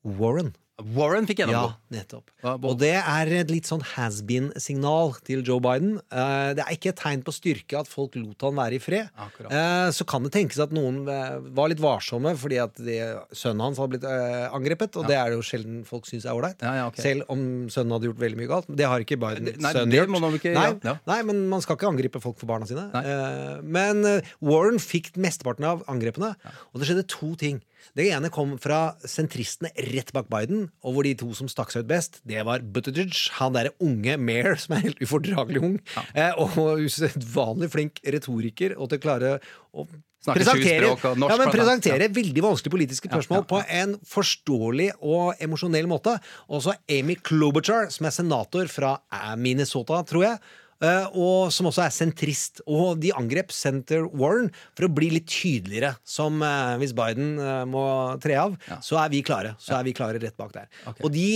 Warren. 0.07 0.55
Warren 0.77 1.25
fikk 1.25 1.39
gjennomgå. 1.41 1.71
Ja, 1.73 1.97
nettopp. 1.97 2.27
Og 2.69 2.75
det 2.83 2.91
er 3.01 3.31
et 3.39 3.49
litt 3.49 3.65
sånn 3.65 3.81
has-been-signal 3.95 5.15
til 5.25 5.41
Joe 5.47 5.57
Biden. 5.65 5.95
Eh, 6.13 6.53
Det 6.53 6.61
er 6.67 6.73
ikke 6.77 6.91
et 6.93 6.99
tegn 7.01 7.23
på 7.25 7.33
styrke 7.33 7.79
at 7.81 7.89
folk 7.89 8.15
lot 8.21 8.43
han 8.45 8.55
være 8.59 8.77
i 8.77 8.79
fred. 8.79 9.09
Akkurat. 9.17 9.95
Så 9.97 10.05
kan 10.07 10.23
det 10.23 10.33
tenkes 10.35 10.59
at 10.61 10.75
noen 10.77 11.09
eh, 11.09 11.39
var 11.57 11.71
litt 11.73 11.81
varsomme 11.81 12.35
fordi 12.37 12.59
at 12.61 12.75
de, 12.77 12.99
sønnen 13.33 13.65
hans 13.65 13.79
hadde 13.81 13.95
blitt 13.97 14.05
eh, 14.05 14.51
angrepet, 14.53 14.97
og 15.01 15.05
Ja. 15.05 15.09
det 15.09 15.17
er 15.17 15.31
det 15.33 15.39
jo 15.39 15.47
sjelden 15.49 15.79
folk 15.89 16.05
syns 16.05 16.27
er 16.27 16.37
ålreit. 16.37 16.61
Ja, 16.61 16.75
ja, 16.83 16.87
ok. 16.89 17.01
Selv 17.01 17.25
om 17.33 17.41
sønnen 17.73 17.97
hadde 17.97 18.11
gjort 18.11 18.21
veldig 18.21 18.37
mye 18.43 18.49
galt. 18.53 18.69
Det 18.69 18.85
har 18.87 19.01
ikke 19.01 19.17
Biden 19.17 19.45
Nei, 19.57 19.73
sønnen 19.73 19.97
gjort. 19.97 20.13
ikke- 20.37 20.55
nei, 20.85 20.99
nei, 21.07 21.23
men 21.23 21.49
man 21.49 21.61
skal 21.63 21.77
ikke 21.77 21.89
angripe 21.89 22.21
folk 22.21 22.37
for 22.39 22.47
barna 22.47 22.67
sine. 22.69 22.91
Nei. 22.93 23.63
Men 23.63 24.05
eh, 24.05 24.21
Warren 24.43 24.77
fikk 24.79 25.17
mesteparten 25.17 25.65
av 25.65 25.85
angrepene, 25.89 26.37
og 26.75 26.81
det 26.81 26.87
skjedde 26.91 27.07
to 27.09 27.35
ting. 27.35 27.63
Det 27.97 28.09
ene 28.13 28.31
kom 28.33 28.57
fra 28.61 28.81
sentristene 29.07 29.73
rett 29.93 30.13
bak 30.17 30.31
Biden, 30.33 30.67
og 30.85 30.97
hvor 30.97 31.07
de 31.07 31.15
to 31.19 31.31
som 31.37 31.51
stakk 31.51 31.73
seg 31.73 31.87
ut 31.87 31.93
best, 31.93 32.21
det 32.29 32.43
var 32.47 32.65
Buttigieg, 32.65 33.15
han 33.39 33.55
derre 33.57 33.75
unge 33.83 34.19
mayor 34.21 34.59
som 34.61 34.77
er 34.77 34.89
helt 34.89 35.01
ufordragelig 35.05 35.63
ung, 35.63 35.79
ja. 36.17 36.33
og 36.41 36.83
usedvanlig 36.87 37.71
flink 37.73 38.03
retoriker, 38.05 38.77
og 38.77 38.91
til 38.91 39.01
å 39.01 39.07
klare 39.07 39.33
å 39.77 39.87
presentere, 40.27 40.91
og 40.91 41.23
ja, 41.31 41.39
men 41.39 41.53
presentere 41.55 42.09
veldig 42.13 42.45
vanskelige 42.45 42.75
politiske 42.75 43.11
spørsmål 43.11 43.47
på 43.49 43.63
en 43.79 43.97
forståelig 44.11 44.91
og 45.07 45.43
emosjonell 45.43 45.89
måte. 45.91 46.17
Også 46.51 46.75
Amy 46.91 47.19
Klobuchar, 47.23 47.91
som 47.95 48.09
er 48.09 48.15
senator 48.17 48.71
fra 48.73 48.97
eh, 49.13 49.35
Minnesota, 49.41 50.03
tror 50.09 50.27
jeg. 50.27 50.41
Eh, 50.85 51.17
og 51.17 51.53
som 51.55 51.71
også 51.71 51.87
er 51.87 51.95
sentrist. 51.95 52.63
Og 52.67 53.01
de 53.03 53.13
angrep 53.17 53.55
Senator 53.55 54.09
Warren 54.13 54.51
for 54.77 54.89
å 54.89 54.93
bli 54.93 55.11
litt 55.15 55.29
tydeligere. 55.31 55.95
Som 56.07 56.43
eh, 56.45 56.77
hvis 56.83 56.95
Biden 56.97 57.37
eh, 57.43 57.63
må 57.69 57.87
tre 58.23 58.39
av, 58.41 58.57
så 58.85 59.01
er 59.03 59.13
vi 59.13 59.23
klare. 59.27 59.55
Så 59.63 59.77
er 59.79 59.87
vi 59.87 59.95
klare 59.97 60.21
rett 60.23 60.37
bak 60.39 60.55
der. 60.57 60.71
Og 61.01 61.11
de 61.15 61.27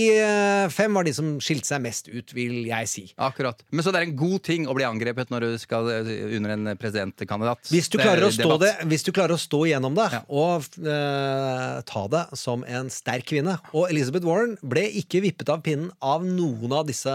fem 0.71 0.93
var 0.95 1.05
de 1.07 1.13
som 1.15 1.33
skilte 1.43 1.69
seg 1.69 1.81
mest 1.83 2.09
ut, 2.11 2.33
vil 2.35 2.65
jeg 2.69 2.89
si. 2.89 3.05
Akkurat. 3.21 3.61
Men 3.71 3.85
så 3.85 3.93
det 3.93 4.01
er 4.01 4.09
en 4.09 4.17
god 4.19 4.39
ting 4.47 4.67
å 4.69 4.75
bli 4.77 4.85
angrepet 4.87 5.31
når 5.33 5.45
du 5.45 5.57
skal 5.61 5.89
under 6.37 6.55
en 6.55 6.71
presidentkandidat? 6.79 7.69
Hvis 7.71 7.89
du, 7.91 7.97
er 7.99 8.09
klarer 8.09 8.27
å 8.27 8.31
stå 8.33 8.57
det, 8.61 8.71
hvis 8.89 9.05
du 9.05 9.11
klarer 9.15 9.35
å 9.35 9.41
stå 9.41 9.61
igjennom 9.69 9.95
det 9.97 10.07
og 10.31 10.79
eh, 10.81 11.81
ta 11.87 12.03
det 12.11 12.23
som 12.39 12.65
en 12.67 12.89
sterk 12.91 13.27
kvinne 13.31 13.57
Og 13.77 13.89
Elizabeth 13.91 14.27
Warren 14.27 14.57
ble 14.61 14.85
ikke 15.01 15.21
vippet 15.23 15.49
av 15.51 15.63
pinnen 15.65 15.91
av 16.03 16.25
noen 16.25 16.73
av 16.75 16.87
disse 16.89 17.11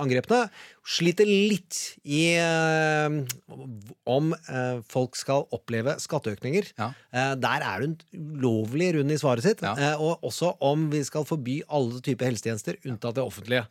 angrepene. 0.00 0.46
Sliter 0.82 1.28
litt 1.28 1.76
i 2.02 2.32
eh, 2.42 3.12
om 4.10 4.32
eh, 4.34 4.80
folk 4.90 5.14
skal 5.14 5.44
oppleve 5.54 5.94
skatteøkninger. 6.02 6.72
Eh, 7.14 7.34
der 7.38 7.62
er 7.68 7.84
hun 7.84 7.94
ulovlig 8.18 8.88
rund 8.96 9.14
i 9.14 9.20
svaret 9.20 9.46
sitt. 9.46 9.62
Eh, 9.62 9.94
og 10.02 10.26
også 10.26 10.56
om 10.66 10.88
vi 10.90 11.04
skal 11.06 11.26
forby 11.28 11.60
alle 11.70 12.02
typer 12.02 12.32
helsetjenester 12.32 12.80
unntatt 12.82 13.14
det 13.20 13.22
offentlige. 13.22 13.62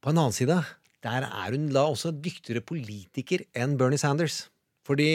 På 0.00 0.14
en 0.14 0.22
annen 0.22 0.36
side, 0.36 0.56
der 1.04 1.28
er 1.28 1.52
hun 1.58 1.68
da 1.76 1.84
også 1.92 2.14
dyktigere 2.16 2.64
politiker 2.64 3.44
enn 3.52 3.76
Bernie 3.80 4.00
Sanders. 4.00 4.46
Fordi 4.84 5.10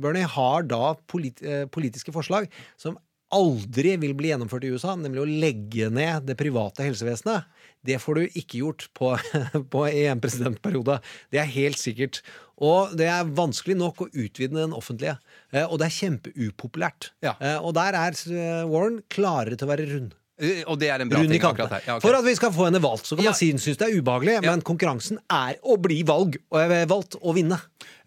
Bernie 0.00 0.28
har 0.28 0.64
da 0.68 0.94
polit 1.08 1.40
eh, 1.44 1.64
politiske 1.72 2.12
forslag 2.12 2.48
som 2.80 2.96
aldri 3.34 3.96
vil 4.00 4.14
bli 4.16 4.30
gjennomført 4.30 4.64
i 4.66 4.70
USA, 4.74 4.94
nemlig 4.98 5.22
å 5.24 5.28
legge 5.28 5.90
ned 5.92 6.24
det 6.28 6.36
private 6.40 6.86
helsevesenet. 6.86 7.50
Det 7.84 7.98
får 8.00 8.16
du 8.20 8.38
ikke 8.40 8.62
gjort 8.62 8.86
på, 8.96 9.12
på 9.74 9.84
en 9.90 10.22
presidentperiode. 10.24 11.00
Det 11.34 11.42
er 11.42 11.50
helt 11.58 11.80
sikkert. 11.80 12.22
Og 12.64 12.94
det 12.96 13.10
er 13.10 13.28
vanskelig 13.36 13.76
nok 13.80 14.04
å 14.06 14.10
utvide 14.12 14.56
den 14.56 14.72
offentlige. 14.76 15.18
Eh, 15.52 15.66
Og 15.66 15.80
det 15.82 15.90
er 15.90 15.96
kjempeupopulært. 15.98 17.10
Ja. 17.26 17.34
Og 17.60 17.74
der 17.76 17.98
er 17.98 18.14
eh, 18.14 18.62
Warren 18.70 19.02
klarere 19.12 19.58
til 19.58 19.66
å 19.68 19.72
være 19.74 19.88
rund. 19.90 20.14
Eh, 20.42 20.64
Og 20.66 20.78
det 20.80 20.88
er 20.90 21.02
en 21.04 21.08
bra 21.10 21.20
Rund 21.22 21.30
ting 21.30 21.44
akkurat 21.46 21.70
her. 21.76 21.84
Ja, 21.86 21.96
okay. 21.96 22.08
For 22.08 22.18
at 22.18 22.24
vi 22.26 22.34
skal 22.34 22.50
få 22.54 22.66
henne 22.66 22.80
valgt. 22.82 23.06
Så 23.06 23.16
kan 23.16 23.28
man 23.28 23.36
si 23.38 23.50
hun 23.52 23.60
syns 23.62 23.78
det 23.78 23.86
er 23.86 24.00
ubehagelig, 24.00 24.40
men 24.42 24.64
konkurransen 24.66 25.20
er 25.30 25.60
å 25.62 25.76
bli 25.78 26.00
valg, 26.06 26.40
og 26.50 26.60
eh, 26.74 26.84
valgt 26.90 27.14
og 27.20 27.36
vinne. 27.38 27.60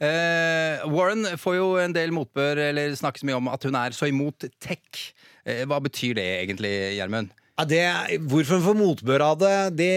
Eh, 0.04 0.84
Warren 0.92 1.24
får 1.40 1.56
jo 1.58 1.70
en 1.82 1.96
del 1.96 2.12
motbør, 2.16 2.60
eller 2.70 2.96
snakkes 3.00 3.24
mye 3.28 3.40
om 3.40 3.48
at 3.54 3.64
hun 3.64 3.78
er 3.80 3.96
så 3.96 4.10
imot 4.12 4.48
tech. 4.64 5.04
Eh, 5.48 5.64
hva 5.70 5.80
betyr 5.84 6.18
det 6.20 6.28
egentlig, 6.44 6.74
Gjermund? 7.00 7.32
Ja, 7.58 7.64
det, 7.66 7.86
hvorfor 8.30 8.60
hun 8.60 8.66
får 8.68 8.76
motbør 8.78 9.24
av 9.32 9.38
det, 9.42 9.54
det 9.80 9.94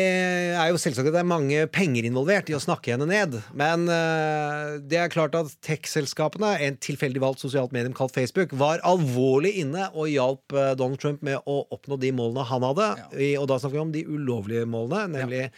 er 0.56 0.70
jo 0.72 0.78
selvsagt 0.80 1.10
at 1.10 1.12
det 1.12 1.20
er 1.20 1.28
mange 1.28 1.66
penger 1.68 2.06
involvert 2.08 2.48
i 2.48 2.54
å 2.56 2.60
snakke 2.62 2.94
henne 2.94 3.04
ned. 3.10 3.36
Men 3.52 3.84
uh, 3.84 4.78
det 4.80 4.96
er 4.96 5.12
klart 5.12 5.36
at 5.36 5.52
tech-selskapene, 5.66 6.54
en 6.64 6.78
tilfeldig 6.80 7.20
valgt 7.20 7.44
sosialt 7.44 7.74
medium 7.76 7.92
kalt 7.96 8.16
Facebook, 8.16 8.54
var 8.56 8.80
alvorlig 8.88 9.52
inne 9.60 9.90
og 9.92 10.08
hjalp 10.08 10.56
eh, 10.56 10.72
Donald 10.80 11.02
Trump 11.04 11.20
med 11.26 11.44
å 11.44 11.58
oppnå 11.68 12.00
de 12.00 12.14
målene 12.16 12.48
han 12.48 12.64
hadde. 12.64 12.88
I, 13.20 13.34
og 13.36 13.50
da 13.52 13.60
snakker 13.60 13.76
vi 13.76 13.84
om 13.84 13.92
de 13.92 14.06
ulovlige 14.08 14.64
målene, 14.64 15.20
nemlig 15.20 15.50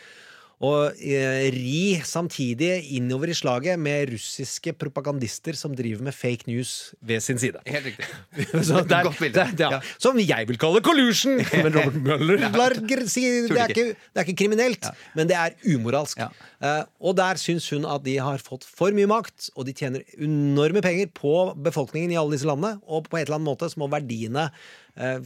å 0.62 0.70
eh, 0.94 1.48
ri 1.50 1.96
samtidig 2.06 2.70
innover 2.94 3.32
i 3.32 3.34
slaget 3.34 3.80
med 3.82 4.12
russiske 4.12 4.70
propagandister 4.78 5.56
som 5.58 5.74
driver 5.74 6.04
med 6.06 6.14
fake 6.14 6.46
news 6.46 6.92
ved 7.02 7.18
sin 7.24 7.40
side. 7.42 7.58
Helt 7.66 7.88
riktig. 7.90 8.06
Så 8.68 8.84
der, 8.86 9.08
Godt 9.08 9.18
bilde. 9.18 9.46
der, 9.58 9.74
ja. 9.76 9.80
Som 9.98 10.20
jeg 10.22 10.46
vil 10.52 10.60
kalle 10.62 10.82
collusion! 10.86 11.40
Men 11.64 11.74
Robert 11.74 11.98
Mueller 12.06 12.46
lar 12.54 12.76
gr- 12.78 13.04
si 13.10 13.24
det 13.50 13.58
er, 13.58 13.74
ikke, 13.74 13.88
det 13.98 14.22
er 14.22 14.28
ikke 14.28 14.38
kriminelt, 14.44 14.86
men 15.18 15.26
det 15.30 15.34
er 15.38 15.56
umoralsk. 15.74 16.22
Eh, 16.22 16.82
og 17.02 17.16
der 17.18 17.40
syns 17.42 17.66
hun 17.74 17.84
at 17.90 18.04
de 18.06 18.14
har 18.22 18.38
fått 18.42 18.62
for 18.68 18.94
mye 18.94 19.10
makt, 19.10 19.50
og 19.58 19.66
de 19.66 19.74
tjener 19.76 20.06
enorme 20.22 20.82
penger 20.84 21.10
på 21.18 21.34
befolkningen 21.58 22.14
i 22.14 22.18
alle 22.20 22.36
disse 22.38 22.46
landene, 22.48 22.76
og 22.86 23.10
på 23.10 23.18
et 23.18 23.26
eller 23.26 23.40
annet 23.40 23.50
måte 23.50 23.68
så 23.72 23.82
må 23.82 23.90
verdiene 23.92 24.46
eh, 24.94 25.18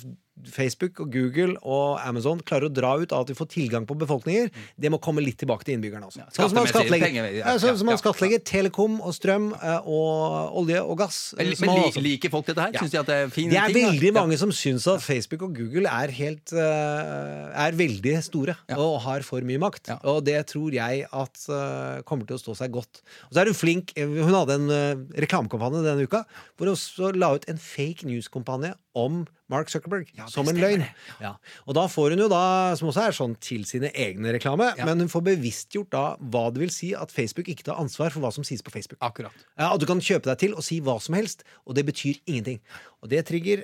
Facebook 0.53 1.01
og 1.01 1.13
Google 1.15 1.57
og 1.65 2.01
Amazon 2.05 2.41
klarer 2.45 2.69
å 2.69 2.73
dra 2.73 2.93
ut 3.01 3.13
av 3.15 3.25
at 3.25 3.31
vi 3.33 3.37
får 3.39 3.49
tilgang 3.55 3.87
på 3.89 3.97
befolkninger, 3.99 4.51
det 4.77 4.91
må 4.93 4.99
komme 5.03 5.23
litt 5.25 5.39
tilbake 5.41 5.65
til 5.67 5.77
innbyggerne 5.77 6.09
også. 6.11 6.27
Sånn 6.37 6.51
som 6.53 6.59
man 6.61 6.69
skattlegger, 6.69 7.07
penger, 7.07 7.29
ja, 7.33 7.41
ja, 7.41 7.55
sånn 7.63 7.79
som 7.81 7.89
man 7.89 7.95
ja, 7.95 7.99
ja. 7.99 8.03
skattlegger 8.05 8.43
telekom 8.47 8.99
og 9.01 9.17
strøm 9.17 9.49
eh, 9.57 9.89
og 9.89 10.61
olje 10.61 10.83
og 10.85 11.01
gass. 11.01 11.21
Men, 11.39 11.53
men 11.65 11.73
li, 11.73 12.05
liker 12.11 12.33
folk 12.35 12.49
dette 12.51 12.67
her? 12.67 12.77
Ja. 12.77 12.85
Syns 12.85 12.95
de 12.95 13.01
at 13.01 13.11
det 13.11 13.19
er 13.25 13.33
fine 13.33 13.55
det 13.55 13.61
er 13.63 13.73
ting? 13.73 13.81
da? 13.87 13.93
veldig 13.95 14.13
Ja. 14.13 14.17
mange 14.21 14.41
som 14.41 14.55
syns 14.55 14.87
at 14.93 15.05
Facebook 15.05 15.47
og 15.49 15.57
Google 15.57 15.91
er 15.91 16.13
helt 16.15 16.53
eh, 16.53 17.67
Er 17.67 17.77
veldig 17.77 18.17
store 18.27 18.57
og 18.77 18.97
har 19.07 19.25
for 19.27 19.45
mye 19.47 19.61
makt. 19.63 19.95
Og 20.05 20.23
det 20.27 20.39
tror 20.53 20.75
jeg 20.77 21.07
at 21.09 21.47
eh, 21.49 22.03
kommer 22.09 22.29
til 22.29 22.37
å 22.37 22.43
stå 22.43 22.57
seg 22.61 22.75
godt. 22.77 23.01
Og 23.29 23.35
så 23.35 23.43
er 23.43 23.51
hun 23.51 23.57
flink. 23.57 23.95
Hun 23.97 24.35
hadde 24.37 24.61
en 24.61 25.07
reklamekampanje 25.17 25.85
denne 25.87 26.07
uka 26.07 26.25
hvor 26.57 26.71
hun 26.71 27.21
la 27.21 27.33
ut 27.37 27.47
en 27.51 27.59
fake 27.61 28.07
news-kampanje 28.09 28.75
om 28.97 29.25
Mark 29.53 29.71
Zuckerberg 29.71 30.09
som 30.33 30.49
en 30.51 30.59
løgn. 30.59 30.83
Ja. 31.23 31.37
Og 31.69 31.77
da 31.79 31.85
får 31.91 32.15
hun 32.15 32.25
jo 32.25 32.29
da, 32.33 32.43
som 32.79 32.91
også 32.91 33.05
er 33.05 33.15
sånn 33.15 33.37
til 33.43 33.63
sine 33.69 33.93
egne 33.95 34.33
reklame, 34.35 34.73
men 34.81 35.05
hun 35.05 35.13
får 35.13 35.23
bevisstgjort 35.29 35.93
da 35.95 36.05
hva 36.19 36.49
det 36.55 36.65
vil 36.65 36.73
si 36.75 36.91
at 36.99 37.15
Facebook 37.15 37.51
ikke 37.53 37.69
tar 37.69 37.79
ansvar 37.83 38.11
for 38.15 38.25
hva 38.25 38.33
som 38.35 38.47
sies 38.47 38.65
på 38.65 38.75
Facebook. 38.75 38.99
Akkurat. 39.07 39.47
Ja, 39.55 39.71
og 39.71 39.83
du 39.83 39.87
kan 39.89 40.03
kjøpe 40.03 40.31
deg 40.33 40.41
til 40.43 40.57
og 40.57 40.67
si 40.67 40.81
hva 40.83 40.99
som 41.03 41.19
helst, 41.19 41.47
og 41.65 41.79
det 41.79 41.87
betyr 41.87 42.19
ingenting. 42.27 42.59
Og 43.07 43.13
det 43.13 43.23
trigger 43.29 43.63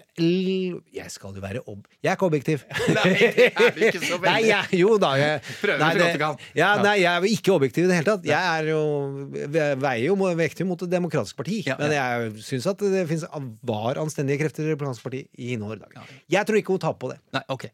Jeg 0.95 1.11
skal 1.11 1.35
jo 1.35 1.43
være 1.43 1.63
ob... 1.67 1.83
Jeg 1.99 2.13
er 2.13 2.15
ikke 2.15 2.29
objektiv. 2.29 2.63
Nei, 2.97 3.15
det 3.19 3.49
er 3.51 3.75
du 3.75 3.81
ikke 3.89 4.03
så 4.05 4.19
veldig. 4.23 4.29
Nei, 4.29 4.43
jeg, 4.47 4.79
jo 4.79 4.93
da. 5.03 5.11
Jeg, 5.19 5.41
Prøver 5.59 5.83
nei, 5.83 5.89
så 5.91 6.03
godt 6.03 6.15
du 6.15 6.21
kan. 6.23 6.45
Ja, 6.59 6.69
nei, 6.83 6.95
jeg 7.01 7.09
er 7.11 7.25
jo 7.27 7.33
ikke 7.39 7.55
objektiv 7.57 7.87
i 7.87 7.91
det 7.91 7.99
hele 7.99 8.07
tatt. 8.07 8.29
Jeg 8.29 8.53
er 8.53 8.71
jo, 8.71 8.83
veier 9.83 10.05
jo 10.07 10.17
vektig 10.39 10.67
mot 10.69 10.85
Det 10.85 10.91
demokratiske 10.93 11.39
parti. 11.39 11.59
Ja. 11.67 11.77
Men 11.81 11.97
jeg 11.97 12.45
syns 12.47 12.69
at 12.71 12.87
det 12.95 13.03
finnes, 13.11 13.27
var 13.67 13.99
anstendige 14.03 14.45
krefter 14.45 14.63
i 14.63 14.71
Det 14.71 14.77
demokratiske 14.77 15.09
parti 15.09 15.25
i 15.43 15.59
Norge 15.59 15.81
i 15.81 15.99
dag. 15.99 16.15
Jeg 16.37 16.49
tror 16.49 16.63
ikke 16.63 16.77
hun 16.77 16.85
taper 16.87 17.03
på 17.03 17.13
det. 17.15 17.19
Nei, 17.35 17.43
ok. 17.51 17.67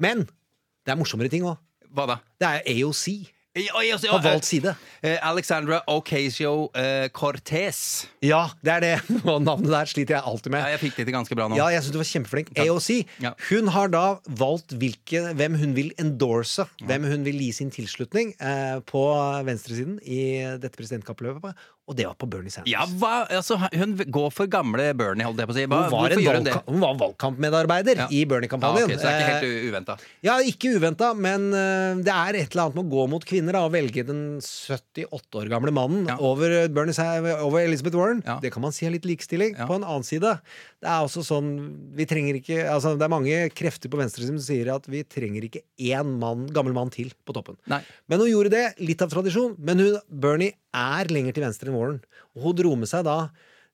Men 0.00 0.24
det 0.24 0.94
er 0.94 1.00
morsommere 1.00 1.32
ting 1.32 1.44
òg. 1.44 1.60
Hva 1.92 2.08
da? 2.08 2.20
Det 2.40 2.48
er 2.48 2.68
AOC. 2.72 3.04
Har 3.52 4.22
valgt 4.24 4.46
side. 4.48 4.72
Eh, 5.04 5.18
Alexandra 5.28 5.82
Ocasio-Cortez. 5.86 8.06
Ja, 8.24 8.48
det 8.64 8.72
er 8.72 8.80
det. 8.80 8.96
Og 9.28 9.42
navnet 9.44 9.68
der 9.68 9.84
sliter 9.90 10.16
jeg 10.16 10.24
alltid 10.24 10.54
med. 10.54 10.64
Ja, 10.64 10.70
jeg 10.72 10.80
fikk 10.86 10.96
det 10.96 11.04
til 11.10 11.16
ganske 11.18 11.36
bra 11.36 11.50
nå. 11.50 11.58
Ja, 11.60 11.66
jeg 11.74 11.84
synes 11.84 11.92
du 11.92 12.00
var 12.00 12.08
kjempeflink. 12.08 12.48
AOC. 12.56 12.88
Ja. 13.20 13.34
Hun 13.50 13.68
har 13.74 13.92
da 13.92 14.04
valgt 14.40 14.72
hvilke, 14.80 15.34
hvem 15.36 15.58
hun 15.60 15.76
vil 15.76 15.92
endorse, 16.00 16.64
hvem 16.80 17.04
hun 17.10 17.28
vil 17.28 17.36
gi 17.44 17.50
sin 17.60 17.68
tilslutning 17.74 18.32
eh, 18.40 18.80
på 18.88 19.04
venstresiden 19.44 20.00
i 20.00 20.22
dette 20.62 20.78
presidentkappløpet, 20.80 21.52
og 21.90 21.96
det 21.98 22.06
var 22.06 22.14
på 22.14 22.28
Bernie 22.30 22.52
Sanders. 22.52 22.70
Ja, 22.70 22.84
hva, 23.00 23.24
altså, 23.26 23.56
hun 23.74 23.96
går 24.14 24.28
for 24.30 24.46
gamle 24.50 24.84
Bernie, 24.94 25.26
holdt 25.26 25.40
jeg 25.42 25.48
på 25.50 25.54
å 25.54 25.56
si. 25.56 25.64
Hva, 25.66 25.80
Hun 25.82 25.94
var, 25.96 26.14
en 26.14 26.46
hun 26.46 26.76
hun 26.76 26.84
var 26.84 26.94
valgkampmedarbeider 27.00 28.02
Ja. 28.04 28.06
i 28.14 28.22
Bernie-kampanjen. 28.28 28.86
Ja, 28.86 28.86
okay, 28.86 28.96
så 28.96 29.08
det 29.08 29.12
er 29.12 29.22
ikke 29.22 29.32
Eh, 29.32 29.40
helt 29.42 29.72
uventa. 29.72 29.96
Ja, 30.22 30.36
ikke 30.46 30.72
uventa, 30.78 31.08
men 31.18 31.48
eh, 31.52 32.02
det 32.06 32.12
er 32.14 32.38
et 32.38 32.54
eller 32.54 32.68
annet 32.68 32.78
med 32.78 32.84
å 32.86 32.92
gå 32.94 33.08
mot 33.10 33.24
kvinner 33.26 33.58
da, 33.58 33.64
og 33.66 33.72
velge 33.74 34.04
den 34.06 34.22
78 34.40 35.40
år 35.42 35.50
gamle 35.50 35.74
mannen 35.74 36.06
over, 36.22 36.68
Bernie, 36.68 36.94
over 37.42 37.64
Elizabeth 37.64 37.98
Warren. 37.98 38.22
Det 38.42 38.52
kan 38.54 38.62
man 38.62 38.72
si 38.74 38.86
er 38.86 38.94
litt 38.94 39.08
likestilling. 39.08 39.56
På 39.66 39.74
en 39.80 39.84
annen 39.86 40.06
side, 40.06 40.36
det 40.82 40.88
er 40.90 41.02
også 41.02 41.24
sånn 41.26 41.50
vi 41.96 42.06
trenger 42.08 42.38
ikke, 42.38 42.62
altså 42.70 42.94
Det 42.98 43.06
er 43.06 43.12
mange 43.12 43.36
krefter 43.54 43.90
på 43.92 43.98
venstresiden 44.00 44.38
som 44.38 44.46
sier 44.46 44.70
at 44.74 44.86
vi 44.90 45.02
trenger 45.04 45.46
ikke 45.48 45.64
én 45.82 46.16
mann, 46.22 46.46
gammel 46.54 46.74
mann 46.76 46.90
til 46.94 47.10
på 47.26 47.34
toppen. 47.36 47.58
Nei. 47.70 47.82
Men 48.10 48.22
hun 48.22 48.30
gjorde 48.30 48.52
det, 48.54 48.64
litt 48.82 49.02
av 49.02 49.10
tradisjon. 49.12 49.56
Men 49.58 49.82
hun, 49.82 49.98
Bernie 50.08 50.54
er 50.72 51.10
lenger 51.12 51.34
til 51.36 51.44
venstre 51.44 51.71
enn 51.72 51.80
Warren. 51.80 52.00
Og 52.36 52.46
hun 52.46 52.58
dro 52.60 52.76
med 52.78 52.90
seg 52.92 53.04
da 53.08 53.16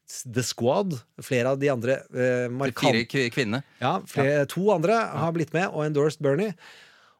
The 0.09 0.40
Squad, 0.46 0.94
flere 1.20 1.51
av 1.53 1.59
de 1.61 1.68
andre 1.68 1.99
eh, 2.16 2.46
markant- 2.49 2.94
Fire 3.12 3.28
kvinner. 3.34 3.64
ja, 3.82 3.99
flere, 4.09 4.46
To 4.55 4.70
andre 4.72 4.94
har 5.20 5.34
blitt 5.36 5.53
med 5.53 5.68
og 5.68 5.84
endorsed 5.84 6.22
Bernie. 6.24 6.55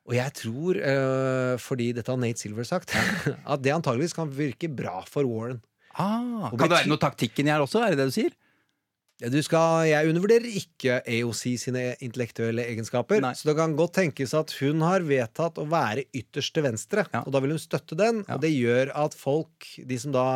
Og 0.09 0.14
jeg 0.16 0.33
tror, 0.39 0.79
eh, 0.81 1.57
fordi 1.61 1.91
dette 1.99 2.09
har 2.09 2.16
Nate 2.22 2.41
Silver 2.41 2.64
sagt, 2.64 2.95
at 3.45 3.61
det 3.61 3.74
antageligvis 3.74 4.16
kan 4.16 4.31
virke 4.33 4.70
bra 4.72 5.03
for 5.05 5.29
Warren. 5.29 5.61
Ah, 5.99 6.49
kan 6.55 6.62
det 6.64 6.70
være 6.79 6.89
noe 6.89 7.03
taktikken 7.03 7.51
her 7.51 7.61
også? 7.66 7.83
Er 7.85 7.93
det 7.93 7.99
det 8.01 8.07
du 8.09 8.14
sier? 8.16 8.33
Ja, 9.19 9.29
Du 9.35 9.39
skal, 9.43 9.89
jeg 9.91 10.11
undervurderer 10.12 10.47
ikke 10.61 11.01
AOC 11.03 11.41
sine 11.59 11.81
intellektuelle 12.05 12.62
egenskaper. 12.71 13.25
Så 13.35 13.49
det 13.49 13.57
kan 13.59 13.75
godt 13.79 13.97
tenkes 13.99 14.35
at 14.39 14.53
hun 14.61 14.85
har 14.87 15.03
vedtatt 15.03 15.59
å 15.59 15.66
være 15.66 16.05
ytterst 16.14 16.55
til 16.55 16.62
venstre, 16.69 17.03
og 17.25 17.33
da 17.35 17.43
vil 17.43 17.57
hun 17.57 17.62
støtte 17.62 17.99
den. 17.99 18.23
Og 18.31 18.39
det 18.45 18.53
gjør 18.55 18.93
at 18.95 19.16
folk, 19.19 19.66
de 19.91 19.99
som 19.99 20.14
da 20.14 20.29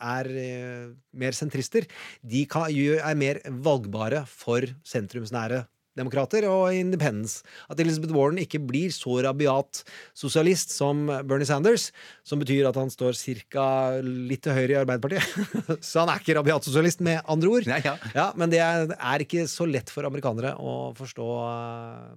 er 0.00 0.30
eh, 0.40 0.86
mer 1.20 1.36
sentrister, 1.36 1.84
de 2.24 2.46
kan, 2.48 2.72
er 2.72 3.20
mer 3.20 3.42
valgbare 3.60 4.24
for 4.30 4.64
sentrumsnære 4.88 5.66
demokrater 6.00 6.46
og 6.48 6.74
independence. 6.74 7.44
At 7.70 7.80
Elizabeth 7.82 8.14
Warren 8.16 8.40
ikke 8.42 8.60
blir 8.62 8.92
så 8.94 9.20
rabiat 9.24 9.82
sosialist 10.16 10.74
som 10.74 11.06
Bernie 11.28 11.48
Sanders, 11.48 11.90
som 12.26 12.40
betyr 12.42 12.68
at 12.70 12.78
han 12.80 12.92
står 12.92 13.16
ca. 13.18 13.66
litt 14.00 14.44
til 14.46 14.56
høyre 14.56 14.74
i 14.74 14.80
Arbeiderpartiet. 14.80 15.80
så 15.88 16.04
han 16.04 16.14
er 16.14 16.22
ikke 16.22 16.38
rabiat 16.38 16.66
sosialist, 16.66 17.04
med 17.04 17.20
andre 17.30 17.52
ord. 17.52 17.68
Ja, 18.16 18.30
men 18.36 18.52
det 18.52 18.60
er, 18.62 19.22
ikke 19.22 19.46
så 19.50 19.66
lett 19.68 19.92
for 19.92 20.06
amerikanere 20.08 20.54
å 20.58 20.90
forstå, 20.96 21.28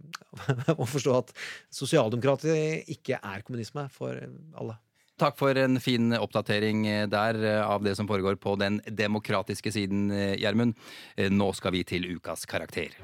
å 0.82 0.88
forstå 0.90 1.20
at 1.20 1.36
sosialdemokrater 1.74 2.90
ikke 2.96 3.20
er 3.20 3.46
kommunisme 3.46 3.88
for 3.94 4.18
alle. 4.60 4.80
Takk 5.22 5.38
for 5.38 5.58
en 5.62 5.78
fin 5.80 6.10
oppdatering 6.18 6.88
eh, 6.90 7.04
der 7.08 7.38
eh, 7.46 7.70
av 7.70 7.84
det 7.86 7.94
som 7.96 8.08
foregår 8.10 8.36
på 8.42 8.56
den 8.58 8.80
demokratiske 8.88 9.72
siden, 9.72 10.12
eh, 10.12 10.34
Gjermund. 10.42 10.74
Nå 11.30 11.52
skal 11.54 11.76
vi 11.76 11.84
til 11.86 12.08
ukas 12.16 12.48
karakter. 12.50 12.96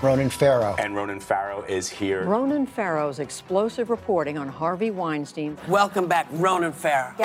Ronan 0.00 0.30
Farrow. 0.30 0.76
And 0.78 0.94
Ronan 0.94 1.18
Farrow 1.18 1.64
is 1.66 1.90
here. 1.90 2.22
Ronan 2.22 2.68
Farrow's 2.68 3.18
explosive 3.18 3.90
reporting 3.90 4.38
on 4.38 4.48
Harvey 4.48 4.92
Weinstein. 4.92 5.56
Welcome 5.66 6.06
back, 6.06 6.28
Ronan 6.30 6.72
Farrow. 6.72 7.16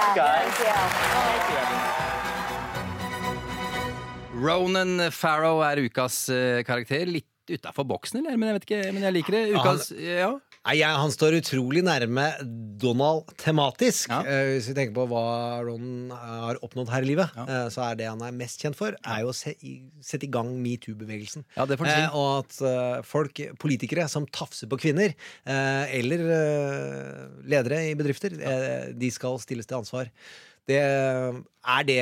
Ronan 4.33 5.11
Farrow 5.11 5.61
er 5.61 5.85
ukas 5.85 6.25
karakter. 6.65 7.05
Litt 7.05 7.29
utafor 7.51 7.85
boksen, 7.85 8.23
eller? 8.23 8.37
Men 8.37 8.49
jeg 8.49 8.57
vet 8.57 8.67
ikke, 8.71 8.81
men 8.93 9.03
jeg 9.03 9.17
liker 9.19 9.37
det. 9.37 9.45
Ukas, 9.53 9.91
ja. 9.93 10.33
Nei, 10.63 10.77
jeg, 10.79 10.95
Han 10.95 11.11
står 11.11 11.35
utrolig 11.41 11.81
nærme 11.83 12.23
Donald 12.79 13.33
tematisk. 13.39 14.11
Eh, 14.23 14.53
hvis 14.53 14.69
vi 14.71 14.75
tenker 14.77 14.95
på 14.95 15.03
hva 15.11 15.23
Ron 15.67 16.13
har 16.15 16.59
oppnådd 16.63 16.91
her 16.93 17.03
i 17.03 17.09
livet, 17.09 17.35
eh, 17.43 17.65
så 17.73 17.83
er 17.89 17.99
det 17.99 18.07
han 18.07 18.23
er 18.23 18.35
mest 18.35 18.63
kjent 18.63 18.79
for, 18.79 18.95
er 18.95 19.25
jo 19.25 19.33
å 19.33 19.35
se, 19.35 19.51
i, 19.59 19.73
sette 20.03 20.27
i 20.27 20.31
gang 20.31 20.53
metoo-bevegelsen. 20.63 21.43
Ja, 21.57 21.67
det 21.67 21.77
får 21.81 21.91
si. 21.91 21.97
Eh, 21.99 22.15
og 22.15 22.29
at 22.45 22.61
eh, 22.69 23.03
folk, 23.07 23.43
politikere 23.59 24.07
som 24.11 24.27
tafser 24.31 24.71
på 24.71 24.79
kvinner, 24.85 25.11
eh, 25.43 25.97
eller 25.99 26.23
eh, 26.39 27.21
ledere 27.51 27.83
i 27.89 27.95
bedrifter, 27.99 28.39
eh, 28.39 28.91
de 28.95 29.11
skal 29.11 29.39
stilles 29.43 29.67
til 29.67 29.81
ansvar. 29.81 30.13
Det 30.63 30.79
er 31.63 31.87
det 31.87 31.99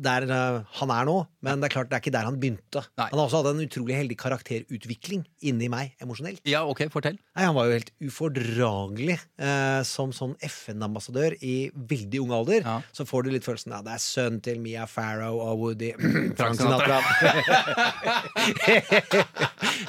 der 0.00 0.24
eh, 0.32 0.62
han 0.78 0.90
er 0.94 1.04
nå, 1.04 1.14
men 1.44 1.60
det 1.60 1.68
er 1.68 1.72
klart 1.74 1.90
det 1.90 1.98
er 1.98 2.02
ikke 2.02 2.12
der 2.14 2.24
han 2.24 2.38
begynte. 2.40 2.80
Han 2.96 3.12
har 3.12 3.26
også 3.26 3.42
hatt 3.42 3.50
en 3.50 3.60
utrolig 3.66 3.98
heldig 3.98 4.16
karakterutvikling 4.16 5.26
inni 5.44 5.68
meg 5.72 5.92
emosjonelt. 6.00 6.40
Ja, 6.48 6.62
ok, 6.64 6.86
fortell. 6.92 7.18
Nei, 7.36 7.44
Han 7.44 7.56
var 7.56 7.68
jo 7.68 7.76
helt 7.76 7.92
ufordragelig 8.00 9.18
eh, 9.20 9.82
som 9.84 10.14
sånn 10.16 10.32
FN-ambassadør 10.48 11.36
i 11.44 11.68
veldig 11.74 12.22
ung 12.24 12.32
alder. 12.38 12.64
Så 12.96 13.04
får 13.08 13.26
du 13.26 13.34
litt 13.34 13.44
følelsen 13.44 13.76
av 13.76 13.84
det 13.84 13.98
er 13.98 14.02
sønnen 14.02 14.40
til 14.44 14.62
Mia 14.64 14.86
Farrow 14.88 15.42
og 15.44 15.60
Woody 15.60 15.92
Frank 16.38 16.56
Sinatra. 16.58 17.02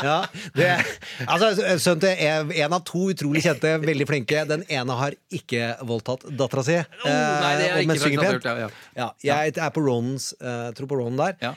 ja, 0.03 0.17
det, 0.59 0.69
altså, 1.23 1.53
sønnen 1.79 2.03
til 2.03 2.59
en 2.65 2.75
av 2.75 2.83
to 2.87 3.07
utrolig 3.13 3.45
kjente, 3.47 3.77
veldig 3.85 4.09
flinke. 4.11 4.43
Den 4.51 4.67
ene 4.67 4.99
har 4.99 5.15
ikke 5.31 5.71
voldtatt 5.87 6.27
dattera 6.35 6.67
si. 6.67 6.77
Oh, 6.83 7.07
nei, 7.07 7.55
det 7.61 7.71
er 7.71 7.79
ikke 7.79 7.93
men 7.93 8.03
synger 8.03 8.27
pent. 8.27 8.51
Ja, 8.51 8.57
ja. 8.65 8.69
Ja, 8.95 9.09
jeg 9.23 9.55
er 9.55 9.71
på 9.75 9.83
Ronans, 9.85 10.33
uh, 10.41 10.73
tror 10.75 10.91
på 10.91 10.99
Ronan 10.99 11.21
der. 11.21 11.55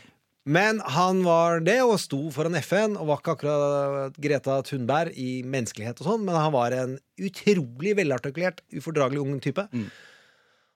Men 0.49 0.79
han 0.81 1.21
var 1.27 1.61
det, 1.61 1.77
og 1.85 1.99
sto 2.01 2.23
foran 2.33 2.57
FN, 2.63 2.95
og 2.97 3.11
var 3.11 3.19
ikke 3.21 3.35
akkurat 3.37 4.21
Greta 4.23 4.61
Thunberg 4.65 5.17
i 5.21 5.43
menneskelighet 5.45 5.99
og 6.01 6.09
sånn, 6.09 6.23
men 6.25 6.39
han 6.39 6.55
var 6.55 6.73
en 6.73 6.95
utrolig 7.21 7.93
velartikulert, 7.99 8.63
ufordragelig 8.73 9.21
ung 9.21 9.43
type. 9.45 9.67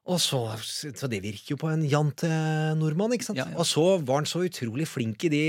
Og 0.02 0.18
så, 0.18 0.40
så 0.66 1.06
det 1.06 1.20
virker 1.22 1.54
jo 1.54 1.58
på 1.62 1.68
en 1.70 1.84
jante 1.86 2.28
nordmann, 2.74 3.14
ikke 3.14 3.28
sant? 3.28 3.38
Og 3.54 3.66
så 3.68 3.84
var 4.02 4.18
han 4.18 4.26
så 4.26 4.42
utrolig 4.42 4.88
flink 4.90 5.28
i 5.28 5.30
de 5.30 5.42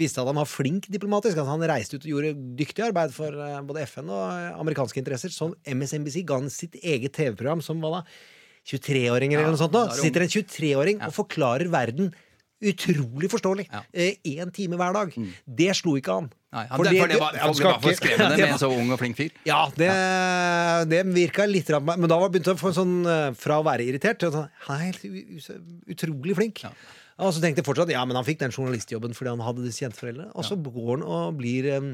Viste 0.00 0.22
at 0.22 0.30
han 0.30 0.40
var 0.40 0.48
flink 0.48 0.88
diplomatisk. 0.88 1.36
Altså 1.36 1.52
han 1.52 1.66
reiste 1.68 1.98
ut 1.98 2.06
og 2.06 2.14
gjorde 2.14 2.32
dyktig 2.56 2.86
arbeid 2.86 3.12
for 3.12 3.36
eh, 3.44 3.58
både 3.68 3.84
FN 3.84 4.08
og 4.08 4.24
eh, 4.32 4.56
amerikanske 4.64 5.02
interesser. 5.02 5.34
Som 5.34 5.52
MSNBC 5.68 6.22
ga 6.24 6.40
han 6.40 6.48
sitt 6.52 6.80
eget 6.80 7.18
TV-program 7.20 7.60
som 7.64 7.84
var 7.84 7.98
da 7.98 8.02
23-åringer 8.68 9.40
eller 9.40 9.54
noe 9.54 9.60
sånt. 9.60 9.74
nå. 9.74 9.84
er 9.88 9.96
Så 9.96 10.06
sitter 10.06 10.26
en 10.26 10.32
23-åring 10.32 11.04
og 11.06 11.14
forklarer 11.16 11.70
verden 11.72 12.10
utrolig 12.58 13.30
forståelig. 13.30 13.68
Én 14.26 14.50
time 14.54 14.78
hver 14.78 14.96
dag. 14.96 15.14
Det 15.44 15.70
slo 15.78 15.94
ikke 15.98 16.16
an. 16.20 16.28
Nei, 16.48 16.62
han, 16.64 16.80
for 16.80 16.88
det 16.88 17.18
var, 17.20 17.34
han 17.36 17.54
skal 17.56 17.74
for 17.82 17.96
skremmende 17.98 18.36
med 18.40 18.54
en 18.54 18.60
så 18.60 18.70
ung 18.72 18.88
og 18.94 18.96
flink 18.96 19.18
fyr. 19.18 19.34
ja, 19.44 19.66
det, 19.76 19.88
det 20.88 21.02
virka 21.12 21.44
litt 21.44 21.68
rart, 21.74 21.84
men 21.84 22.08
da 22.08 22.16
var 22.16 22.30
begynte 22.32 22.54
jeg 22.54 22.56
å 22.56 22.62
få 22.62 22.70
en 22.70 22.78
sånn 22.78 22.94
eh, 23.04 23.26
Fra 23.36 23.58
å 23.60 23.66
være 23.66 23.84
irritert 23.84 24.16
til 24.22 24.30
å 24.30 24.38
sånn 24.38 24.78
helt 24.80 25.04
utrolig 25.92 26.38
flink. 26.38 26.64
Og 27.18 27.34
så 27.34 27.42
tenkte 27.42 27.60
jeg 27.60 27.68
fortsatt 27.68 27.92
ja, 27.92 28.00
men 28.08 28.16
han 28.16 28.24
fikk 28.24 28.40
den 28.40 28.54
journalistjobben 28.54 29.16
fordi 29.18 29.34
han 29.34 29.44
hadde 29.44 29.66
disse 29.66 29.84
jenteforeldrene. 29.84 30.32
Og 30.38 30.46
så 30.46 30.56
går 30.56 30.92
han 30.94 31.04
og 31.04 31.36
blir 31.40 31.68
um, 31.76 31.92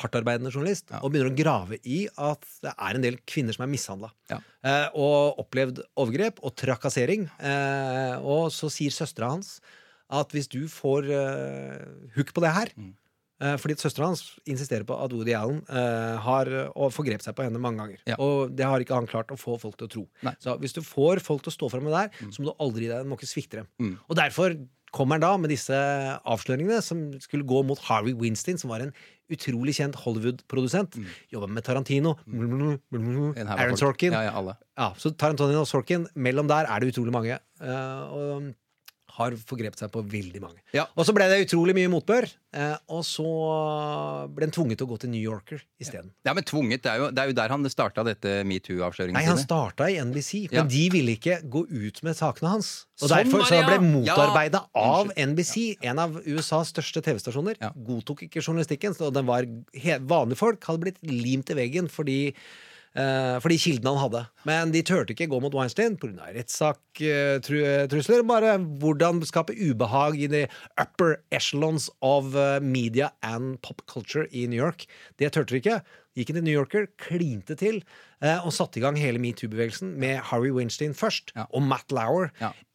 hardtarbeidende 0.00 0.52
journalist 0.52 0.92
og 1.00 1.10
begynner 1.12 1.30
å 1.30 1.36
grave 1.36 1.80
i 1.84 2.04
at 2.20 2.46
det 2.64 2.72
er 2.72 2.96
en 2.96 3.04
del 3.04 3.18
kvinner 3.28 3.56
som 3.56 3.66
er 3.66 3.72
mishandla. 3.72 4.10
Eh, 4.30 4.86
og 4.98 5.40
opplevd 5.42 5.82
overgrep 6.00 6.40
og 6.44 6.56
trakassering. 6.58 7.28
Eh, 7.38 8.16
og 8.20 8.50
så 8.54 8.70
sier 8.72 8.94
søstera 8.94 9.32
hans 9.34 9.58
at 10.10 10.32
hvis 10.34 10.50
du 10.50 10.64
får 10.70 11.06
eh, 11.14 11.84
hook 12.16 12.32
på 12.34 12.42
det 12.42 12.50
her 12.50 12.72
mm. 12.74 12.90
fordi 13.62 13.76
at 13.76 13.82
søstera 13.84 14.08
hans 14.10 14.24
insisterer 14.50 14.82
på 14.84 14.96
at 14.98 15.12
Woody 15.14 15.32
Allen 15.38 15.60
uh, 15.70 16.18
har 16.20 16.50
forgrepet 16.92 17.24
seg 17.24 17.36
på 17.38 17.46
henne 17.46 17.62
mange 17.62 17.80
ganger. 17.80 18.02
Og 18.20 18.50
det 18.52 18.66
har 18.68 18.82
ikke 18.82 18.98
han 18.98 19.08
klart 19.08 19.30
å 19.32 19.38
få 19.40 19.54
folk 19.62 19.78
til 19.80 19.86
å 19.86 19.92
tro. 19.94 20.02
Så 20.42 20.58
hvis 20.60 20.76
du 20.76 20.82
får 20.84 21.22
folk 21.24 21.46
til 21.46 21.54
å 21.54 21.54
stå 21.54 21.70
fram 21.72 21.86
med 21.86 21.94
det 21.94 22.02
her, 22.02 22.34
så 22.34 22.42
må 22.42 22.50
du 22.50 22.60
aldri 22.66 22.90
deg, 22.90 23.06
du 23.06 23.08
må 23.08 23.16
ikke 23.16 23.30
svikte 23.30 23.62
dem. 23.62 23.94
Og 24.10 24.18
derfor 24.18 24.58
kommer 24.94 25.18
han 25.18 25.24
da 25.24 25.32
med 25.40 25.52
disse 25.52 25.76
avsløringene 26.28 26.80
som 26.84 27.02
skulle 27.22 27.46
gå 27.48 27.62
mot 27.66 27.80
Harvey 27.86 28.14
Winston, 28.18 28.58
som 28.60 28.72
var 28.72 28.84
en 28.84 28.94
utrolig 29.30 29.76
kjent 29.78 29.98
Hollywood-produsent. 30.02 30.98
Jobba 31.32 31.50
med 31.50 31.64
Tarantino, 31.66 32.16
av 33.46 33.60
Aaron. 33.60 33.78
Sorkin. 33.78 34.16
Ja, 34.16 34.26
ja. 34.26 34.56
Ja, 34.80 34.88
så 34.98 35.12
Tarantino 35.14 35.62
og 35.62 35.70
Sorkin, 35.70 36.08
mellom 36.14 36.50
der 36.50 36.66
er 36.66 36.82
det 36.82 36.90
utrolig 36.94 37.14
mange. 37.14 37.38
Uh, 37.62 38.02
og 38.10 38.50
har 39.16 39.34
forgrepet 39.48 39.80
seg 39.82 39.90
på 39.94 40.02
veldig 40.06 40.40
mange. 40.42 40.60
Og 40.96 41.04
så 41.06 41.14
ble 41.16 41.26
det 41.30 41.40
utrolig 41.46 41.74
mye 41.76 41.90
motbør, 41.92 42.26
eh, 42.56 42.76
og 42.92 43.02
så 43.06 43.26
ble 44.34 44.46
han 44.48 44.54
tvunget 44.54 44.80
til 44.80 44.86
å 44.86 44.90
gå 44.92 44.98
til 45.02 45.12
New 45.12 45.22
Yorker 45.22 45.62
isteden. 45.82 46.10
Ja, 46.26 46.34
men 46.36 46.46
tvunget, 46.46 46.82
det 46.84 46.92
er 46.92 47.02
jo, 47.02 47.08
det 47.14 47.22
er 47.24 47.32
jo 47.32 47.36
der 47.40 47.54
han 47.54 47.66
starta 47.72 48.04
dette 48.06 48.34
metoo-avsløringen 48.48 49.18
Nei, 49.18 49.24
han 49.28 49.40
starta 49.40 49.88
i 49.90 49.98
NBC, 50.02 50.46
men 50.50 50.60
Ja. 50.62 50.64
de 50.70 50.84
ville 50.94 51.16
ikke 51.18 51.40
gå 51.50 51.64
ut 51.68 52.02
med 52.06 52.16
sakene 52.18 52.54
hans. 52.54 52.86
Og 53.02 53.08
Som 53.08 53.16
derfor 53.18 53.44
så 53.48 53.60
ble 53.66 53.78
ja! 53.78 53.80
motarbeida 53.80 54.64
Ja, 54.74 54.86
av 55.00 55.12
NBC, 55.16 55.76
en 55.82 55.98
av 55.98 56.18
USAs 56.26 56.72
største 56.74 57.02
TV-stasjoner. 57.02 57.56
Godtok 57.86 58.26
ikke 58.28 58.42
journalistikken, 58.44 58.94
og 59.00 59.14
den 59.14 59.26
var 59.26 59.46
vanlige 60.00 60.36
folk 60.40 60.64
hadde 60.64 60.84
blitt 60.86 61.00
limt 61.02 61.46
til 61.50 61.56
veggen 61.56 61.88
fordi 61.90 62.34
for 62.90 63.52
de 63.52 63.58
kildene 63.60 63.92
han 63.94 64.02
hadde. 64.02 64.24
Men 64.48 64.72
de 64.74 64.82
turte 64.82 65.14
ikke 65.14 65.28
gå 65.30 65.38
mot 65.42 65.54
Weinstein 65.54 65.94
pga. 66.00 66.26
rettssak-trusler. 66.34 68.24
Bare 68.26 68.56
hvordan 68.82 69.22
skape 69.26 69.54
ubehag 69.54 70.18
i 70.18 70.26
the 70.26 70.48
upper 70.80 71.20
echelons 71.30 71.90
of 72.02 72.34
eh, 72.34 72.58
media 72.60 73.12
and 73.22 73.60
pop 73.62 73.82
culture 73.86 74.26
i 74.32 74.46
New 74.46 74.58
York. 74.58 74.86
Det 75.18 75.32
turte 75.32 75.54
de 75.54 75.62
ikke. 75.62 75.80
Gikk 76.18 76.32
inn 76.32 76.40
til 76.40 76.46
New 76.48 76.56
Yorker, 76.58 76.88
klinte 76.98 77.54
til 77.58 77.78
eh, 77.78 78.09
og 78.20 78.52
satte 78.52 78.80
i 78.80 78.82
gang 78.84 78.98
hele 79.00 79.20
metoo-bevegelsen 79.22 79.94
med 80.00 80.18
Harry 80.30 80.50
Weinstein 80.52 80.92
først, 80.96 81.32
og 81.48 81.62
Matt 81.64 81.92
Lauer. 81.94 82.28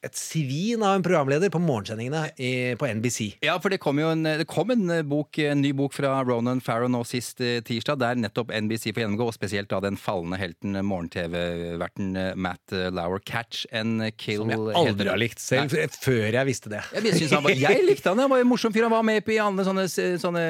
Et 0.06 0.14
svin 0.14 0.84
av 0.86 1.00
en 1.00 1.04
programleder 1.06 1.50
på 1.50 1.58
morgensendingene 1.64 2.28
i, 2.38 2.52
på 2.78 2.86
NBC. 2.86 3.40
Ja, 3.46 3.56
for 3.62 3.74
det 3.74 3.80
kom 3.82 3.98
jo 3.98 4.12
en, 4.14 4.22
det 4.26 4.46
kom 4.50 4.70
en, 4.70 4.86
bok, 5.10 5.40
en 5.42 5.64
ny 5.64 5.72
bok 5.74 5.96
fra 5.98 6.20
Ronan 6.28 6.62
Farrow 6.62 6.92
nå 6.92 7.02
sist 7.10 7.42
eh, 7.42 7.58
tirsdag, 7.66 7.98
der 8.04 8.20
nettopp 8.22 8.54
NBC 8.54 8.92
får 8.92 9.02
gjennomgå, 9.02 9.32
og 9.32 9.34
spesielt 9.34 9.72
da 9.72 9.80
den 9.82 9.98
falne 9.98 10.38
helten, 10.38 10.78
eh, 10.78 10.86
morgen-TV-verten 10.86 12.12
eh, 12.22 12.30
Matt 12.38 12.76
eh, 12.76 12.92
Lauer. 12.94 13.24
Catch 13.26 13.66
and 13.74 14.04
Kill. 14.22 14.44
Som 14.44 14.54
jeg 14.54 14.78
aldri 14.78 15.10
har 15.10 15.22
likt 15.22 15.42
selv, 15.42 15.74
Nei. 15.74 15.88
før 15.90 16.38
jeg 16.38 16.50
visste 16.52 16.74
det. 16.76 16.84
Jeg, 16.94 17.18
synes 17.18 17.36
han 17.40 17.46
var, 17.48 17.58
jeg 17.66 17.86
likte 17.88 18.14
han, 18.14 18.22
han 18.28 18.34
var 18.36 18.46
en 18.46 18.52
morsom 18.52 18.76
fyr. 18.76 18.86
Han 18.86 18.94
var 18.94 19.08
med 19.10 19.26
på 19.26 19.34
i 19.34 19.42
alle 19.42 19.66
sånne, 19.66 19.88
sånne 20.22 20.46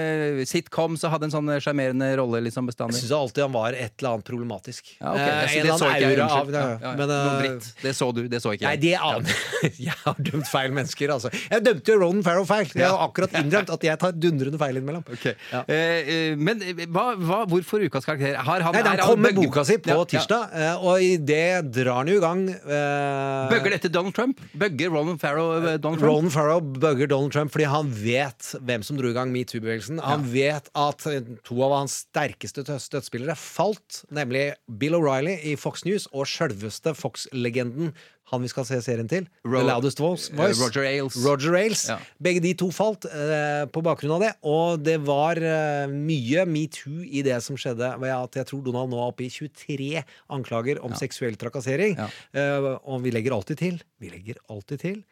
sitcoms 0.50 1.08
og 1.08 1.16
hadde 1.16 1.30
en 1.30 1.36
sånn 1.38 1.56
sjarmerende 1.64 2.12
rolle 2.20 2.43
liksom 2.50 2.68
bestandig. 2.68 3.00
Jeg 3.00 3.08
syns 3.08 3.18
alltid 3.22 3.48
han 3.48 3.56
var 3.56 3.80
et 3.80 3.96
eller 4.02 4.18
annet 4.18 4.28
problematisk. 4.28 4.85
Ja, 4.96 5.12
okay. 5.12 5.26
Eh, 5.26 5.36
en 5.36 5.46
det 5.46 5.60
eller 5.60 5.66
jeg, 5.66 5.76
annen 5.76 6.06
aura 6.10 6.26
av 6.26 6.46
unnskyld. 6.46 6.84
Ja. 6.86 6.92
Men, 7.00 7.10
Noe 7.12 7.32
eh, 7.32 7.40
dritt. 7.42 7.70
Det 7.82 7.94
så 7.98 8.08
du, 8.16 8.22
det 8.32 8.40
så 8.44 8.54
ikke 8.56 8.64
jeg. 8.64 8.70
Nei, 8.70 8.78
det 8.82 8.94
aner 8.96 9.40
jeg. 9.88 9.96
har 10.06 10.20
dømt 10.30 10.50
feil 10.52 10.76
mennesker, 10.78 11.14
altså. 11.16 11.32
Jeg 11.52 11.66
dømte 11.66 11.92
jo 11.94 11.98
Ronan 12.04 12.24
Farrow 12.26 12.46
feil. 12.50 12.70
Jeg 12.76 12.88
har 12.90 13.04
akkurat 13.08 13.36
innrømt 13.42 13.72
at 13.76 13.86
jeg 13.90 14.00
tar 14.02 14.16
dundrende 14.16 14.60
feil 14.62 14.80
innimellom. 14.80 15.04
Ja. 15.52 15.64
Eh, 15.68 16.12
eh, 16.16 16.36
men 16.38 16.62
eh, 16.64 16.84
hva, 16.86 17.06
hva, 17.20 17.42
hvorfor 17.52 17.84
ukas 17.86 18.08
karakter? 18.08 18.38
Har 18.40 18.66
han, 18.66 18.76
Nei, 18.76 18.84
Han 18.96 19.04
kom 19.04 19.24
med 19.26 19.36
boka 19.40 19.66
si 19.68 19.78
på 19.84 19.98
tirsdag, 20.12 20.56
og 20.86 21.02
i 21.04 21.16
det 21.18 21.44
drar 21.76 22.02
han 22.04 22.12
jo 22.12 22.20
i 22.20 22.24
gang 22.24 22.46
eh, 22.52 23.50
Bøgger 23.52 23.76
dette 23.78 23.92
Donald 23.94 24.16
Trump? 24.18 24.42
Bøgger 24.56 24.94
Ronan 24.94 25.20
Farrow 25.22 25.54
Donald 25.78 26.00
Trump? 26.00 26.06
Ronan 26.06 26.34
Farrow 26.34 26.62
bøgger 26.62 27.10
Donald 27.12 27.34
Trump 27.36 27.54
fordi 27.56 27.68
han 27.72 27.90
vet 27.96 28.52
hvem 28.66 28.84
som 28.86 28.98
dro 29.00 29.10
i 29.12 29.16
gang 29.16 29.32
metoo-bevegelsen. 29.34 30.00
Han 30.04 30.26
vet 30.32 30.70
at 30.78 31.06
to 31.48 31.60
av 31.66 31.76
hans 31.80 32.02
sterkeste 32.06 32.64
tø- 32.68 32.80
støttespillere 32.82 33.36
falt, 33.40 34.02
nemlig 34.14 34.50
Bill 34.82 34.95
O'Reilly 34.97 35.38
i 35.51 35.55
Fox 35.59 35.84
News 35.88 36.07
og 36.11 36.28
sjølveste 36.30 36.93
Fox-legenden, 36.97 37.93
han 38.32 38.41
vi 38.41 38.49
skal 38.49 38.65
se 38.65 38.80
serien 38.82 39.05
til, 39.09 39.28
Ro- 39.45 39.59
The 39.59 39.67
Loudest 39.67 39.99
Voice. 40.01 40.32
eh, 40.34 40.53
Roger 40.57 40.82
Ailes. 40.89 41.17
Roger 41.26 41.53
Ailes. 41.59 41.84
Ja. 41.91 41.97
Begge 42.26 42.41
de 42.41 42.53
to 42.57 42.71
falt 42.73 43.05
eh, 43.05 43.65
på 43.69 43.84
bakgrunn 43.86 44.15
av 44.17 44.23
det, 44.26 44.32
og 44.49 44.82
det 44.82 44.95
var 45.05 45.38
eh, 45.38 45.86
mye 45.93 46.45
metoo 46.49 47.03
i 47.05 47.21
det 47.28 47.38
som 47.45 47.55
skjedde 47.59 47.91
ved 48.01 48.09
at 48.15 48.39
jeg 48.41 48.49
tror 48.49 48.63
Donald 48.65 48.89
nå 48.89 48.97
er 49.03 49.11
oppe 49.13 49.28
i 49.28 49.30
23 49.30 50.01
anklager 50.34 50.82
om 50.84 50.95
seksuell 50.97 51.38
trakassering. 51.38 51.99
Eh, 52.34 52.71
og 52.82 53.03
vi 53.05 53.13
legger 53.13 53.38
alltid 53.38 53.61
til 53.61 53.80
Vi 54.01 54.09
legger 54.09 54.41
alltid 54.49 54.82
til 54.88 55.03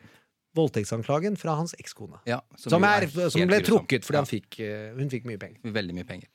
voldtektsanklagen 0.57 1.38
fra 1.39 1.55
hans 1.57 1.74
ekskone. 1.82 2.20
Ja, 2.30 2.41
som, 2.57 2.76
som, 2.76 2.84
er, 2.86 3.07
som 3.09 3.41
ble 3.49 3.57
trukket 3.66 4.05
fordi 4.05 4.20
Ja. 4.20 4.22
han 4.22 4.30
fikk, 4.30 4.59
eh, 4.61 4.91
hun 4.97 5.09
fikk 5.09 5.26
mye 5.26 5.39
penger. 5.41 5.61
Veldig 5.74 5.95
mye 5.97 6.05
penger. 6.05 6.30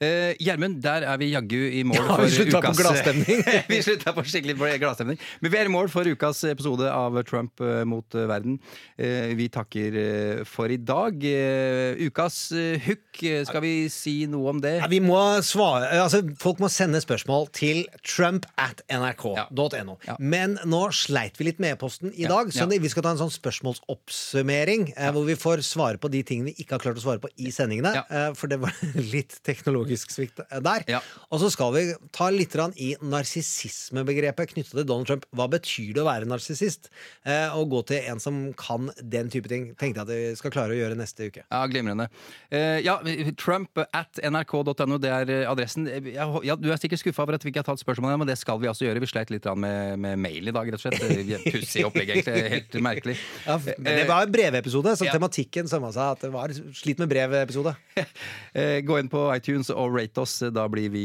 Eh, 0.00 0.32
Gjermund, 0.40 0.78
der 0.80 1.04
er 1.04 1.18
vi 1.20 1.26
jaggu 1.28 1.58
i 1.76 1.82
mål 1.84 1.98
Ja, 1.98 2.04
for 2.16 2.22
vi 2.24 2.30
slutta 2.32 2.60
på 2.62 2.70
ukas 2.70 2.78
gladstemning. 2.80 3.40
Vi 3.68 3.80
slutta 3.84 4.14
på 4.16 4.22
skikkelig 4.24 4.54
gladstemning. 4.80 5.18
Men 5.44 5.52
vi 5.52 5.58
er 5.60 5.68
i 5.68 5.72
mål 5.74 5.90
for 5.92 6.08
ukas 6.08 6.38
episode 6.48 6.88
av 6.88 7.18
Trump 7.28 7.60
eh, 7.60 7.82
mot 7.84 8.16
eh, 8.16 8.24
verden. 8.30 8.54
Eh, 8.96 9.34
vi 9.36 9.50
takker 9.52 9.98
eh, 10.00 10.40
for 10.48 10.72
i 10.72 10.78
dag. 10.80 11.20
Eh, 11.20 12.00
ukas 12.08 12.38
eh, 12.56 12.80
hook, 12.86 13.20
eh, 13.28 13.42
skal 13.44 13.60
vi 13.60 13.74
si 13.92 14.14
noe 14.32 14.54
om 14.54 14.62
det? 14.64 14.72
Ja, 14.80 14.88
vi 14.88 15.02
må 15.04 15.18
svare, 15.44 15.90
altså 16.00 16.22
Folk 16.40 16.64
må 16.64 16.72
sende 16.72 17.02
spørsmål 17.04 17.50
til 17.60 17.82
trump 18.00 18.48
at 18.56 18.80
nrk.no. 18.88 19.98
Men 20.16 20.56
nå 20.64 20.82
sleit 20.96 21.36
vi 21.36 21.50
litt 21.50 21.60
med 21.60 21.76
e-posten 21.76 22.14
i 22.16 22.24
Ja, 22.24 22.32
dag, 22.32 22.54
så 22.56 22.64
ja. 22.64 22.80
vi 22.80 22.92
skal 22.94 23.04
ta 23.04 23.12
en 23.12 23.20
sånn 23.20 23.34
spørsmålsoppsummering. 23.36 24.94
Eh, 24.96 25.12
hvor 25.12 25.28
vi 25.28 25.36
får 25.36 25.60
svare 25.68 26.00
på 26.00 26.08
de 26.16 26.24
tingene 26.24 26.54
vi 26.54 26.64
ikke 26.64 26.78
har 26.78 26.86
klart 26.88 27.04
å 27.04 27.04
svare 27.04 27.20
på 27.20 27.28
i 27.36 27.52
sendingene. 27.52 27.92
Eh, 28.08 28.30
for 28.40 28.48
det 28.48 28.62
var 28.64 28.72
litt 29.12 29.42
teknologisk 29.44 29.89
svikt 29.98 30.38
der. 30.38 30.60
der. 30.62 31.02
Og 31.30 31.40
så 31.42 31.50
skal 31.50 31.72
vi 31.74 31.82
ta 32.14 32.28
litt 32.30 32.54
i 32.76 32.92
narsissismebegrepet 33.02 34.52
knyttet 34.54 34.74
til 34.74 34.86
Donald 34.86 35.06
Trump. 35.08 35.26
Hva 35.36 35.46
betyr 35.50 35.92
det 35.96 36.02
å 36.02 36.06
være 36.08 36.28
narsissist? 36.28 36.88
Eh, 37.24 37.48
og 37.56 37.70
gå 37.72 37.82
til 37.90 38.06
en 38.10 38.20
som 38.22 38.40
kan 38.58 38.90
den 39.02 39.30
type 39.32 39.48
ting. 39.50 39.70
Tenkte 39.80 40.02
jeg 40.02 40.06
at 40.06 40.10
vi 40.12 40.36
skal 40.40 40.54
klare 40.54 40.74
å 40.74 40.78
gjøre 40.78 40.98
neste 40.98 41.28
uke. 41.30 41.44
Ja, 41.46 41.62
Glimrende. 41.70 42.08
Eh, 42.50 42.80
ja, 42.84 42.98
Trump 43.40 43.78
at 43.92 44.20
nrk.no, 44.22 44.98
det 45.00 45.10
er 45.14 45.32
adressen. 45.50 45.86
Ja, 46.12 46.26
ja, 46.46 46.56
du 46.58 46.70
er 46.72 46.80
sikkert 46.80 47.02
skuffa 47.02 47.24
over 47.24 47.38
at 47.38 47.44
vi 47.46 47.52
ikke 47.52 47.62
har 47.64 47.70
tatt 47.70 47.82
spørsmålet, 47.82 48.20
men 48.22 48.30
det 48.30 48.38
skal 48.40 48.60
vi 48.62 48.68
altså 48.70 48.86
gjøre. 48.86 49.02
Vi 49.04 49.10
sleit 49.10 49.32
litt 49.32 49.46
med, 49.56 49.98
med 50.02 50.18
mail 50.20 50.50
i 50.50 50.54
dag, 50.54 50.68
rett 50.70 50.80
og 50.80 50.84
slett. 50.84 51.46
Pussig 51.50 51.86
opplegg, 51.88 52.12
egentlig. 52.16 52.44
Helt 52.56 52.78
merkelig. 52.84 53.16
Ja, 53.46 53.58
men 53.78 53.90
det 54.02 54.06
var 54.10 54.26
en 54.26 54.34
brevepisode, 54.34 54.96
så 54.98 55.08
Ja. 55.08 55.14
tematikken 55.16 55.68
sømma 55.70 55.90
seg 55.94 56.16
at 56.16 56.20
det 56.26 56.32
var 56.34 56.52
slit 56.76 56.98
med 57.02 57.10
brevepisode. 57.12 57.76
Eh, 58.50 58.80
Gå 58.82 58.96
inn 58.98 59.06
på 59.12 59.20
iTunes 59.36 59.68
og 59.70 59.79
rate 59.88 60.20
oss, 60.22 60.38
da 60.52 60.66
blir 60.68 60.90
vi 60.92 61.04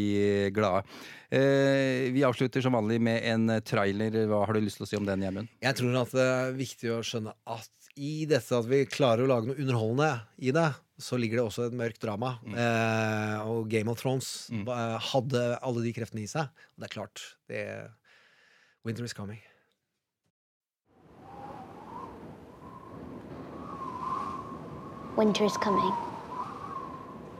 glade. 0.53 0.83
Eh, 1.29 2.11
Vi 2.13 2.23
avslutter 2.23 2.61
som 2.61 2.73
vanlig 2.73 2.99
med 3.01 3.23
en 3.23 3.61
trailer. 3.65 4.25
Hva 4.29 4.45
har 4.45 4.53
du 4.53 4.61
lyst 4.63 4.79
til 4.79 4.85
å 4.85 4.89
si 4.89 4.99
om 4.99 5.07
den, 5.07 5.23
Gjermund? 5.25 5.51
Jeg 5.63 5.79
tror 5.79 5.97
at 6.01 6.13
det 6.15 6.25
er 6.25 6.57
viktig 6.59 6.91
å 6.93 7.01
skjønne 7.05 7.33
at 7.55 7.71
i 7.95 8.25
dette 8.27 8.57
at 8.57 8.67
vi 8.67 8.81
klarer 8.91 9.23
å 9.23 9.29
lage 9.31 9.47
noe 9.47 9.59
underholdende 9.59 10.09
i 10.43 10.51
det, 10.55 10.67
så 10.99 11.15
ligger 11.19 11.39
det 11.39 11.45
også 11.47 11.67
et 11.69 11.77
mørkt 11.79 12.01
drama. 12.03 12.35
Eh, 12.51 13.37
og 13.47 13.69
Game 13.71 13.91
of 13.91 14.01
Thrones 14.01 14.49
mm. 14.51 14.67
hadde 15.11 15.43
alle 15.63 15.83
de 15.83 15.95
kreftene 15.95 16.25
i 16.25 16.31
seg. 16.31 16.51
Og 16.75 16.83
det 16.83 16.89
er 16.89 16.95
klart, 16.95 17.23
det 17.51 17.63
Winter 18.85 19.03
is 19.03 19.13
coming. 19.13 19.39
Winter 25.17 25.45
is 25.45 25.57
coming. 25.57 26.14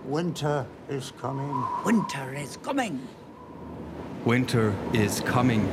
Winter 0.07 0.67
is 0.87 1.11
coming. 1.19 1.63
Winter 1.83 2.31
is 2.37 2.57
coming. 2.57 3.07
Winter 4.23 4.75
is 4.93 5.21
coming. 5.21 5.65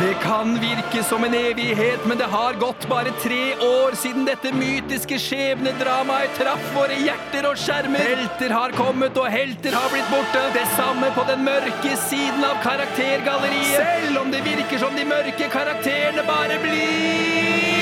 Det 0.00 0.14
kan 0.22 0.58
virke 0.60 1.02
som 1.04 1.24
en 1.24 1.34
evighet, 1.34 2.06
men 2.06 2.18
det 2.18 2.24
har 2.24 2.54
gått 2.54 2.88
bare 2.88 3.12
tre 3.22 3.54
år 3.54 3.94
siden 3.94 4.26
dette 4.26 4.50
mytiske 4.56 5.18
skjebnedramaet 5.22 6.34
traff 6.40 6.66
våre 6.74 6.96
hjerter 6.98 7.46
og 7.52 7.60
skjermer. 7.60 8.02
Helter 8.10 8.54
har 8.56 8.74
kommet, 8.74 9.14
og 9.22 9.30
helter 9.30 9.76
har 9.76 9.92
blitt 9.92 10.10
borte. 10.10 10.46
Det 10.56 10.66
samme 10.74 11.12
på 11.14 11.28
den 11.30 11.44
mørke 11.46 11.94
siden 12.08 12.42
av 12.48 12.58
karaktergalleriet. 12.64 13.76
Selv 13.76 14.24
om 14.24 14.34
det 14.34 14.42
virker 14.48 14.82
som 14.82 14.98
de 14.98 15.06
mørke 15.06 15.52
karakterene 15.52 16.26
bare 16.26 16.58
blir 16.64 17.79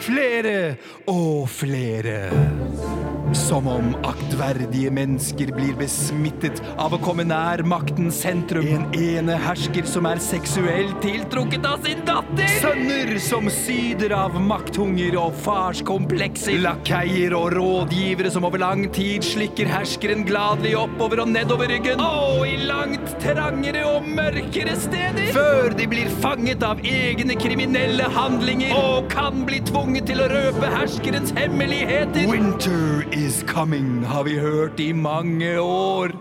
flere 0.00 0.74
og 1.06 1.48
flere. 1.48 3.09
Som 3.32 3.68
om 3.68 3.92
aktverdige 4.02 4.90
mennesker 4.90 5.52
blir 5.54 5.76
besmittet 5.78 6.58
av 6.82 6.96
å 6.96 6.98
komme 6.98 7.22
nær 7.28 7.60
maktens 7.62 8.16
sentrum. 8.24 8.66
En 8.66 8.86
ene 8.98 9.36
hersker 9.38 9.86
som 9.86 10.08
er 10.10 10.18
seksuelt 10.22 10.96
tiltrukket 11.04 11.66
av 11.68 11.84
sin 11.86 12.02
datter. 12.08 12.50
Sønner 12.58 13.12
som 13.22 13.46
syder 13.54 14.16
av 14.16 14.34
makthunger 14.42 15.14
og 15.20 15.36
farskomplekser. 15.44 16.58
Lakeier 16.64 17.36
og 17.38 17.54
rådgivere 17.54 18.32
som 18.34 18.48
over 18.48 18.62
lang 18.64 18.88
tid 18.96 19.22
slikker 19.26 19.70
herskeren 19.70 20.26
gladelig 20.26 20.74
oppover 20.80 21.22
og 21.22 21.30
nedover 21.30 21.70
ryggen. 21.70 22.02
Og 22.02 22.42
i 22.48 22.56
langt 22.66 23.14
trangere 23.22 23.86
og 23.92 24.10
mørkere 24.10 24.74
steder. 24.88 25.30
Før 25.36 25.78
de 25.78 25.86
blir 25.90 26.10
fanget 26.24 26.66
av 26.66 26.82
egne 26.82 27.38
kriminelle 27.38 28.10
handlinger 28.10 28.74
og 28.74 29.06
kan 29.14 29.46
bli 29.46 29.62
tvunget 29.70 30.10
til 30.10 30.24
å 30.24 30.28
røpe 30.34 30.74
herskerens 30.74 31.30
hemmeligheter. 31.38 32.26
Winter 32.30 33.06
is 33.14 33.19
coming, 33.46 34.04
har 34.04 34.24
vi 34.24 34.38
hørt 34.38 34.80
i 34.80 34.92
mange 34.92 35.58
år. 35.60 36.12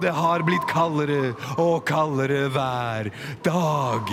Det 0.00 0.10
har 0.10 0.42
blitt 0.42 0.64
kaldere 0.68 1.34
og 1.58 1.84
kaldere 1.86 2.48
hver 2.48 3.10
dag. 3.44 4.12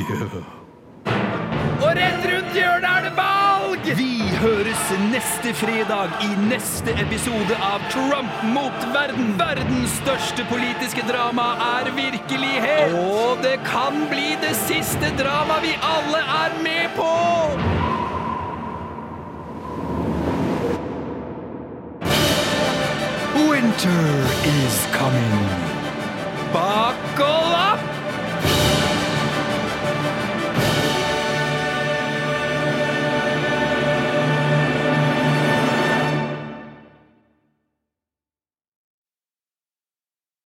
Og 1.79 1.95
rett 1.95 2.27
rundt 2.27 2.57
hjørnet 2.57 2.89
er 2.89 3.07
det 3.07 3.13
valg! 3.17 3.89
Vi 3.97 4.19
høres 4.41 4.91
neste 5.13 5.53
fredag 5.55 6.19
i 6.27 6.29
neste 6.49 6.93
episode 7.01 7.57
av 7.63 7.87
Trump 7.93 8.43
mot 8.53 8.87
verden. 8.93 9.33
Verdens 9.39 9.97
største 10.03 10.45
politiske 10.51 11.07
drama 11.07 11.53
er 11.79 11.91
virkelighet. 11.95 12.95
Og 12.99 13.43
det 13.45 13.57
kan 13.67 14.05
bli 14.11 14.33
det 14.43 14.55
siste 14.67 15.15
drama 15.21 15.61
vi 15.63 15.77
alle 15.95 16.23
er 16.43 16.63
med 16.67 16.97
på. 16.99 17.78
Winter 23.79 24.27
is 24.43 24.85
coming. 24.91 25.47
Buckle 26.51 27.55
up! 27.55 27.98